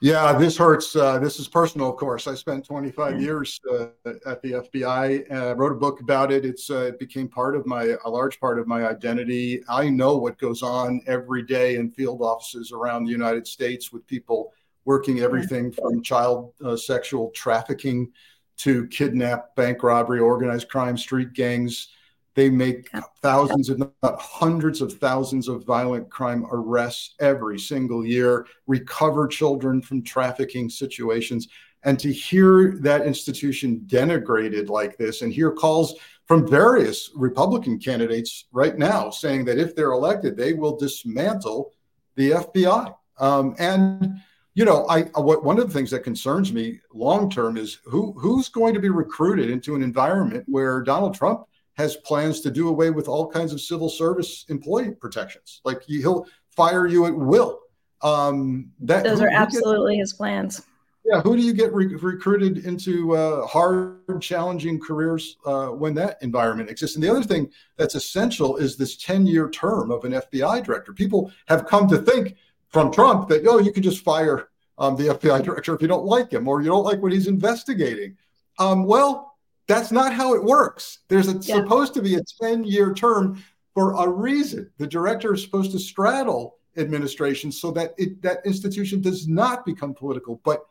Yeah, 0.00 0.32
this 0.32 0.56
hurts. 0.56 0.96
Uh, 0.96 1.18
this 1.18 1.38
is 1.38 1.46
personal, 1.46 1.90
of 1.90 1.96
course. 1.96 2.26
I 2.26 2.34
spent 2.34 2.64
25 2.64 3.12
yeah. 3.12 3.18
years 3.20 3.60
uh, 3.70 3.88
at 4.24 4.40
the 4.40 4.64
FBI. 4.72 5.30
Uh, 5.30 5.54
wrote 5.56 5.72
a 5.72 5.76
book 5.76 6.00
about 6.00 6.32
it. 6.32 6.46
It's 6.46 6.70
uh, 6.70 6.86
it 6.86 6.98
became 6.98 7.28
part 7.28 7.54
of 7.54 7.66
my 7.66 7.96
a 8.06 8.08
large 8.08 8.40
part 8.40 8.58
of 8.58 8.66
my 8.66 8.86
identity. 8.86 9.62
I 9.68 9.90
know 9.90 10.16
what 10.16 10.38
goes 10.38 10.62
on 10.62 11.02
every 11.06 11.42
day 11.42 11.76
in 11.76 11.90
field 11.90 12.22
offices 12.22 12.72
around 12.72 13.04
the 13.04 13.10
United 13.10 13.46
States 13.46 13.92
with 13.92 14.06
people 14.06 14.54
working 14.86 15.20
everything 15.20 15.66
yeah. 15.66 15.82
from 15.82 16.02
child 16.02 16.54
uh, 16.64 16.76
sexual 16.76 17.30
trafficking 17.30 18.10
to 18.58 18.86
kidnap, 18.88 19.54
bank 19.56 19.82
robbery, 19.82 20.20
organized 20.20 20.68
crime, 20.68 20.96
street 20.96 21.32
gangs. 21.32 21.88
They 22.34 22.50
make 22.50 22.90
thousands, 23.22 23.70
if 23.70 23.78
not 23.78 24.20
hundreds 24.20 24.80
of 24.80 24.94
thousands 24.94 25.46
of 25.48 25.64
violent 25.64 26.10
crime 26.10 26.44
arrests 26.50 27.14
every 27.20 27.58
single 27.58 28.04
year, 28.04 28.46
recover 28.66 29.28
children 29.28 29.80
from 29.80 30.02
trafficking 30.02 30.68
situations. 30.68 31.48
And 31.84 31.98
to 32.00 32.12
hear 32.12 32.76
that 32.80 33.06
institution 33.06 33.82
denigrated 33.86 34.68
like 34.68 34.96
this 34.96 35.22
and 35.22 35.32
hear 35.32 35.52
calls 35.52 35.94
from 36.26 36.48
various 36.48 37.10
Republican 37.14 37.78
candidates 37.78 38.46
right 38.52 38.78
now 38.78 39.10
saying 39.10 39.44
that 39.44 39.58
if 39.58 39.76
they're 39.76 39.92
elected, 39.92 40.36
they 40.36 40.54
will 40.54 40.76
dismantle 40.76 41.72
the 42.16 42.30
FBI. 42.30 42.94
Um, 43.18 43.54
and 43.58 44.20
you 44.54 44.64
know, 44.64 44.86
I 44.88 45.02
what 45.16 45.44
one 45.44 45.58
of 45.58 45.66
the 45.66 45.74
things 45.74 45.90
that 45.90 46.04
concerns 46.04 46.52
me 46.52 46.80
long 46.92 47.28
term 47.28 47.56
is 47.56 47.78
who 47.84 48.12
who's 48.12 48.48
going 48.48 48.74
to 48.74 48.80
be 48.80 48.88
recruited 48.88 49.50
into 49.50 49.74
an 49.74 49.82
environment 49.82 50.44
where 50.46 50.80
Donald 50.80 51.14
Trump 51.14 51.46
has 51.74 51.96
plans 51.96 52.40
to 52.40 52.50
do 52.50 52.68
away 52.68 52.90
with 52.90 53.08
all 53.08 53.28
kinds 53.28 53.52
of 53.52 53.60
civil 53.60 53.88
service 53.88 54.44
employee 54.48 54.92
protections. 54.92 55.60
Like 55.64 55.82
he'll 55.82 56.26
fire 56.54 56.86
you 56.86 57.06
at 57.06 57.14
will. 57.14 57.60
Um, 58.02 58.70
that 58.80 59.02
those 59.02 59.20
are 59.20 59.28
absolutely 59.28 59.96
his 59.96 60.12
plans. 60.12 60.62
Yeah, 61.04 61.20
who 61.20 61.36
do 61.36 61.42
you 61.42 61.52
get 61.52 61.72
re- 61.74 61.94
recruited 61.96 62.64
into 62.64 63.14
uh, 63.14 63.46
hard, 63.46 64.22
challenging 64.22 64.80
careers 64.80 65.36
uh, 65.44 65.66
when 65.66 65.94
that 65.94 66.16
environment 66.22 66.70
exists? 66.70 66.96
And 66.96 67.04
the 67.04 67.10
other 67.10 67.22
thing 67.22 67.50
that's 67.76 67.94
essential 67.94 68.56
is 68.56 68.76
this 68.76 68.96
10 68.96 69.26
year 69.26 69.50
term 69.50 69.90
of 69.90 70.04
an 70.04 70.12
FBI 70.12 70.64
director. 70.64 70.94
People 70.94 71.30
have 71.46 71.66
come 71.66 71.88
to 71.88 71.98
think 71.98 72.36
from 72.74 72.90
Trump 72.90 73.28
that, 73.28 73.46
oh, 73.46 73.60
you 73.60 73.72
can 73.72 73.84
just 73.84 74.02
fire 74.02 74.48
um, 74.78 74.96
the 74.96 75.04
FBI 75.04 75.44
director 75.44 75.76
if 75.76 75.80
you 75.80 75.86
don't 75.86 76.04
like 76.04 76.32
him 76.32 76.48
or 76.48 76.60
you 76.60 76.68
don't 76.68 76.82
like 76.82 77.00
what 77.00 77.12
he's 77.12 77.28
investigating. 77.28 78.16
Um, 78.58 78.84
well, 78.84 79.36
that's 79.68 79.92
not 79.92 80.12
how 80.12 80.34
it 80.34 80.42
works. 80.42 80.98
There's 81.06 81.28
a, 81.28 81.34
yeah. 81.34 81.54
supposed 81.54 81.94
to 81.94 82.02
be 82.02 82.16
a 82.16 82.20
10 82.42 82.64
year 82.64 82.92
term 82.92 83.42
for 83.74 83.92
a 83.92 84.08
reason. 84.08 84.70
The 84.78 84.88
director 84.88 85.32
is 85.34 85.42
supposed 85.42 85.70
to 85.70 85.78
straddle 85.78 86.56
administrations 86.76 87.60
so 87.60 87.70
that 87.70 87.94
it, 87.96 88.20
that 88.22 88.44
institution 88.44 89.00
does 89.00 89.28
not 89.28 89.64
become 89.64 89.94
political. 89.94 90.40
But 90.44 90.66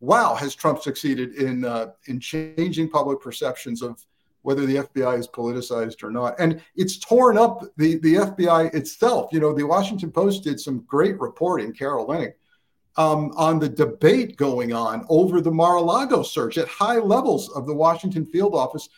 wow, 0.00 0.34
has 0.34 0.54
Trump 0.54 0.80
succeeded 0.82 1.34
in 1.34 1.66
uh, 1.66 1.88
in 2.06 2.20
changing 2.20 2.88
public 2.88 3.20
perceptions 3.20 3.82
of 3.82 4.02
whether 4.42 4.66
the 4.66 4.76
FBI 4.76 5.18
is 5.18 5.28
politicized 5.28 6.02
or 6.02 6.10
not. 6.10 6.38
And 6.38 6.62
it's 6.76 6.98
torn 6.98 7.36
up 7.36 7.64
the, 7.76 7.98
the 7.98 8.14
FBI 8.14 8.74
itself. 8.74 9.30
You 9.32 9.40
know, 9.40 9.52
the 9.52 9.66
Washington 9.66 10.10
Post 10.10 10.44
did 10.44 10.60
some 10.60 10.84
great 10.86 11.18
reporting, 11.20 11.72
Carol 11.72 12.06
Leonnig, 12.06 12.34
um, 12.96 13.32
on 13.36 13.58
the 13.58 13.68
debate 13.68 14.36
going 14.36 14.72
on 14.72 15.04
over 15.08 15.40
the 15.40 15.50
Mar-a-Lago 15.50 16.22
search 16.22 16.58
at 16.58 16.68
high 16.68 16.98
levels 16.98 17.48
of 17.50 17.66
the 17.66 17.74
Washington 17.74 18.26
field 18.26 18.54
office 18.54 18.88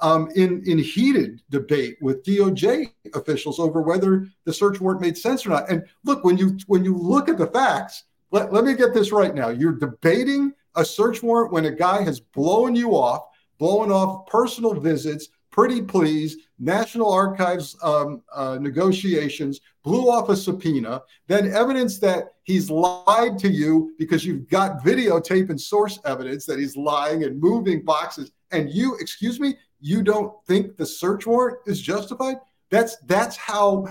um, 0.00 0.30
in, 0.36 0.62
in 0.66 0.78
heated 0.78 1.42
debate 1.50 1.96
with 2.00 2.22
DOJ 2.24 2.92
officials 3.14 3.58
over 3.58 3.80
whether 3.80 4.26
the 4.44 4.52
search 4.52 4.80
warrant 4.80 5.00
made 5.00 5.16
sense 5.16 5.46
or 5.46 5.50
not. 5.50 5.70
And 5.70 5.84
look, 6.04 6.24
when 6.24 6.36
you 6.36 6.58
when 6.66 6.84
you 6.84 6.94
look 6.96 7.28
at 7.28 7.38
the 7.38 7.46
facts, 7.46 8.04
let, 8.30 8.52
let 8.52 8.64
me 8.64 8.74
get 8.74 8.92
this 8.92 9.12
right 9.12 9.34
now. 9.34 9.48
You're 9.48 9.72
debating 9.72 10.52
a 10.74 10.84
search 10.84 11.22
warrant 11.22 11.52
when 11.52 11.64
a 11.66 11.70
guy 11.70 12.02
has 12.02 12.20
blown 12.20 12.74
you 12.74 12.90
off, 12.90 13.24
blown 13.58 13.90
off 13.90 14.26
personal 14.26 14.74
visits, 14.74 15.28
pretty 15.50 15.82
pleas, 15.82 16.36
National 16.58 17.12
Archives 17.12 17.76
um, 17.82 18.22
uh, 18.34 18.58
negotiations, 18.60 19.60
blew 19.82 20.10
off 20.10 20.28
a 20.28 20.36
subpoena, 20.36 21.02
then 21.26 21.52
evidence 21.52 21.98
that 21.98 22.34
he's 22.44 22.70
lied 22.70 23.38
to 23.38 23.48
you 23.48 23.94
because 23.98 24.24
you've 24.24 24.48
got 24.48 24.84
videotape 24.84 25.50
and 25.50 25.60
source 25.60 25.98
evidence 26.04 26.46
that 26.46 26.58
he's 26.58 26.76
lying 26.76 27.24
and 27.24 27.40
moving 27.40 27.84
boxes. 27.84 28.32
And 28.50 28.70
you, 28.70 28.96
excuse 29.00 29.40
me, 29.40 29.56
you 29.80 30.02
don't 30.02 30.32
think 30.46 30.76
the 30.76 30.86
search 30.86 31.26
warrant 31.26 31.58
is 31.66 31.80
justified? 31.80 32.36
That's 32.70 32.96
that's 33.06 33.36
how 33.36 33.86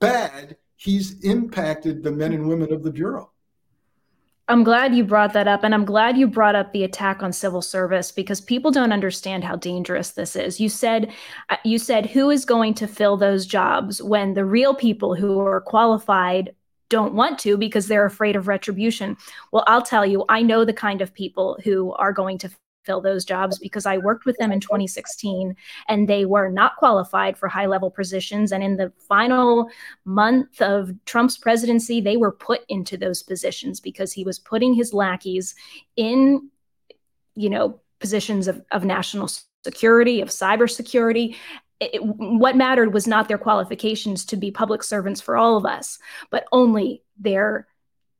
bad 0.00 0.56
he's 0.76 1.20
impacted 1.24 2.02
the 2.02 2.12
men 2.12 2.32
and 2.32 2.48
women 2.48 2.72
of 2.72 2.82
the 2.82 2.90
bureau. 2.90 3.30
I'm 4.50 4.64
glad 4.64 4.94
you 4.94 5.04
brought 5.04 5.34
that 5.34 5.46
up. 5.46 5.62
And 5.62 5.74
I'm 5.74 5.84
glad 5.84 6.16
you 6.16 6.26
brought 6.26 6.56
up 6.56 6.72
the 6.72 6.84
attack 6.84 7.22
on 7.22 7.32
civil 7.32 7.60
service 7.60 8.10
because 8.10 8.40
people 8.40 8.70
don't 8.70 8.92
understand 8.92 9.44
how 9.44 9.56
dangerous 9.56 10.12
this 10.12 10.34
is. 10.36 10.58
You 10.58 10.70
said, 10.70 11.12
uh, 11.50 11.56
you 11.64 11.78
said, 11.78 12.06
who 12.06 12.30
is 12.30 12.46
going 12.46 12.72
to 12.74 12.88
fill 12.88 13.18
those 13.18 13.44
jobs 13.44 14.02
when 14.02 14.32
the 14.32 14.46
real 14.46 14.74
people 14.74 15.14
who 15.14 15.38
are 15.40 15.60
qualified 15.60 16.54
don't 16.88 17.12
want 17.12 17.38
to 17.40 17.58
because 17.58 17.88
they're 17.88 18.06
afraid 18.06 18.36
of 18.36 18.48
retribution? 18.48 19.18
Well, 19.52 19.64
I'll 19.66 19.82
tell 19.82 20.06
you, 20.06 20.24
I 20.30 20.40
know 20.40 20.64
the 20.64 20.72
kind 20.72 21.02
of 21.02 21.12
people 21.12 21.58
who 21.62 21.92
are 21.92 22.14
going 22.14 22.38
to 22.38 22.50
fill 22.88 23.00
those 23.02 23.26
jobs 23.26 23.58
because 23.58 23.84
I 23.84 23.98
worked 23.98 24.24
with 24.24 24.38
them 24.38 24.50
in 24.50 24.60
2016 24.60 25.54
and 25.88 26.08
they 26.08 26.24
were 26.24 26.48
not 26.48 26.76
qualified 26.76 27.36
for 27.36 27.46
high 27.46 27.66
level 27.66 27.90
positions. 27.90 28.50
And 28.50 28.64
in 28.64 28.78
the 28.78 28.90
final 29.06 29.68
month 30.06 30.62
of 30.62 30.90
Trump's 31.04 31.36
presidency, 31.36 32.00
they 32.00 32.16
were 32.16 32.32
put 32.32 32.62
into 32.70 32.96
those 32.96 33.22
positions 33.22 33.78
because 33.78 34.10
he 34.10 34.24
was 34.24 34.38
putting 34.38 34.72
his 34.72 34.94
lackeys 34.94 35.54
in, 35.96 36.50
you 37.36 37.50
know, 37.50 37.80
positions 38.00 38.48
of, 38.48 38.64
of 38.72 38.86
national 38.86 39.30
security, 39.64 40.22
of 40.22 40.30
cybersecurity. 40.30 41.36
It, 41.80 42.02
what 42.02 42.56
mattered 42.56 42.94
was 42.94 43.06
not 43.06 43.28
their 43.28 43.38
qualifications 43.38 44.24
to 44.26 44.36
be 44.36 44.50
public 44.50 44.82
servants 44.82 45.20
for 45.20 45.36
all 45.36 45.58
of 45.58 45.66
us, 45.66 45.98
but 46.30 46.46
only 46.52 47.02
their 47.18 47.68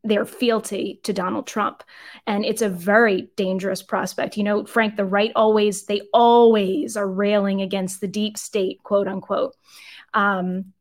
their 0.04 0.24
fealty 0.24 1.00
to 1.02 1.12
Donald 1.12 1.46
Trump. 1.46 1.82
And 2.26 2.44
it's 2.44 2.62
a 2.62 2.68
very 2.68 3.28
dangerous 3.36 3.82
prospect. 3.82 4.36
You 4.36 4.44
know, 4.44 4.64
Frank, 4.64 4.96
the 4.96 5.04
right 5.04 5.32
always, 5.34 5.84
they 5.84 6.02
always 6.12 6.96
are 6.96 7.08
railing 7.08 7.62
against 7.62 8.00
the 8.00 8.08
deep 8.08 8.38
state, 8.38 8.82
quote 8.82 9.08
unquote. 9.08 9.56
Um, 10.14 10.72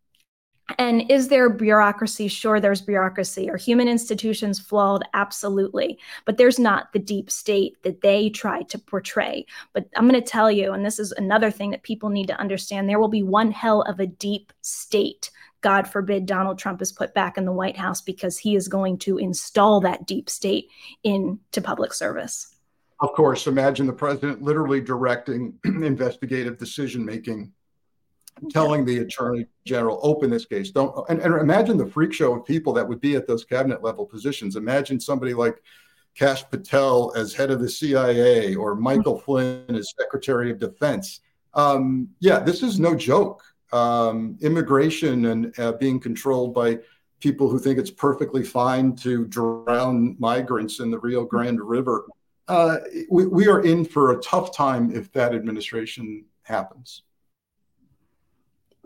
and 0.77 1.09
is 1.09 1.29
there 1.29 1.49
bureaucracy? 1.49 2.27
Sure, 2.27 2.59
there's 2.59 2.81
bureaucracy. 2.81 3.49
Are 3.49 3.57
human 3.57 3.87
institutions 3.87 4.59
flawed? 4.59 5.03
Absolutely. 5.13 5.97
But 6.25 6.37
there's 6.37 6.59
not 6.59 6.91
the 6.91 6.99
deep 6.99 7.31
state 7.31 7.81
that 7.83 8.01
they 8.01 8.29
try 8.29 8.63
to 8.63 8.77
portray. 8.77 9.45
But 9.73 9.87
I'm 9.95 10.09
going 10.09 10.21
to 10.21 10.29
tell 10.29 10.51
you, 10.51 10.73
and 10.73 10.85
this 10.85 10.99
is 10.99 11.13
another 11.13 11.51
thing 11.51 11.71
that 11.71 11.83
people 11.83 12.09
need 12.09 12.27
to 12.27 12.39
understand 12.39 12.89
there 12.89 12.99
will 12.99 13.07
be 13.07 13.23
one 13.23 13.51
hell 13.51 13.81
of 13.83 14.01
a 14.01 14.07
deep 14.07 14.51
state 14.61 15.31
God 15.61 15.87
forbid 15.87 16.25
Donald 16.25 16.59
Trump 16.59 16.81
is 16.81 16.91
put 16.91 17.13
back 17.13 17.37
in 17.37 17.45
the 17.45 17.51
White 17.51 17.77
House 17.77 18.01
because 18.01 18.37
he 18.37 18.55
is 18.55 18.67
going 18.67 18.97
to 18.99 19.17
install 19.17 19.81
that 19.81 20.05
deep 20.05 20.29
state 20.29 20.69
into 21.03 21.61
public 21.61 21.93
service. 21.93 22.55
Of 22.99 23.13
course, 23.13 23.47
imagine 23.47 23.85
the 23.85 23.93
president 23.93 24.41
literally 24.41 24.81
directing 24.81 25.53
investigative 25.65 26.57
decision 26.57 27.05
making, 27.05 27.51
telling 28.49 28.85
the 28.85 28.99
attorney 28.99 29.45
general, 29.65 29.99
open 30.01 30.29
this 30.29 30.45
case. 30.45 30.71
Don't 30.71 31.07
and, 31.09 31.21
and 31.21 31.35
imagine 31.35 31.77
the 31.77 31.85
freak 31.85 32.13
show 32.13 32.33
of 32.33 32.45
people 32.45 32.73
that 32.73 32.87
would 32.87 33.01
be 33.01 33.15
at 33.15 33.27
those 33.27 33.43
cabinet 33.43 33.83
level 33.83 34.05
positions. 34.05 34.55
Imagine 34.55 34.99
somebody 34.99 35.33
like 35.33 35.61
Kash 36.15 36.47
Patel 36.49 37.13
as 37.15 37.33
head 37.33 37.51
of 37.51 37.59
the 37.59 37.69
CIA 37.69 38.55
or 38.55 38.75
Michael 38.75 39.19
Flynn 39.19 39.75
as 39.75 39.93
Secretary 39.99 40.49
of 40.49 40.57
Defense. 40.57 41.21
Um, 41.53 42.09
yeah, 42.19 42.39
this 42.39 42.63
is 42.63 42.79
no 42.79 42.95
joke 42.95 43.43
um, 43.71 44.37
immigration 44.41 45.25
and 45.25 45.59
uh, 45.59 45.73
being 45.73 45.99
controlled 45.99 46.53
by 46.53 46.79
people 47.19 47.49
who 47.49 47.59
think 47.59 47.79
it's 47.79 47.91
perfectly 47.91 48.43
fine 48.43 48.95
to 48.95 49.25
drown 49.25 50.15
migrants 50.19 50.79
in 50.79 50.91
the 50.91 50.99
Rio 50.99 51.25
Grande 51.25 51.61
River. 51.61 52.05
Uh, 52.47 52.77
we, 53.09 53.25
we 53.25 53.47
are 53.47 53.61
in 53.61 53.83
for 53.83 54.11
a 54.11 54.21
tough 54.21 54.55
time 54.55 54.95
if 54.95 55.11
that 55.13 55.33
administration 55.33 56.23
happens 56.43 57.03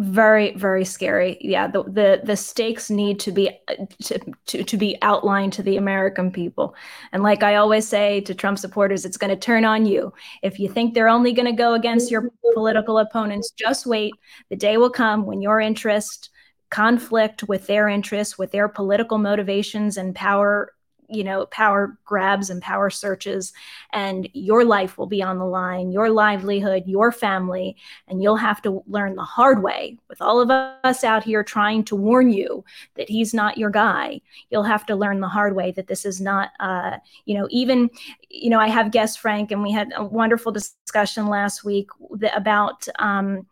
very 0.02 0.56
very 0.56 0.84
scary. 0.84 1.38
Yeah 1.41 1.68
the, 1.68 1.84
the 1.84 2.22
the 2.24 2.36
stakes 2.36 2.89
need 2.89 3.20
to 3.20 3.32
be 3.32 3.52
to, 4.04 4.20
to 4.47 4.64
to 4.64 4.78
be 4.78 4.97
outlined 5.04 5.54
to 5.54 5.64
the 5.64 5.78
american 5.78 6.32
people. 6.32 6.76
And 7.12 7.22
like 7.22 7.43
i 7.43 7.56
always 7.56 7.88
say 7.88 8.22
to 8.22 8.34
trump 8.34 8.58
supporters 8.58 9.06
it's 9.06 9.18
going 9.18 9.30
to 9.30 9.36
turn 9.36 9.64
on 9.64 9.86
you. 9.86 10.12
If 10.41 10.60
you 10.60 10.70
think 10.70 10.93
they're 10.93 11.08
only 11.08 11.34
going 11.34 11.45
to 11.45 11.52
go 11.52 11.74
against 11.76 12.10
your 12.10 12.32
political 12.54 12.97
opponents 12.97 13.52
just 13.52 13.86
wait. 13.86 14.14
The 14.49 14.56
day 14.56 14.78
will 14.78 14.89
come 14.89 15.26
when 15.26 15.41
your 15.41 15.60
interest 15.60 16.30
conflict 16.72 17.43
with 17.43 17.68
their 17.68 17.88
interests 17.88 18.38
with 18.39 18.52
their 18.52 18.68
political 18.68 19.20
motivations 19.20 19.97
and 19.97 20.16
power 20.16 20.74
you 21.12 21.24
know 21.24 21.45
power 21.47 21.97
grabs 22.05 22.49
and 22.49 22.62
power 22.62 22.89
searches 22.89 23.53
and 23.93 24.30
your 24.34 24.64
life 24.64 24.97
will 24.97 25.07
be 25.07 25.22
on 25.22 25.38
the 25.38 25.45
line 25.45 25.91
your 25.91 26.09
livelihood 26.09 26.84
your 26.86 27.12
family 27.12 27.76
and 28.07 28.22
you'll 28.22 28.36
have 28.36 28.62
to 28.62 28.84
learn 28.88 29.16
the 29.16 29.24
hard 29.24 29.62
way 29.62 29.97
with 30.09 30.22
all 30.22 30.39
of 30.39 30.49
us 30.49 31.03
out 31.03 31.24
here 31.24 31.43
trying 31.43 31.84
to 31.84 31.95
warn 31.95 32.32
you 32.32 32.64
that 32.95 33.09
he's 33.09 33.34
not 33.34 33.57
your 33.57 33.70
guy. 33.70 34.22
You'll 34.49 34.64
have 34.64 34.86
to 34.88 34.95
learn 34.95 35.20
the 35.20 35.28
hard 35.28 35.55
way 35.55 35.72
that 35.72 35.88
this 35.88 36.05
is 36.05 36.22
not 36.22 36.49
uh, 36.59 36.97
you 37.26 37.38
know 37.38 37.47
even 37.49 37.89
you 38.30 38.49
know 38.49 38.59
i 38.59 38.68
have 38.68 38.91
guest 38.91 39.20
frank 39.20 39.51
and 39.51 39.62
we 39.62 39.72
had 39.72 39.91
a 39.95 40.03
wonderful 40.03 40.51
discussion 40.51 41.28
last 41.28 41.64
week 41.64 41.89
about 42.34 42.88
um, 42.99 43.45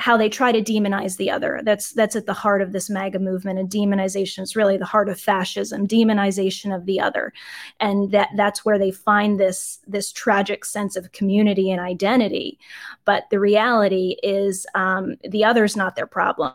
how 0.00 0.16
they 0.16 0.30
try 0.30 0.50
to 0.50 0.62
demonize 0.62 1.18
the 1.18 1.30
other. 1.30 1.60
That's 1.62 1.92
that's 1.92 2.16
at 2.16 2.24
the 2.24 2.32
heart 2.32 2.62
of 2.62 2.72
this 2.72 2.88
MAGA 2.88 3.18
movement, 3.18 3.58
and 3.58 3.68
demonization 3.68 4.42
is 4.42 4.56
really 4.56 4.78
the 4.78 4.86
heart 4.86 5.10
of 5.10 5.20
fascism, 5.20 5.86
demonization 5.86 6.74
of 6.74 6.86
the 6.86 7.00
other, 7.00 7.34
and 7.80 8.10
that 8.10 8.30
that's 8.34 8.64
where 8.64 8.78
they 8.78 8.90
find 8.90 9.38
this 9.38 9.78
this 9.86 10.10
tragic 10.10 10.64
sense 10.64 10.96
of 10.96 11.12
community 11.12 11.70
and 11.70 11.82
identity. 11.82 12.58
But 13.04 13.24
the 13.30 13.38
reality 13.38 14.16
is, 14.22 14.66
um, 14.74 15.16
the 15.22 15.44
other's 15.44 15.76
not 15.76 15.96
their 15.96 16.06
problem. 16.06 16.54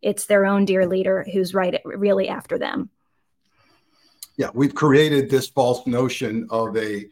It's 0.00 0.26
their 0.26 0.46
own 0.46 0.64
dear 0.64 0.86
leader 0.86 1.26
who's 1.32 1.54
right 1.54 1.80
really 1.84 2.28
after 2.28 2.58
them. 2.58 2.90
Yeah, 4.36 4.50
we've 4.54 4.74
created 4.74 5.28
this 5.28 5.48
false 5.48 5.84
notion 5.86 6.46
of 6.48 6.76
a 6.76 7.06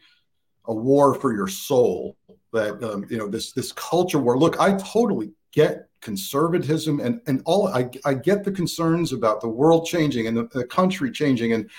a 0.65 0.73
war 0.73 1.13
for 1.13 1.33
your 1.33 1.49
soul 1.49 2.15
that 2.53 2.81
um, 2.81 3.05
you 3.09 3.17
know 3.17 3.27
this 3.27 3.51
this 3.51 3.73
culture 3.73 4.19
war. 4.19 4.37
Look, 4.37 4.61
I 4.61 4.77
totally 4.77 5.33
get 5.51 5.89
conservatism 6.01 6.99
and 6.99 7.21
and 7.27 7.41
all 7.45 7.67
I, 7.67 7.89
I 8.05 8.15
get 8.15 8.43
the 8.43 8.51
concerns 8.51 9.13
about 9.13 9.41
the 9.41 9.47
world 9.47 9.85
changing 9.85 10.27
and 10.27 10.35
the, 10.35 10.49
the 10.51 10.65
country 10.65 11.11
changing 11.11 11.53
and 11.53 11.69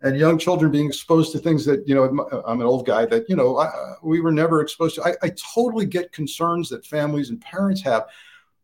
and 0.00 0.16
young 0.16 0.38
children 0.38 0.70
being 0.70 0.86
exposed 0.86 1.32
to 1.32 1.38
things 1.38 1.64
that 1.66 1.86
you 1.86 1.94
know 1.94 2.04
i'm 2.46 2.60
an 2.60 2.66
old 2.66 2.86
guy 2.86 3.04
that 3.04 3.28
you 3.28 3.36
know 3.36 3.58
I, 3.58 3.70
we 4.02 4.20
were 4.20 4.32
never 4.32 4.62
exposed 4.62 4.94
to. 4.96 5.04
I, 5.04 5.14
I 5.22 5.32
totally 5.54 5.86
get 5.86 6.12
concerns 6.12 6.68
that 6.70 6.86
families 6.86 7.30
and 7.30 7.40
parents 7.40 7.82
have 7.82 8.06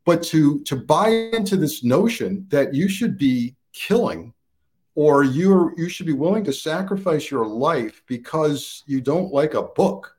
but 0.04 0.22
to 0.24 0.60
to 0.60 0.76
buy 0.76 1.08
into 1.08 1.56
this 1.56 1.84
notion 1.84 2.46
that 2.48 2.74
you 2.74 2.88
should 2.88 3.18
be 3.18 3.56
killing 3.72 4.32
or 4.94 5.24
you 5.24 5.72
you 5.76 5.88
should 5.88 6.06
be 6.06 6.12
willing 6.12 6.44
to 6.44 6.52
sacrifice 6.52 7.30
your 7.30 7.46
life 7.46 8.02
because 8.06 8.84
you 8.86 9.00
don't 9.00 9.32
like 9.32 9.54
a 9.54 9.62
book 9.62 10.16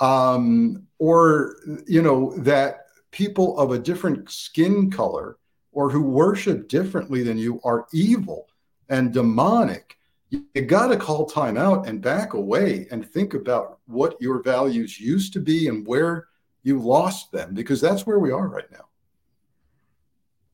um, 0.00 0.86
or 0.98 1.56
you 1.86 2.02
know 2.02 2.34
that 2.38 2.85
people 3.16 3.58
of 3.58 3.72
a 3.72 3.78
different 3.78 4.30
skin 4.30 4.90
color 4.90 5.38
or 5.72 5.88
who 5.88 6.02
worship 6.02 6.68
differently 6.68 7.22
than 7.22 7.38
you 7.38 7.58
are 7.64 7.86
evil 7.94 8.46
and 8.90 9.14
demonic 9.14 9.96
you, 10.28 10.62
got 10.66 10.88
to 10.88 10.98
call 10.98 11.24
time 11.24 11.56
out 11.56 11.88
and 11.88 12.02
back 12.02 12.34
away 12.34 12.86
and 12.90 13.10
think 13.10 13.32
about 13.32 13.78
what 13.86 14.20
your 14.20 14.42
values 14.42 15.00
used 15.00 15.32
to 15.32 15.40
be 15.40 15.68
and 15.68 15.86
where 15.86 16.26
you 16.62 16.78
lost 16.78 17.32
them 17.32 17.54
because 17.54 17.80
that's 17.80 18.06
where 18.06 18.18
we 18.18 18.30
are 18.30 18.48
right 18.48 18.70
now 18.70 18.84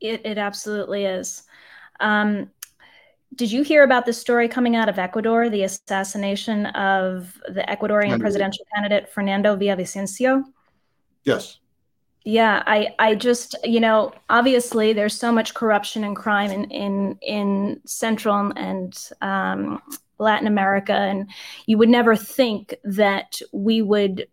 it, 0.01 0.25
it 0.25 0.39
absolutely 0.39 1.05
is 1.05 1.43
um, 1.99 2.49
did 3.35 3.51
you 3.51 3.63
hear 3.63 3.83
about 3.83 4.07
the 4.07 4.13
story 4.13 4.47
coming 4.47 4.77
out 4.77 4.89
of 4.89 4.99
Ecuador, 4.99 5.49
the 5.49 5.63
assassination 5.63 6.67
of 6.67 7.41
the 7.49 7.63
Ecuadorian 7.63 8.21
presidential 8.21 8.67
candidate 8.75 9.09
Fernando 9.09 9.57
Villavicencio? 9.57 10.45
Yes. 11.25 11.59
Yeah, 12.25 12.63
I, 12.67 12.95
I 12.99 13.15
just, 13.17 13.57
you 13.65 13.81
know, 13.81 14.13
obviously 14.31 14.93
there's 14.93 15.19
so 15.19 15.33
much 15.33 15.55
corruption 15.55 16.05
and 16.05 16.15
crime 16.15 16.51
in 16.53 16.65
in 16.71 17.19
in 17.21 17.81
Central 17.85 18.53
and 18.57 18.97
um, 19.21 19.83
Latin 20.19 20.47
America, 20.47 20.93
and 20.93 21.29
you 21.67 21.79
would 21.79 21.89
never 21.89 22.15
think 22.15 22.75
that 22.85 23.41
we 23.53 23.83
would 23.83 24.27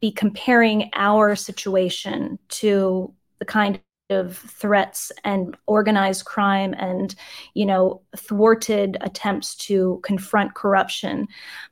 be 0.00 0.12
comparing 0.12 0.90
our 0.94 1.36
situation 1.36 2.38
to 2.50 3.12
the 3.40 3.44
kind 3.46 3.80
of 4.10 4.36
threats 4.38 5.12
and 5.24 5.56
organized 5.66 6.26
crime 6.26 6.74
and 6.78 7.14
you 7.54 7.66
know 7.66 8.02
thwarted 8.16 8.96
attempts 9.00 9.56
to 9.56 10.00
confront 10.04 10.54
corruption. 10.54 11.26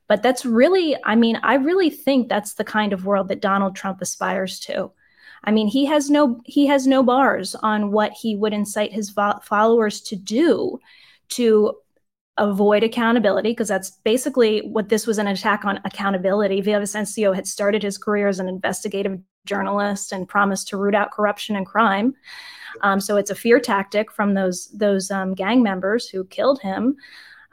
But 0.09 0.23
that's 0.23 0.45
really 0.47 0.97
i 1.05 1.15
mean 1.17 1.39
i 1.43 1.55
really 1.55 1.91
think 1.91 2.29
that's 2.29 2.55
the 2.55 2.65
kind 2.65 2.93
of 2.93 3.07
world 3.07 3.29
that 3.29 3.41
donald 3.41 3.77
trump 3.77 4.01
aspires 4.03 4.61
to 4.61 4.91
i 5.45 5.51
mean 5.51 5.67
he 5.67 5.85
has 5.85 6.11
no 6.11 6.41
he 6.45 6.67
has 6.67 6.87
no 6.87 7.03
bars 7.03 7.55
on 7.57 7.91
what 7.91 8.13
he 8.13 8.37
would 8.37 8.53
incite 8.53 8.93
his 8.93 9.11
followers 9.43 10.01
to 10.01 10.17
do 10.17 10.79
to 11.29 11.75
avoid 12.39 12.83
accountability 12.83 13.51
because 13.51 13.69
that's 13.69 13.91
basically 14.05 14.61
what 14.61 14.89
this 14.89 15.07
was 15.07 15.19
an 15.19 15.27
attack 15.27 15.65
on 15.65 15.81
accountability. 15.85 16.63
Villavicencio 16.63 17.35
had 17.35 17.47
started 17.47 17.83
his 17.83 17.99
career 17.99 18.29
as 18.29 18.41
an 18.41 18.49
investigative 18.49 19.19
journalist 19.45 20.13
and 20.13 20.29
promised 20.29 20.69
to 20.69 20.77
root 20.77 20.95
out 20.95 21.11
corruption 21.11 21.57
and 21.57 21.67
crime. 21.67 22.15
Um, 22.81 23.01
so 23.01 23.17
it's 23.17 23.31
a 23.31 23.35
fear 23.35 23.61
tactic 23.61 24.11
from 24.11 24.35
those 24.35 24.69
those 24.69 25.11
um, 25.11 25.35
gang 25.35 25.63
members 25.63 26.09
who 26.09 26.25
killed 26.25 26.61
him. 26.61 26.97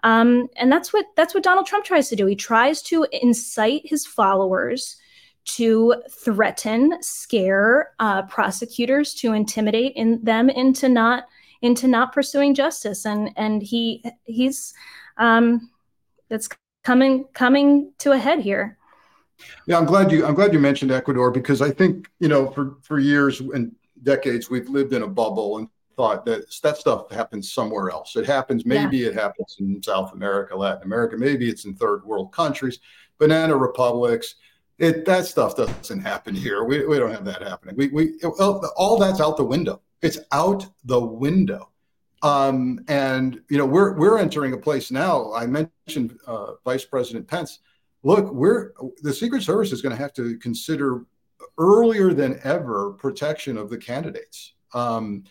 Um, 0.03 0.47
and 0.55 0.71
that's 0.71 0.93
what 0.93 1.05
that's 1.17 1.33
what 1.33 1.43
Donald 1.43 1.65
Trump 1.65 1.83
tries 1.83 2.07
to 2.09 2.15
do. 2.15 2.25
He 2.25 2.35
tries 2.35 2.81
to 2.83 3.05
incite 3.11 3.81
his 3.83 4.05
followers 4.05 4.95
to 5.45 5.95
threaten, 6.09 7.01
scare 7.01 7.91
uh, 7.99 8.23
prosecutors, 8.23 9.13
to 9.15 9.33
intimidate 9.33 9.93
in 9.95 10.23
them 10.23 10.49
into 10.49 10.89
not 10.89 11.25
into 11.61 11.87
not 11.87 12.13
pursuing 12.13 12.53
justice. 12.53 13.05
And 13.05 13.31
and 13.35 13.61
he 13.61 14.03
he's 14.25 14.73
um, 15.17 15.69
that's 16.29 16.49
coming 16.83 17.25
coming 17.33 17.93
to 17.99 18.11
a 18.11 18.17
head 18.17 18.39
here. 18.39 18.77
Yeah, 19.65 19.77
I'm 19.77 19.85
glad 19.85 20.11
you 20.11 20.25
I'm 20.25 20.35
glad 20.35 20.53
you 20.53 20.59
mentioned 20.59 20.91
Ecuador 20.91 21.31
because 21.31 21.61
I 21.61 21.71
think 21.71 22.09
you 22.19 22.27
know 22.27 22.51
for 22.51 22.77
for 22.81 22.99
years 22.99 23.39
and 23.39 23.75
decades 24.03 24.49
we've 24.49 24.69
lived 24.69 24.93
in 24.93 25.03
a 25.03 25.07
bubble 25.07 25.57
and 25.57 25.67
thought 25.95 26.25
that 26.25 26.45
that 26.63 26.77
stuff 26.77 27.11
happens 27.11 27.51
somewhere 27.51 27.89
else. 27.89 28.15
It 28.15 28.25
happens 28.25 28.65
maybe 28.65 28.99
yeah. 28.99 29.09
it 29.09 29.15
happens 29.15 29.57
in 29.59 29.83
South 29.83 30.13
America, 30.13 30.55
Latin 30.55 30.83
America, 30.83 31.17
maybe 31.17 31.49
it's 31.49 31.65
in 31.65 31.75
third 31.75 32.05
world 32.05 32.31
countries, 32.31 32.79
banana 33.17 33.55
republics. 33.55 34.35
It 34.79 35.05
that 35.05 35.25
stuff 35.25 35.55
doesn't 35.55 35.99
happen 35.99 36.33
here. 36.33 36.63
We, 36.63 36.85
we 36.85 36.97
don't 36.97 37.11
have 37.11 37.25
that 37.25 37.41
happening. 37.41 37.75
We 37.75 37.89
we 37.89 38.19
all 38.23 38.97
that's 38.97 39.21
out 39.21 39.37
the 39.37 39.43
window. 39.43 39.81
It's 40.01 40.19
out 40.31 40.65
the 40.85 40.99
window. 40.99 41.69
Um, 42.21 42.83
and 42.87 43.41
you 43.49 43.57
know 43.57 43.65
we're 43.65 43.97
we're 43.97 44.17
entering 44.17 44.53
a 44.53 44.57
place 44.57 44.91
now. 44.91 45.33
I 45.33 45.45
mentioned 45.45 46.17
uh, 46.25 46.53
Vice 46.65 46.85
President 46.85 47.27
Pence 47.27 47.59
look, 48.03 48.31
we're 48.31 48.71
the 49.01 49.13
Secret 49.13 49.43
Service 49.43 49.71
is 49.71 49.81
going 49.81 49.95
to 49.95 50.01
have 50.01 50.13
to 50.13 50.37
consider 50.37 51.05
earlier 51.57 52.13
than 52.13 52.39
ever 52.43 52.91
protection 52.93 53.57
of 53.57 53.69
the 53.69 53.77
candidates. 53.77 54.53
Um, 54.73 55.23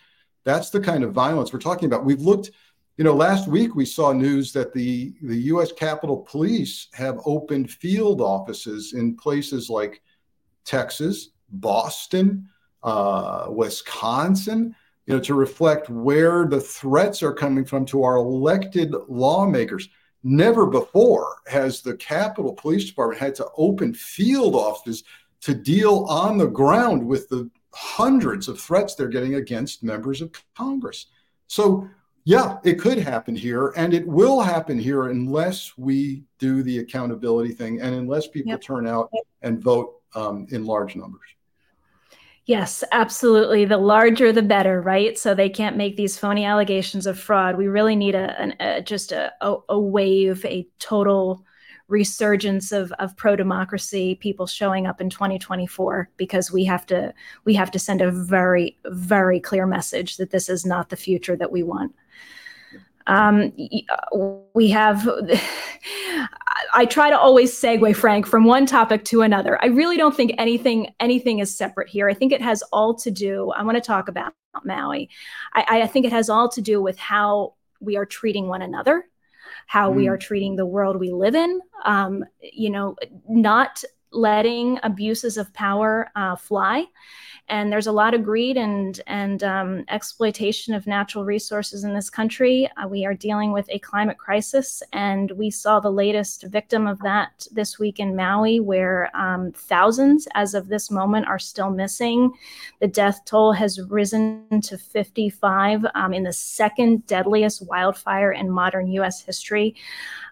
that's 0.45 0.71
the 0.71 0.81
kind 0.81 1.05
of 1.05 1.13
violence 1.13 1.53
we're 1.53 1.59
talking 1.59 1.87
about. 1.87 2.05
We've 2.05 2.21
looked, 2.21 2.51
you 2.99 3.05
know, 3.05 3.15
last 3.15 3.47
week 3.47 3.77
we 3.77 3.85
saw 3.85 4.13
news 4.13 4.53
that 4.53 4.73
the 4.73 5.15
the 5.23 5.39
U.S. 5.53 5.71
Capitol 5.71 6.27
Police 6.29 6.89
have 6.95 7.21
opened 7.25 7.71
field 7.71 8.21
offices 8.21 8.93
in 8.93 9.17
places 9.17 9.71
like 9.71 10.03
Texas, 10.65 11.31
Boston, 11.49 12.49
uh, 12.83 13.47
Wisconsin. 13.51 14.75
You 15.07 15.15
know, 15.15 15.21
to 15.21 15.35
reflect 15.35 15.89
where 15.89 16.45
the 16.47 16.61
threats 16.61 17.23
are 17.23 17.33
coming 17.33 17.65
from 17.65 17.87
to 17.87 18.03
our 18.03 18.17
elected 18.17 18.93
lawmakers. 19.09 19.89
Never 20.25 20.67
before 20.67 21.37
has 21.47 21.81
the 21.81 21.97
Capitol 21.97 22.53
Police 22.53 22.85
Department 22.87 23.21
had 23.21 23.35
to 23.37 23.47
open 23.57 23.95
field 23.95 24.57
offices 24.57 25.05
to 25.43 25.55
deal 25.55 26.05
on 26.11 26.37
the 26.37 26.49
ground 26.49 27.07
with 27.07 27.29
the 27.29 27.49
hundreds 27.73 28.49
of 28.49 28.61
threats 28.61 28.97
they're 28.97 29.07
getting 29.07 29.37
against 29.37 29.85
members 29.85 30.21
of 30.21 30.33
Congress. 30.57 31.07
So, 31.47 31.89
yeah, 32.29 32.59
it 32.63 32.79
could 32.79 32.99
happen 32.99 33.35
here, 33.35 33.73
and 33.75 33.95
it 33.95 34.07
will 34.07 34.43
happen 34.43 34.79
here 34.79 35.09
unless 35.09 35.73
we 35.79 36.25
do 36.39 36.63
the 36.63 36.81
accountability 36.81 37.55
thing 37.55 37.81
and 37.81 37.95
unless 37.95 38.27
people 38.27 38.51
yep. 38.51 38.61
turn 38.61 38.87
out 38.87 39.11
and 39.41 39.59
vote 39.63 40.03
um, 40.15 40.47
in 40.51 40.67
large 40.67 40.95
numbers. 40.95 41.27
Yes, 42.45 42.85
absolutely. 42.93 43.65
The 43.65 43.79
larger, 43.79 44.31
the 44.31 44.43
better, 44.43 44.83
right? 44.83 45.19
So 45.19 45.33
they 45.33 45.49
can't 45.49 45.79
make 45.79 45.97
these 45.97 46.19
phony 46.19 46.45
allegations 46.45 47.07
of 47.07 47.19
fraud. 47.19 47.57
We 47.57 47.67
really 47.67 47.97
need 47.97 48.15
a, 48.15 48.39
an, 48.39 48.55
a 48.61 48.83
just 48.83 49.11
a, 49.11 49.33
a, 49.41 49.57
a, 49.71 49.81
wave, 49.81 50.45
a 50.45 50.69
total 50.79 51.47
resurgence 51.89 52.71
of, 52.71 52.93
of 52.99 53.17
pro 53.17 53.35
democracy 53.35 54.15
people 54.17 54.47
showing 54.47 54.87
up 54.87 55.01
in 55.01 55.09
2024 55.09 56.09
because 56.17 56.53
we 56.53 56.65
have 56.65 56.85
to 56.87 57.13
we 57.45 57.55
have 57.55 57.71
to 57.71 57.79
send 57.79 58.01
a 58.01 58.11
very 58.11 58.77
very 58.87 59.41
clear 59.41 59.67
message 59.67 60.19
that 60.19 60.31
this 60.31 60.49
is 60.49 60.67
not 60.67 60.91
the 60.91 60.97
future 60.97 61.37
that 61.37 61.51
we 61.51 61.63
want. 61.63 61.95
Um, 63.09 63.55
we 64.55 64.69
have, 64.69 65.09
I 66.75 66.85
try 66.85 67.09
to 67.09 67.19
always 67.19 67.59
segue, 67.59 67.97
Frank, 67.97 68.27
from 68.27 68.45
one 68.45 68.67
topic 68.67 69.05
to 69.07 69.23
another. 69.23 69.59
I 69.65 69.69
really 69.69 69.97
don't 69.97 70.15
think 70.15 70.35
anything 70.37 70.95
anything 71.01 71.39
is 71.39 71.57
separate 71.57 71.89
here. 71.89 72.09
I 72.09 72.15
think 72.15 72.33
it 72.33 72.43
has 72.43 72.63
all 72.71 72.95
to 72.97 73.11
do. 73.11 73.51
I 73.53 73.63
want 73.63 73.77
to 73.77 73.81
talk 73.81 74.09
about 74.09 74.35
Maui. 74.65 75.09
I, 75.55 75.83
I 75.83 75.87
think 75.87 76.05
it 76.05 76.13
has 76.13 76.29
all 76.29 76.51
to 76.51 76.61
do 76.61 76.83
with 76.83 76.99
how 76.99 77.55
we 77.81 77.97
are 77.97 78.07
treating 78.07 78.47
one 78.47 78.61
another, 78.61 79.09
how 79.69 79.93
mm. 79.93 79.97
we 79.97 80.09
are 80.09 80.17
treating 80.17 80.57
the 80.57 80.67
world 80.67 80.99
we 80.99 81.13
live 81.13 81.35
in. 81.35 81.61
Um, 81.85 82.25
you 82.41 82.71
know, 82.71 82.97
not 83.29 83.85
letting 84.13 84.79
abuses 84.83 85.37
of 85.37 85.53
power 85.53 86.11
uh, 86.17 86.37
fly 86.37 86.85
and 87.49 87.73
there's 87.73 87.87
a 87.87 87.93
lot 87.93 88.15
of 88.15 88.23
greed 88.23 88.57
and 88.57 89.01
and 89.07 89.43
um, 89.43 89.85
exploitation 89.89 90.75
of 90.75 90.87
natural 90.87 91.25
resources 91.25 91.85
in 91.85 91.95
this 91.95 92.11
country. 92.11 92.69
Uh, 92.77 92.87
we 92.87 93.05
are 93.07 93.15
dealing 93.15 93.53
with 93.53 93.67
a 93.71 93.79
climate 93.79 94.19
crisis, 94.19 94.83
and 94.93 95.31
we 95.33 95.51
saw 95.51 95.81
the 95.81 95.91
latest 95.91 96.45
victim 96.49 96.87
of 96.87 96.99
that 97.01 97.47
this 97.51 97.79
week 97.79 97.99
in 97.99 98.15
Maui, 98.15 98.61
where 98.61 99.15
um, 99.17 99.53
thousands, 99.53 100.29
as 100.35 100.55
of 100.55 100.69
this 100.69 100.91
moment, 100.91 101.27
are 101.27 101.39
still 101.39 101.71
missing. 101.71 102.31
The 102.81 102.89
death 102.89 103.25
toll 103.25 103.53
has 103.53 103.81
risen 103.89 104.45
to 104.63 104.77
55 104.77 105.87
um, 105.95 106.13
in 106.13 106.25
the 106.25 106.33
second 106.33 107.07
deadliest 107.07 107.67
wildfire 107.67 108.33
in 108.33 108.51
modern 108.51 108.89
U.S. 108.93 109.23
history. 109.23 109.75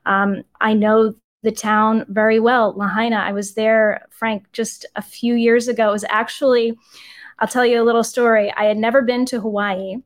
Um, 0.05 0.45
I 0.61 0.75
know 0.75 1.15
the 1.43 1.53
town 1.53 2.05
very 2.09 2.41
well. 2.41 2.75
Lahaina, 2.77 3.17
I 3.17 3.33
was 3.33 3.55
there, 3.55 4.07
Frank, 4.11 4.51
just 4.53 4.87
a 4.97 5.03
few 5.03 5.35
years 5.35 5.69
ago. 5.69 5.91
It 5.91 5.93
was 5.93 6.05
actually, 6.09 6.77
I'll 7.39 7.49
tell 7.49 7.67
you 7.67 7.81
a 7.81 7.85
little 7.85 8.05
story. 8.05 8.53
I 8.57 8.65
had 8.65 8.77
never 8.77 9.03
been 9.03 9.25
to 9.27 9.41
Hawaii, 9.41 9.97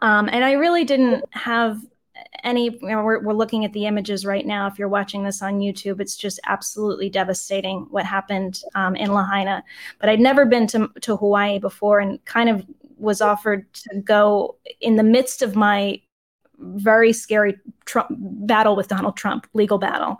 um, 0.00 0.28
and 0.32 0.44
I 0.44 0.52
really 0.52 0.84
didn't 0.84 1.24
have 1.32 1.80
any. 2.42 2.70
You 2.70 2.88
know, 2.88 3.02
we're, 3.02 3.22
we're 3.22 3.32
looking 3.32 3.64
at 3.64 3.72
the 3.72 3.86
images 3.86 4.24
right 4.24 4.46
now. 4.46 4.66
If 4.66 4.78
you're 4.78 4.88
watching 4.88 5.24
this 5.24 5.42
on 5.42 5.60
YouTube, 5.60 6.00
it's 6.00 6.16
just 6.16 6.40
absolutely 6.46 7.10
devastating 7.10 7.86
what 7.90 8.04
happened 8.04 8.62
um, 8.74 8.96
in 8.96 9.12
Lahaina. 9.12 9.62
But 10.00 10.08
I'd 10.08 10.20
never 10.20 10.46
been 10.46 10.66
to, 10.68 10.88
to 11.02 11.16
Hawaii 11.16 11.58
before 11.58 12.00
and 12.00 12.24
kind 12.24 12.48
of 12.48 12.64
was 12.96 13.20
offered 13.20 13.70
to 13.74 14.00
go 14.00 14.56
in 14.80 14.96
the 14.96 15.02
midst 15.02 15.42
of 15.42 15.56
my 15.56 16.00
very 16.58 17.12
scary 17.12 17.56
Trump 17.84 18.08
battle 18.18 18.76
with 18.76 18.88
Donald 18.88 19.16
Trump, 19.16 19.46
legal 19.52 19.78
battle. 19.78 20.18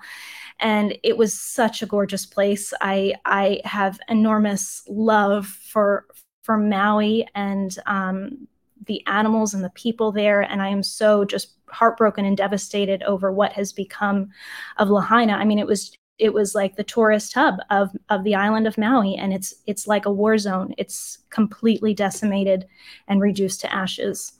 And 0.61 0.97
it 1.03 1.17
was 1.17 1.39
such 1.39 1.83
a 1.83 1.87
gorgeous 1.87 2.27
place. 2.27 2.73
I 2.81 3.15
I 3.25 3.61
have 3.65 3.99
enormous 4.09 4.83
love 4.89 5.47
for 5.47 6.07
for 6.43 6.59
Maui 6.59 7.27
and 7.35 7.77
um, 7.87 8.47
the 8.87 9.05
animals 9.07 9.55
and 9.55 9.65
the 9.65 9.71
people 9.71 10.13
there. 10.13 10.43
And 10.43 10.63
I 10.63 10.69
am 10.69 10.83
so 10.83 11.25
just 11.25 11.55
heartbroken 11.69 12.25
and 12.25 12.37
devastated 12.37 13.03
over 13.03 13.33
what 13.33 13.53
has 13.53 13.73
become 13.73 14.29
of 14.77 14.91
Lahaina. 14.91 15.33
I 15.33 15.45
mean, 15.45 15.59
it 15.59 15.67
was 15.67 15.97
it 16.19 16.33
was 16.33 16.55
like 16.55 16.77
the 16.77 16.85
tourist 16.85 17.35
hub 17.35 17.57
of 17.71 17.91
of 18.09 18.23
the 18.25 18.35
island 18.35 18.67
of 18.67 18.79
Maui, 18.79 19.17
and 19.17 19.33
it's 19.33 19.55
it's 19.67 19.87
like 19.87 20.07
a 20.07 20.13
war 20.13 20.39
zone. 20.39 20.75
It's 20.79 21.19
completely 21.31 21.95
decimated 21.95 22.67
and 23.09 23.21
reduced 23.21 23.61
to 23.63 23.73
ashes. 23.73 24.33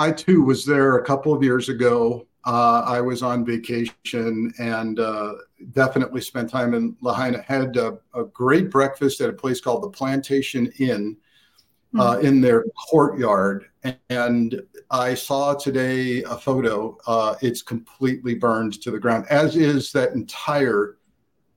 I 0.00 0.10
too 0.10 0.42
was 0.42 0.64
there 0.64 0.96
a 0.96 1.04
couple 1.04 1.34
of 1.34 1.42
years 1.42 1.68
ago. 1.68 2.26
Uh, 2.46 2.82
I 2.86 3.02
was 3.02 3.22
on 3.22 3.44
vacation 3.44 4.50
and 4.58 4.98
uh, 4.98 5.34
definitely 5.72 6.22
spent 6.22 6.48
time 6.48 6.72
in 6.72 6.96
Lahaina. 7.02 7.42
Had 7.42 7.76
a, 7.76 7.98
a, 8.14 8.24
great 8.24 8.70
breakfast 8.70 9.20
at 9.20 9.28
a 9.28 9.34
place 9.34 9.60
called 9.60 9.82
the 9.82 9.90
Plantation 9.90 10.72
Inn 10.78 11.18
uh, 11.98 12.16
mm-hmm. 12.16 12.26
in 12.26 12.40
their 12.40 12.64
courtyard. 12.88 13.66
And 14.08 14.62
I 14.90 15.12
saw 15.12 15.52
today 15.52 16.22
a 16.22 16.38
photo. 16.38 16.96
Uh, 17.06 17.34
it's 17.42 17.60
completely 17.60 18.36
burned 18.36 18.80
to 18.80 18.90
the 18.90 18.98
ground, 18.98 19.26
as 19.28 19.54
is 19.54 19.92
that 19.92 20.12
entire 20.12 20.96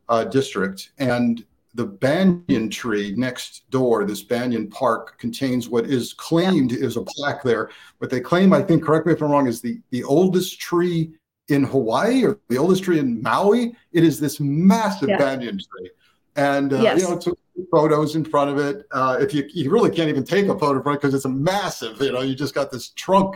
uh, 0.09 0.25
district. 0.25 0.91
And 0.97 1.45
the 1.75 1.85
banyan 1.85 2.69
tree 2.69 3.13
next 3.17 3.69
door, 3.71 4.05
this 4.05 4.21
banyan 4.21 4.69
park, 4.69 5.17
contains 5.17 5.69
what 5.69 5.85
is 5.85 6.13
claimed 6.13 6.71
is 6.71 6.97
a 6.97 7.01
plaque 7.01 7.43
there. 7.43 7.69
What 7.97 8.11
they 8.11 8.19
claim, 8.19 8.53
I 8.53 8.61
think, 8.61 8.83
correct 8.83 9.07
me 9.07 9.13
if 9.13 9.21
I'm 9.21 9.31
wrong, 9.31 9.47
is 9.47 9.61
the, 9.61 9.79
the 9.89 10.03
oldest 10.03 10.59
tree 10.59 11.13
in 11.49 11.63
Hawaii 11.63 12.23
or 12.23 12.39
the 12.49 12.57
oldest 12.57 12.83
tree 12.83 12.99
in 12.99 13.21
Maui. 13.21 13.75
It 13.91 14.03
is 14.03 14.19
this 14.19 14.39
massive 14.39 15.09
yeah. 15.09 15.17
banyan 15.17 15.57
tree. 15.57 15.89
And, 16.35 16.73
uh, 16.73 16.81
yes. 16.81 17.01
you 17.01 17.09
know, 17.09 17.17
took 17.17 17.39
photos 17.71 18.15
in 18.15 18.25
front 18.25 18.51
of 18.51 18.57
it. 18.57 18.85
Uh, 18.91 19.17
if 19.19 19.33
you, 19.33 19.43
you 19.53 19.71
really 19.71 19.91
can't 19.91 20.09
even 20.09 20.23
take 20.23 20.45
a 20.45 20.57
photo 20.57 20.79
of 20.79 20.87
it 20.87 20.91
because 20.91 21.13
it's 21.13 21.25
a 21.25 21.29
massive, 21.29 21.99
you 22.01 22.11
know, 22.11 22.21
you 22.21 22.35
just 22.35 22.55
got 22.55 22.71
this 22.71 22.89
trunk 22.89 23.35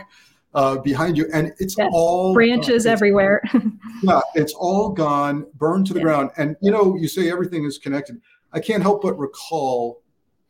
uh, 0.54 0.78
behind 0.78 1.16
you, 1.16 1.28
and 1.32 1.52
it's 1.58 1.76
yes. 1.76 1.90
all 1.92 2.34
branches 2.34 2.86
uh, 2.86 2.90
everywhere. 2.90 3.42
yeah, 4.02 4.20
it's 4.34 4.54
all 4.54 4.90
gone, 4.90 5.46
burned 5.54 5.86
to 5.86 5.92
the 5.92 6.00
yeah. 6.00 6.04
ground. 6.04 6.30
And 6.36 6.56
you 6.60 6.70
know, 6.70 6.96
you 6.96 7.08
say 7.08 7.30
everything 7.30 7.64
is 7.64 7.78
connected. 7.78 8.20
I 8.52 8.60
can't 8.60 8.82
help 8.82 9.02
but 9.02 9.18
recall 9.18 10.02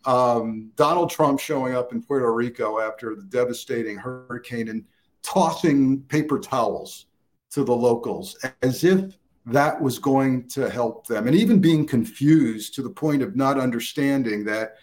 um, 0.05 0.71
Donald 0.77 1.11
Trump 1.11 1.41
showing 1.41 1.75
up 1.75 1.93
in 1.93 2.03
Puerto 2.03 2.33
Rico 2.33 2.79
after 2.79 3.15
the 3.17 3.25
devastating 3.25 3.97
hurricane 3.97 4.69
and 4.69 4.85
tossing 5.23 6.03
paper 6.03 6.39
towels 6.39 7.07
to 7.51 7.65
the 7.65 7.75
locals 7.75 8.37
as 8.63 8.85
if 8.85 9.17
that 9.47 9.81
was 9.81 9.99
going 9.99 10.47
to 10.49 10.69
help 10.69 11.07
them, 11.07 11.27
and 11.27 11.35
even 11.35 11.61
being 11.61 11.87
confused 11.87 12.75
to 12.75 12.83
the 12.83 12.91
point 12.91 13.23
of 13.23 13.35
not 13.35 13.59
understanding 13.59 14.45
that. 14.45 14.77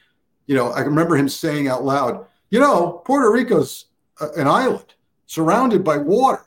You 0.48 0.56
know, 0.56 0.70
I 0.70 0.82
remember 0.82 1.18
him 1.18 1.28
saying 1.28 1.68
out 1.68 1.84
loud, 1.84 2.28
"You 2.52 2.60
know, 2.60 3.02
Puerto 3.06 3.32
Rico's 3.32 3.86
an 4.20 4.48
island." 4.48 4.95
Surrounded 5.26 5.84
by 5.84 5.98
water. 5.98 6.46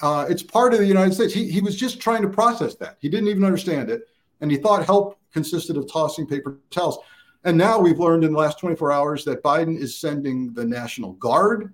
Uh, 0.00 0.26
it's 0.28 0.42
part 0.42 0.72
of 0.72 0.80
the 0.80 0.86
United 0.86 1.14
States. 1.14 1.32
He, 1.32 1.50
he 1.50 1.60
was 1.60 1.76
just 1.76 2.00
trying 2.00 2.22
to 2.22 2.28
process 2.28 2.74
that. 2.76 2.96
He 3.00 3.08
didn't 3.08 3.28
even 3.28 3.44
understand 3.44 3.90
it. 3.90 4.08
And 4.40 4.50
he 4.50 4.56
thought 4.56 4.84
help 4.84 5.18
consisted 5.32 5.76
of 5.76 5.90
tossing 5.90 6.26
paper 6.26 6.58
towels. 6.70 6.98
And 7.44 7.56
now 7.56 7.78
we've 7.78 7.98
learned 7.98 8.24
in 8.24 8.32
the 8.32 8.38
last 8.38 8.58
24 8.58 8.92
hours 8.92 9.24
that 9.24 9.42
Biden 9.42 9.76
is 9.76 9.96
sending 9.98 10.52
the 10.54 10.64
National 10.64 11.12
Guard 11.14 11.72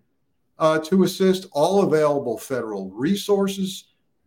uh, 0.59 0.78
to 0.80 1.05
assist 1.05 1.47
all 1.53 1.82
available 1.82 2.39
federal 2.39 2.91
resources. 2.91 3.84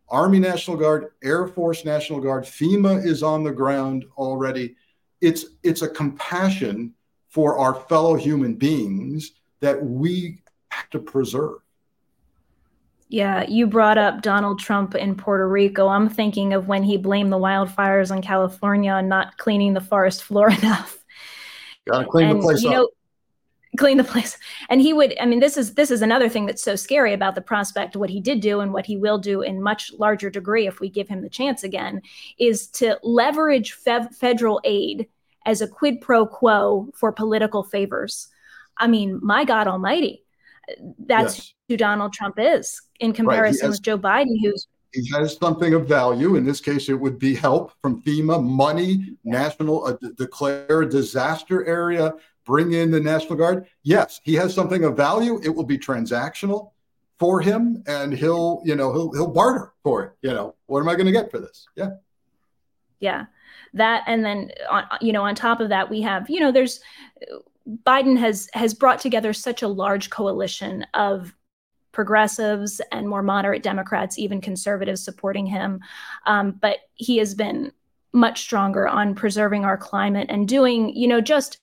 Army 0.10 0.40
National 0.40 0.78
Guard, 0.78 1.12
Air 1.24 1.48
Force 1.48 1.86
National 1.86 2.20
Guard, 2.20 2.44
FEMA 2.44 3.04
is 3.06 3.24
on 3.24 3.44
the 3.44 3.52
ground 3.52 4.06
already. 4.18 4.76
It's 5.22 5.46
it's 5.64 5.84
a 5.84 5.88
compassion 5.88 6.94
for 7.30 7.58
our 7.58 7.74
fellow 7.74 8.16
human 8.16 8.56
beings 8.56 9.32
that 9.62 9.82
we 9.84 10.42
have 10.70 10.90
to 10.90 11.00
preserve. 11.00 11.61
Yeah, 13.12 13.44
you 13.46 13.68
brought 13.68 13.98
up 13.98 14.22
Donald 14.22 14.60
Trump 14.60 14.96
in 14.96 15.16
Puerto 15.16 15.46
Rico. 15.46 15.90
I'm 15.90 16.08
thinking 16.08 16.54
of 16.54 16.70
when 16.70 16.82
he 16.82 16.96
blamed 16.96 17.30
the 17.30 17.38
wildfires 17.38 18.16
in 18.16 18.22
California 18.22 18.90
on 18.90 19.10
not 19.10 19.38
cleaning 19.38 19.74
the 19.74 19.82
forest 19.82 20.24
floor 20.28 20.50
enough. 20.50 20.98
Gotta 21.86 22.08
clean 22.08 22.30
and, 22.30 22.40
the 22.40 22.44
place 22.44 22.64
you 22.64 22.70
up. 22.70 22.76
Know, 22.76 22.90
clean 23.78 23.98
the 23.98 24.04
place 24.04 24.38
and 24.70 24.82
he 24.82 24.92
would 24.92 25.18
i 25.22 25.26
mean 25.26 25.40
this 25.40 25.56
is 25.56 25.76
this 25.76 25.92
is 25.92 26.02
another 26.02 26.28
thing 26.28 26.46
that's 26.46 26.62
so 26.62 26.76
scary 26.76 27.14
about 27.14 27.36
the 27.36 27.42
prospect 27.42 27.96
what 27.96 28.10
he 28.10 28.20
did 28.20 28.42
do 28.42 28.60
and 28.60 28.74
what 28.74 28.86
he 28.86 28.98
will 28.98 29.18
do 29.18 29.42
in 29.42 29.64
much 29.64 29.94
larger 29.94 30.30
degree 30.30 30.68
if 30.68 30.82
we 30.82 30.90
give 30.90 31.08
him 31.08 31.22
the 31.22 31.30
chance 31.30 31.64
again 31.64 32.02
is 32.38 32.68
to 32.68 33.00
leverage 33.02 33.72
fe- 33.72 34.10
federal 34.12 34.60
aid 34.66 35.08
as 35.46 35.62
a 35.62 35.70
quid 35.70 36.02
pro 36.02 36.26
quo 36.26 36.90
for 36.94 37.14
political 37.14 37.64
favors 37.64 38.28
i 38.78 38.88
mean 38.88 39.18
my 39.24 39.46
god 39.46 39.70
almighty 39.70 40.26
that's 41.00 41.38
yes. 41.38 41.54
who 41.70 41.78
donald 41.78 42.14
trump 42.14 42.36
is 42.38 42.82
in 43.00 43.14
comparison 43.14 43.68
right. 43.68 43.72
has, 43.72 43.80
with 43.80 43.84
Joe 43.84 43.98
Biden, 43.98 44.36
who's 44.44 44.68
he 44.94 45.10
has 45.14 45.38
something 45.38 45.74
of 45.74 45.88
value. 45.88 46.36
In 46.36 46.46
this 46.46 46.60
case, 46.60 46.90
it 46.90 46.94
would 46.94 47.18
be 47.18 47.34
help 47.34 47.72
from 47.82 48.02
FEMA, 48.04 48.44
money, 48.44 49.16
national, 49.24 49.86
uh, 49.86 49.96
declare 50.18 50.82
a 50.82 50.90
disaster 50.90 51.66
area, 51.66 52.14
bring 52.46 52.74
in 52.74 52.92
the 52.92 53.00
National 53.00 53.36
Guard. 53.36 53.68
Yes, 53.84 54.20
he 54.24 54.34
has 54.36 54.54
something 54.54 54.84
of 54.84 54.98
value. 54.98 55.40
It 55.44 55.50
will 55.50 55.64
be 55.64 55.78
transactional 55.78 56.72
for 57.20 57.40
him, 57.40 57.84
and 57.88 58.14
he'll, 58.14 58.62
you 58.66 58.76
know, 58.76 58.92
he'll 58.92 59.12
he'll 59.14 59.32
barter 59.32 59.74
for 59.84 60.04
it. 60.04 60.14
You 60.22 60.34
know, 60.34 60.56
what 60.66 60.82
am 60.82 60.90
I 60.90 60.96
going 60.96 61.06
to 61.06 61.12
get 61.12 61.32
for 61.32 61.40
this? 61.40 61.68
Yeah, 61.76 61.92
yeah, 63.00 63.26
that, 63.74 64.04
and 64.08 64.26
then 64.26 64.52
on, 64.70 64.84
you 65.00 65.14
know, 65.14 65.24
on 65.24 65.36
top 65.36 65.62
of 65.62 65.70
that, 65.70 65.90
we 65.90 66.02
have, 66.02 66.30
you 66.30 66.40
know, 66.40 66.52
there's 66.52 66.82
Biden 67.84 68.18
has 68.18 68.50
has 68.54 68.74
brought 68.74 69.00
together 69.00 69.34
such 69.34 69.62
a 69.62 69.68
large 69.68 70.10
coalition 70.10 70.86
of 70.94 71.34
progressives 71.92 72.82
and 72.92 73.08
more 73.08 73.24
moderate 73.24 73.64
Democrats, 73.64 74.18
even 74.18 74.42
conservatives 74.42 75.04
supporting 75.04 75.46
him. 75.46 75.82
Um, 76.26 76.52
but 76.52 76.78
he 76.96 77.18
has 77.18 77.36
been 77.36 77.72
much 78.14 78.42
stronger 78.42 78.88
on 78.88 79.16
preserving 79.16 79.66
our 79.66 79.78
climate 79.78 80.28
and 80.30 80.48
doing, 80.48 80.96
you 80.96 81.08
know, 81.08 81.22
just 81.22 81.60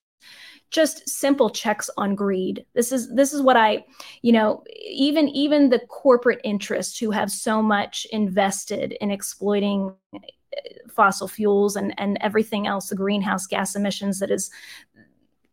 just 0.70 1.08
simple 1.08 1.48
checks 1.48 1.88
on 1.96 2.14
greed 2.14 2.64
this 2.74 2.92
is 2.92 3.14
this 3.14 3.32
is 3.32 3.40
what 3.40 3.56
i 3.56 3.82
you 4.20 4.30
know 4.32 4.62
even 4.86 5.26
even 5.28 5.70
the 5.70 5.78
corporate 5.88 6.40
interests 6.44 6.98
who 6.98 7.10
have 7.10 7.30
so 7.30 7.62
much 7.62 8.06
invested 8.12 8.92
in 9.00 9.10
exploiting 9.10 9.94
uh, 10.14 10.18
fossil 10.90 11.26
fuels 11.26 11.74
and 11.74 11.94
and 11.98 12.18
everything 12.20 12.66
else 12.66 12.88
the 12.88 12.94
greenhouse 12.94 13.46
gas 13.46 13.74
emissions 13.74 14.18
that 14.18 14.30
is 14.30 14.50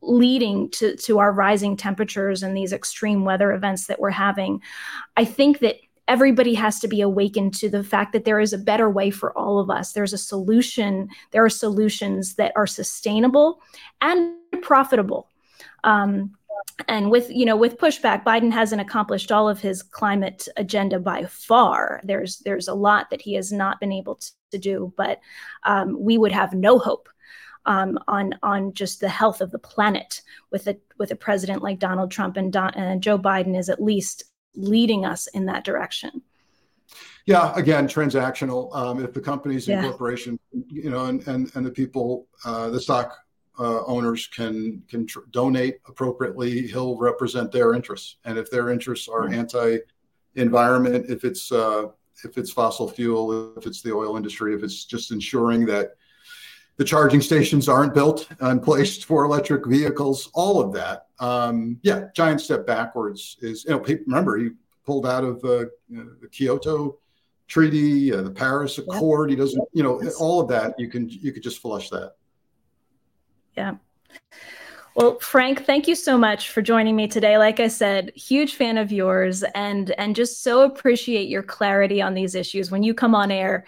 leading 0.07 0.69
to, 0.69 0.95
to 0.97 1.19
our 1.19 1.31
rising 1.31 1.75
temperatures 1.75 2.43
and 2.43 2.55
these 2.55 2.73
extreme 2.73 3.25
weather 3.25 3.51
events 3.51 3.87
that 3.87 3.99
we're 3.99 4.09
having. 4.11 4.61
I 5.17 5.25
think 5.25 5.59
that 5.59 5.77
everybody 6.07 6.53
has 6.53 6.79
to 6.79 6.87
be 6.87 7.01
awakened 7.01 7.53
to 7.55 7.69
the 7.69 7.83
fact 7.83 8.13
that 8.13 8.25
there 8.25 8.39
is 8.39 8.53
a 8.53 8.57
better 8.57 8.89
way 8.89 9.09
for 9.09 9.35
all 9.37 9.59
of 9.59 9.69
us. 9.69 9.93
There's 9.93 10.13
a 10.13 10.17
solution. 10.17 11.09
There 11.31 11.43
are 11.43 11.49
solutions 11.49 12.35
that 12.35 12.53
are 12.55 12.67
sustainable 12.67 13.61
and 14.01 14.35
profitable. 14.61 15.29
Um, 15.83 16.35
and 16.87 17.09
with 17.09 17.29
you 17.29 17.45
know 17.45 17.55
with 17.55 17.77
pushback 17.77 18.23
biden 18.23 18.51
hasn't 18.51 18.81
accomplished 18.81 19.31
all 19.31 19.47
of 19.47 19.61
his 19.61 19.81
climate 19.81 20.47
agenda 20.57 20.99
by 20.99 21.23
far 21.25 22.01
there's 22.03 22.39
there's 22.39 22.67
a 22.67 22.73
lot 22.73 23.09
that 23.09 23.21
he 23.21 23.33
has 23.33 23.51
not 23.51 23.79
been 23.79 23.93
able 23.93 24.15
to, 24.15 24.31
to 24.51 24.57
do 24.57 24.93
but 24.97 25.19
um, 25.63 25.97
we 25.97 26.17
would 26.17 26.31
have 26.31 26.53
no 26.53 26.77
hope 26.77 27.07
um, 27.65 27.99
on 28.07 28.35
on 28.43 28.73
just 28.73 28.99
the 28.99 29.09
health 29.09 29.41
of 29.41 29.51
the 29.51 29.59
planet 29.59 30.21
with 30.51 30.67
a 30.67 30.77
with 30.97 31.11
a 31.11 31.15
president 31.15 31.63
like 31.63 31.79
Donald 31.79 32.11
Trump 32.11 32.37
and, 32.37 32.51
Don, 32.51 32.73
and 32.75 33.01
Joe 33.01 33.17
Biden 33.17 33.57
is 33.57 33.69
at 33.69 33.81
least 33.81 34.25
leading 34.55 35.05
us 35.05 35.27
in 35.27 35.45
that 35.45 35.63
direction. 35.63 36.21
Yeah, 37.25 37.53
again, 37.55 37.87
transactional. 37.87 38.73
Um, 38.75 39.03
if 39.03 39.13
the 39.13 39.21
companies 39.21 39.67
and 39.67 39.81
yeah. 39.81 39.89
corporations, 39.89 40.39
you 40.67 40.89
know, 40.89 41.05
and 41.05 41.27
and, 41.27 41.51
and 41.55 41.65
the 41.65 41.71
people, 41.71 42.27
uh, 42.45 42.69
the 42.69 42.79
stock 42.79 43.17
uh, 43.59 43.83
owners 43.85 44.27
can 44.27 44.83
can 44.87 45.07
tr- 45.07 45.27
donate 45.31 45.79
appropriately, 45.87 46.67
he'll 46.67 46.97
represent 46.97 47.51
their 47.51 47.73
interests. 47.73 48.17
And 48.25 48.37
if 48.37 48.51
their 48.51 48.69
interests 48.69 49.07
are 49.07 49.27
yeah. 49.27 49.39
anti-environment, 49.39 51.09
if 51.09 51.23
it's 51.23 51.51
uh, 51.51 51.87
if 52.23 52.37
it's 52.37 52.51
fossil 52.51 52.87
fuel, 52.87 53.57
if 53.57 53.65
it's 53.65 53.81
the 53.81 53.93
oil 53.93 54.17
industry, 54.17 54.53
if 54.53 54.63
it's 54.63 54.85
just 54.85 55.11
ensuring 55.11 55.65
that 55.65 55.95
the 56.77 56.83
charging 56.83 57.21
stations 57.21 57.69
aren't 57.69 57.93
built 57.93 58.27
and 58.41 58.61
placed 58.61 59.05
for 59.05 59.23
electric 59.23 59.65
vehicles, 59.65 60.29
all 60.33 60.61
of 60.61 60.73
that. 60.73 61.07
Um, 61.19 61.79
yeah, 61.83 62.07
giant 62.15 62.41
step 62.41 62.65
backwards 62.67 63.37
is, 63.41 63.63
you 63.65 63.71
know, 63.71 63.79
remember, 64.05 64.37
he 64.37 64.49
pulled 64.85 65.05
out 65.05 65.23
of 65.23 65.37
uh, 65.37 65.65
the 65.89 66.27
Kyoto 66.31 66.97
Treaty, 67.47 68.13
uh, 68.13 68.23
the 68.23 68.31
Paris 68.31 68.77
Accord. 68.77 69.29
He 69.29 69.35
doesn't, 69.35 69.63
you 69.73 69.83
know, 69.83 70.01
all 70.19 70.41
of 70.41 70.47
that. 70.49 70.77
You 70.79 70.89
can 70.89 71.07
you 71.09 71.31
could 71.31 71.43
just 71.43 71.59
flush 71.59 71.89
that. 71.89 72.13
Yeah. 73.55 73.75
Well, 74.95 75.19
Frank, 75.19 75.65
thank 75.65 75.87
you 75.87 75.95
so 75.95 76.17
much 76.17 76.49
for 76.51 76.61
joining 76.61 76.95
me 76.95 77.07
today. 77.07 77.37
Like 77.37 77.59
I 77.59 77.67
said, 77.67 78.13
huge 78.15 78.55
fan 78.55 78.77
of 78.77 78.91
yours 78.91 79.43
and 79.53 79.91
and 79.91 80.15
just 80.15 80.41
so 80.41 80.63
appreciate 80.63 81.27
your 81.27 81.43
clarity 81.43 82.01
on 82.01 82.13
these 82.13 82.33
issues. 82.33 82.71
When 82.71 82.81
you 82.81 82.93
come 82.93 83.13
on 83.13 83.29
air 83.31 83.65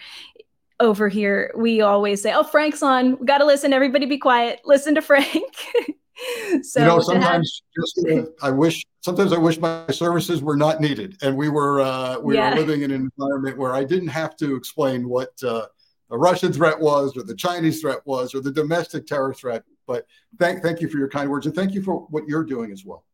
over 0.80 1.08
here, 1.08 1.52
we 1.56 1.80
always 1.80 2.22
say, 2.22 2.32
"Oh, 2.32 2.44
Frank's 2.44 2.82
on. 2.82 3.18
We 3.18 3.26
got 3.26 3.38
to 3.38 3.44
listen. 3.44 3.72
Everybody 3.72 4.06
be 4.06 4.18
quiet. 4.18 4.60
Listen 4.64 4.94
to 4.94 5.02
Frank." 5.02 5.54
so 6.62 6.80
you 6.80 6.86
know, 6.86 7.00
sometimes 7.00 7.62
have- 7.76 7.84
just 7.84 8.08
uh, 8.10 8.46
I 8.46 8.50
wish 8.50 8.84
sometimes 9.00 9.32
I 9.32 9.38
wish 9.38 9.58
my 9.58 9.86
services 9.90 10.42
were 10.42 10.56
not 10.56 10.80
needed 10.80 11.16
and 11.22 11.36
we 11.36 11.48
were 11.48 11.80
uh, 11.80 12.18
we 12.18 12.34
yeah. 12.34 12.50
were 12.50 12.56
living 12.56 12.82
in 12.82 12.90
an 12.90 13.10
environment 13.18 13.56
where 13.56 13.72
I 13.74 13.84
didn't 13.84 14.08
have 14.08 14.36
to 14.38 14.56
explain 14.56 15.08
what 15.08 15.30
uh, 15.42 15.66
the 16.10 16.18
Russian 16.18 16.52
threat 16.52 16.78
was 16.80 17.16
or 17.16 17.22
the 17.22 17.36
Chinese 17.36 17.80
threat 17.80 18.00
was 18.04 18.34
or 18.34 18.40
the 18.40 18.52
domestic 18.52 19.06
terror 19.06 19.32
threat 19.32 19.62
but 19.88 20.06
thank 20.38 20.62
thank 20.62 20.80
you 20.80 20.88
for 20.88 20.98
your 20.98 21.08
kind 21.08 21.28
words 21.28 21.46
and 21.46 21.54
thank 21.54 21.72
you 21.72 21.82
for 21.82 22.06
what 22.10 22.24
you're 22.28 22.44
doing 22.44 22.70
as 22.70 22.84
well. 22.84 23.04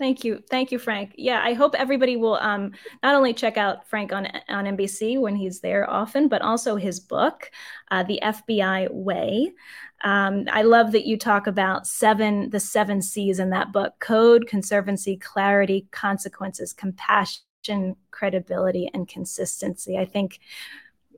Thank 0.00 0.24
you, 0.24 0.42
thank 0.48 0.72
you, 0.72 0.78
Frank. 0.78 1.14
Yeah, 1.18 1.42
I 1.44 1.52
hope 1.52 1.74
everybody 1.74 2.16
will 2.16 2.36
um, 2.36 2.72
not 3.02 3.14
only 3.14 3.34
check 3.34 3.58
out 3.58 3.86
Frank 3.86 4.14
on 4.14 4.28
on 4.48 4.64
NBC 4.64 5.20
when 5.20 5.36
he's 5.36 5.60
there 5.60 5.88
often, 5.90 6.26
but 6.26 6.40
also 6.40 6.76
his 6.76 6.98
book, 6.98 7.50
uh, 7.90 8.02
The 8.04 8.18
FBI 8.22 8.90
Way. 8.90 9.52
Um, 10.02 10.46
I 10.50 10.62
love 10.62 10.92
that 10.92 11.06
you 11.06 11.18
talk 11.18 11.46
about 11.46 11.86
seven 11.86 12.48
the 12.48 12.60
seven 12.60 13.02
C's 13.02 13.38
in 13.38 13.50
that 13.50 13.72
book: 13.74 13.92
code, 14.00 14.46
conservancy, 14.46 15.18
clarity, 15.18 15.86
consequences, 15.90 16.72
compassion, 16.72 17.94
credibility, 18.10 18.88
and 18.94 19.06
consistency. 19.06 19.98
I 19.98 20.06
think 20.06 20.40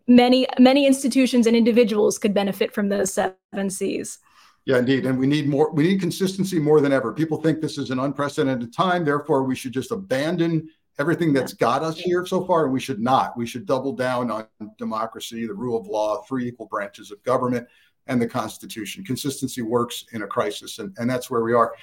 many 0.09 0.49
many 0.59 0.89
institutions 0.89 1.47
and 1.47 1.55
individuals 1.55 2.19
could 2.19 2.35
benefit 2.35 2.75
from 2.75 2.89
those 2.89 3.15
seven 3.15 3.71
C's. 3.71 4.19
Yeah, 4.65 4.79
indeed. 4.79 5.07
And 5.07 5.19
we 5.19 5.27
need 5.27 5.49
more, 5.49 5.73
we 5.73 5.83
need 5.83 6.01
consistency 6.01 6.59
more 6.59 6.81
than 6.81 6.93
ever. 6.93 7.13
People 7.13 7.41
think 7.41 7.61
this 7.61 7.79
is 7.79 7.91
an 7.91 7.99
unprecedented 7.99 8.73
time. 8.73 9.05
Therefore, 9.05 9.43
we 9.43 9.57
should 9.57 9.73
just 9.73 9.91
abandon 9.91 10.69
everything 10.99 11.33
that's 11.33 11.53
got 11.53 11.83
us 11.83 11.99
here 11.99 12.25
so 12.25 12.45
far. 12.45 12.65
And 12.65 12.73
we 12.73 12.79
should 12.79 13.01
not. 13.01 13.37
We 13.37 13.47
should 13.47 13.67
double 13.67 13.93
down 13.93 14.31
on 14.31 14.47
democracy, 14.79 15.47
the 15.47 15.55
rule 15.55 15.81
of 15.81 15.87
law, 15.87 16.23
three 16.23 16.47
equal 16.47 16.67
branches 16.67 17.11
of 17.11 17.23
government, 17.25 17.67
and 18.07 18.23
the 18.23 18.29
Constitution. 18.29 19.05
Consistency 19.05 19.63
works 19.63 20.05
in 20.13 20.23
a 20.23 20.27
crisis. 20.27 20.79
And, 20.79 20.95
and 20.99 21.11
that's 21.11 21.29
where 21.29 21.43
we 21.43 21.55
are. 21.55 21.75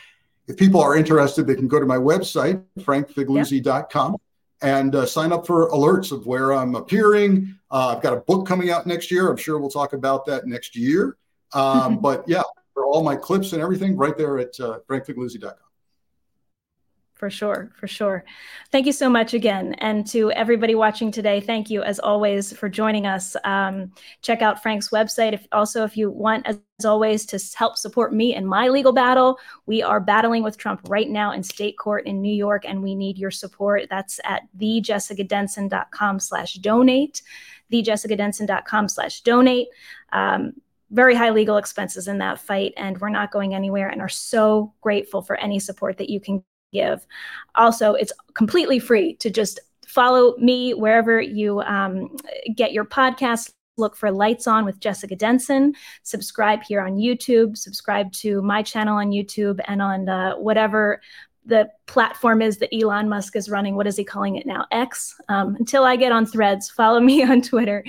If 0.48 0.56
people 0.58 0.82
are 0.82 0.96
interested, 0.96 1.48
they 1.48 1.56
can 1.56 1.68
go 1.68 1.80
to 1.80 1.86
my 1.86 1.98
website, 1.98 2.64
frankfigliuzzi.com. 2.80 4.16
And 4.62 4.94
uh, 4.94 5.06
sign 5.06 5.32
up 5.32 5.48
for 5.48 5.70
alerts 5.70 6.12
of 6.12 6.26
where 6.26 6.52
I'm 6.52 6.76
appearing. 6.76 7.56
Uh, 7.72 7.96
I've 7.96 8.04
got 8.04 8.12
a 8.12 8.18
book 8.22 8.46
coming 8.46 8.72
out 8.72 8.86
next 8.86 9.10
year. 9.10 9.30
I'm 9.30 9.38
sure 9.38 9.58
we'll 9.58 9.70
talk 9.70 9.94
about 9.94 10.26
that 10.28 10.48
next 10.48 10.76
year. 10.76 11.18
Um, 11.52 12.00
but 12.00 12.26
yeah, 12.28 12.44
for 12.74 12.86
all 12.86 13.04
my 13.04 13.16
clips 13.16 13.54
and 13.54 13.62
everything 13.62 13.96
right 13.98 14.18
there 14.18 14.38
at 14.40 14.60
uh, 14.60 14.80
frankfigliuzzi.com. 14.88 15.54
For 17.20 17.30
sure, 17.30 17.70
for 17.76 17.86
sure. 17.86 18.24
Thank 18.72 18.86
you 18.86 18.94
so 18.94 19.10
much 19.10 19.34
again. 19.34 19.74
And 19.80 20.08
to 20.08 20.32
everybody 20.32 20.74
watching 20.74 21.12
today, 21.12 21.42
thank 21.42 21.70
you 21.70 21.84
as 21.84 22.00
always 22.00 22.54
for 22.54 22.70
joining 22.70 23.08
us. 23.08 23.36
Um, 23.44 23.92
check 24.22 24.42
out 24.42 24.64
Frank's 24.64 24.88
website. 24.88 25.34
If 25.34 25.46
also, 25.52 25.84
if 25.84 25.98
you 25.98 26.10
want, 26.10 26.48
as 26.48 26.86
always, 26.86 27.26
to 27.26 27.58
help 27.58 27.76
support 27.76 28.14
me 28.14 28.36
in 28.36 28.46
my 28.46 28.70
legal 28.70 28.94
battle, 28.94 29.38
we 29.66 29.84
are 29.84 30.00
battling 30.00 30.44
with 30.44 30.58
Trump 30.58 30.80
right 30.88 31.10
now 31.10 31.34
in 31.34 31.44
state 31.44 31.78
court 31.78 32.08
in 32.08 32.22
New 32.22 32.34
York, 32.34 32.64
and 32.66 32.82
we 32.82 32.96
need 32.96 33.18
your 33.18 33.32
support. 33.32 33.88
That's 33.90 34.22
at 34.24 34.44
thejessicadenson.com 34.58 36.22
slash 36.22 36.54
donate, 36.54 37.22
thejessicadenson.com 37.70 38.88
slash 38.88 39.20
donate. 39.24 39.68
Um, 40.14 40.54
very 40.92 41.16
high 41.16 41.30
legal 41.30 41.58
expenses 41.58 42.08
in 42.08 42.18
that 42.20 42.40
fight, 42.40 42.74
and 42.78 43.00
we're 43.00 43.10
not 43.10 43.32
going 43.32 43.54
anywhere 43.54 43.90
and 43.90 44.02
are 44.02 44.10
so 44.10 44.74
grateful 44.82 45.22
for 45.22 45.36
any 45.38 45.60
support 45.60 45.98
that 45.98 46.10
you 46.10 46.20
can 46.20 46.44
give. 46.74 47.06
Also, 47.56 47.94
it's 47.94 48.14
completely 48.34 48.80
free 48.80 49.16
to 49.16 49.30
just 49.30 49.60
follow 49.88 50.36
me 50.38 50.74
wherever 50.74 51.20
you 51.20 51.62
um, 51.62 52.16
get 52.56 52.72
your 52.72 52.86
podcast. 52.86 53.52
Look 53.78 53.96
for 53.96 54.12
Lights 54.12 54.46
On 54.46 54.66
with 54.66 54.80
Jessica 54.80 55.16
Denson. 55.16 55.74
Subscribe 56.04 56.62
here 56.64 56.82
on 56.82 56.98
YouTube. 56.98 57.56
Subscribe 57.56 58.12
to 58.14 58.42
my 58.42 58.62
channel 58.62 58.98
on 58.98 59.12
YouTube 59.12 59.60
and 59.68 59.82
on 59.82 60.10
uh, 60.10 60.36
whatever 60.36 61.02
the 61.50 61.70
platform 61.88 62.42
is 62.42 62.58
that 62.58 62.74
Elon 62.74 63.10
Musk 63.10 63.36
is 63.36 63.50
running. 63.50 63.76
What 63.76 63.88
is 63.88 63.98
he 63.98 64.04
calling 64.04 64.36
it 64.36 64.46
now? 64.46 64.66
X. 64.72 65.20
Um, 65.28 65.56
until 65.56 65.84
I 65.84 65.96
get 65.96 66.12
on 66.12 66.26
threads, 66.26 66.70
follow 66.82 67.00
me 67.00 67.24
on 67.24 67.42
Twitter 67.42 67.84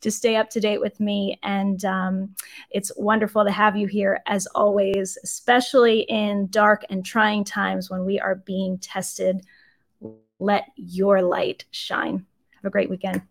to 0.00 0.10
stay 0.10 0.36
up 0.36 0.50
to 0.50 0.60
date 0.60 0.80
with 0.80 0.98
me. 0.98 1.38
And 1.42 1.84
um, 1.84 2.34
it's 2.70 2.90
wonderful 2.96 3.44
to 3.44 3.50
have 3.50 3.76
you 3.76 3.86
here 3.86 4.20
as 4.26 4.46
always, 4.48 5.18
especially 5.22 6.00
in 6.02 6.48
dark 6.48 6.84
and 6.90 7.04
trying 7.04 7.44
times 7.44 7.90
when 7.90 8.04
we 8.04 8.18
are 8.18 8.36
being 8.36 8.78
tested. 8.78 9.42
Let 10.40 10.64
your 10.74 11.22
light 11.22 11.66
shine. 11.70 12.26
Have 12.56 12.64
a 12.64 12.70
great 12.70 12.90
weekend. 12.90 13.22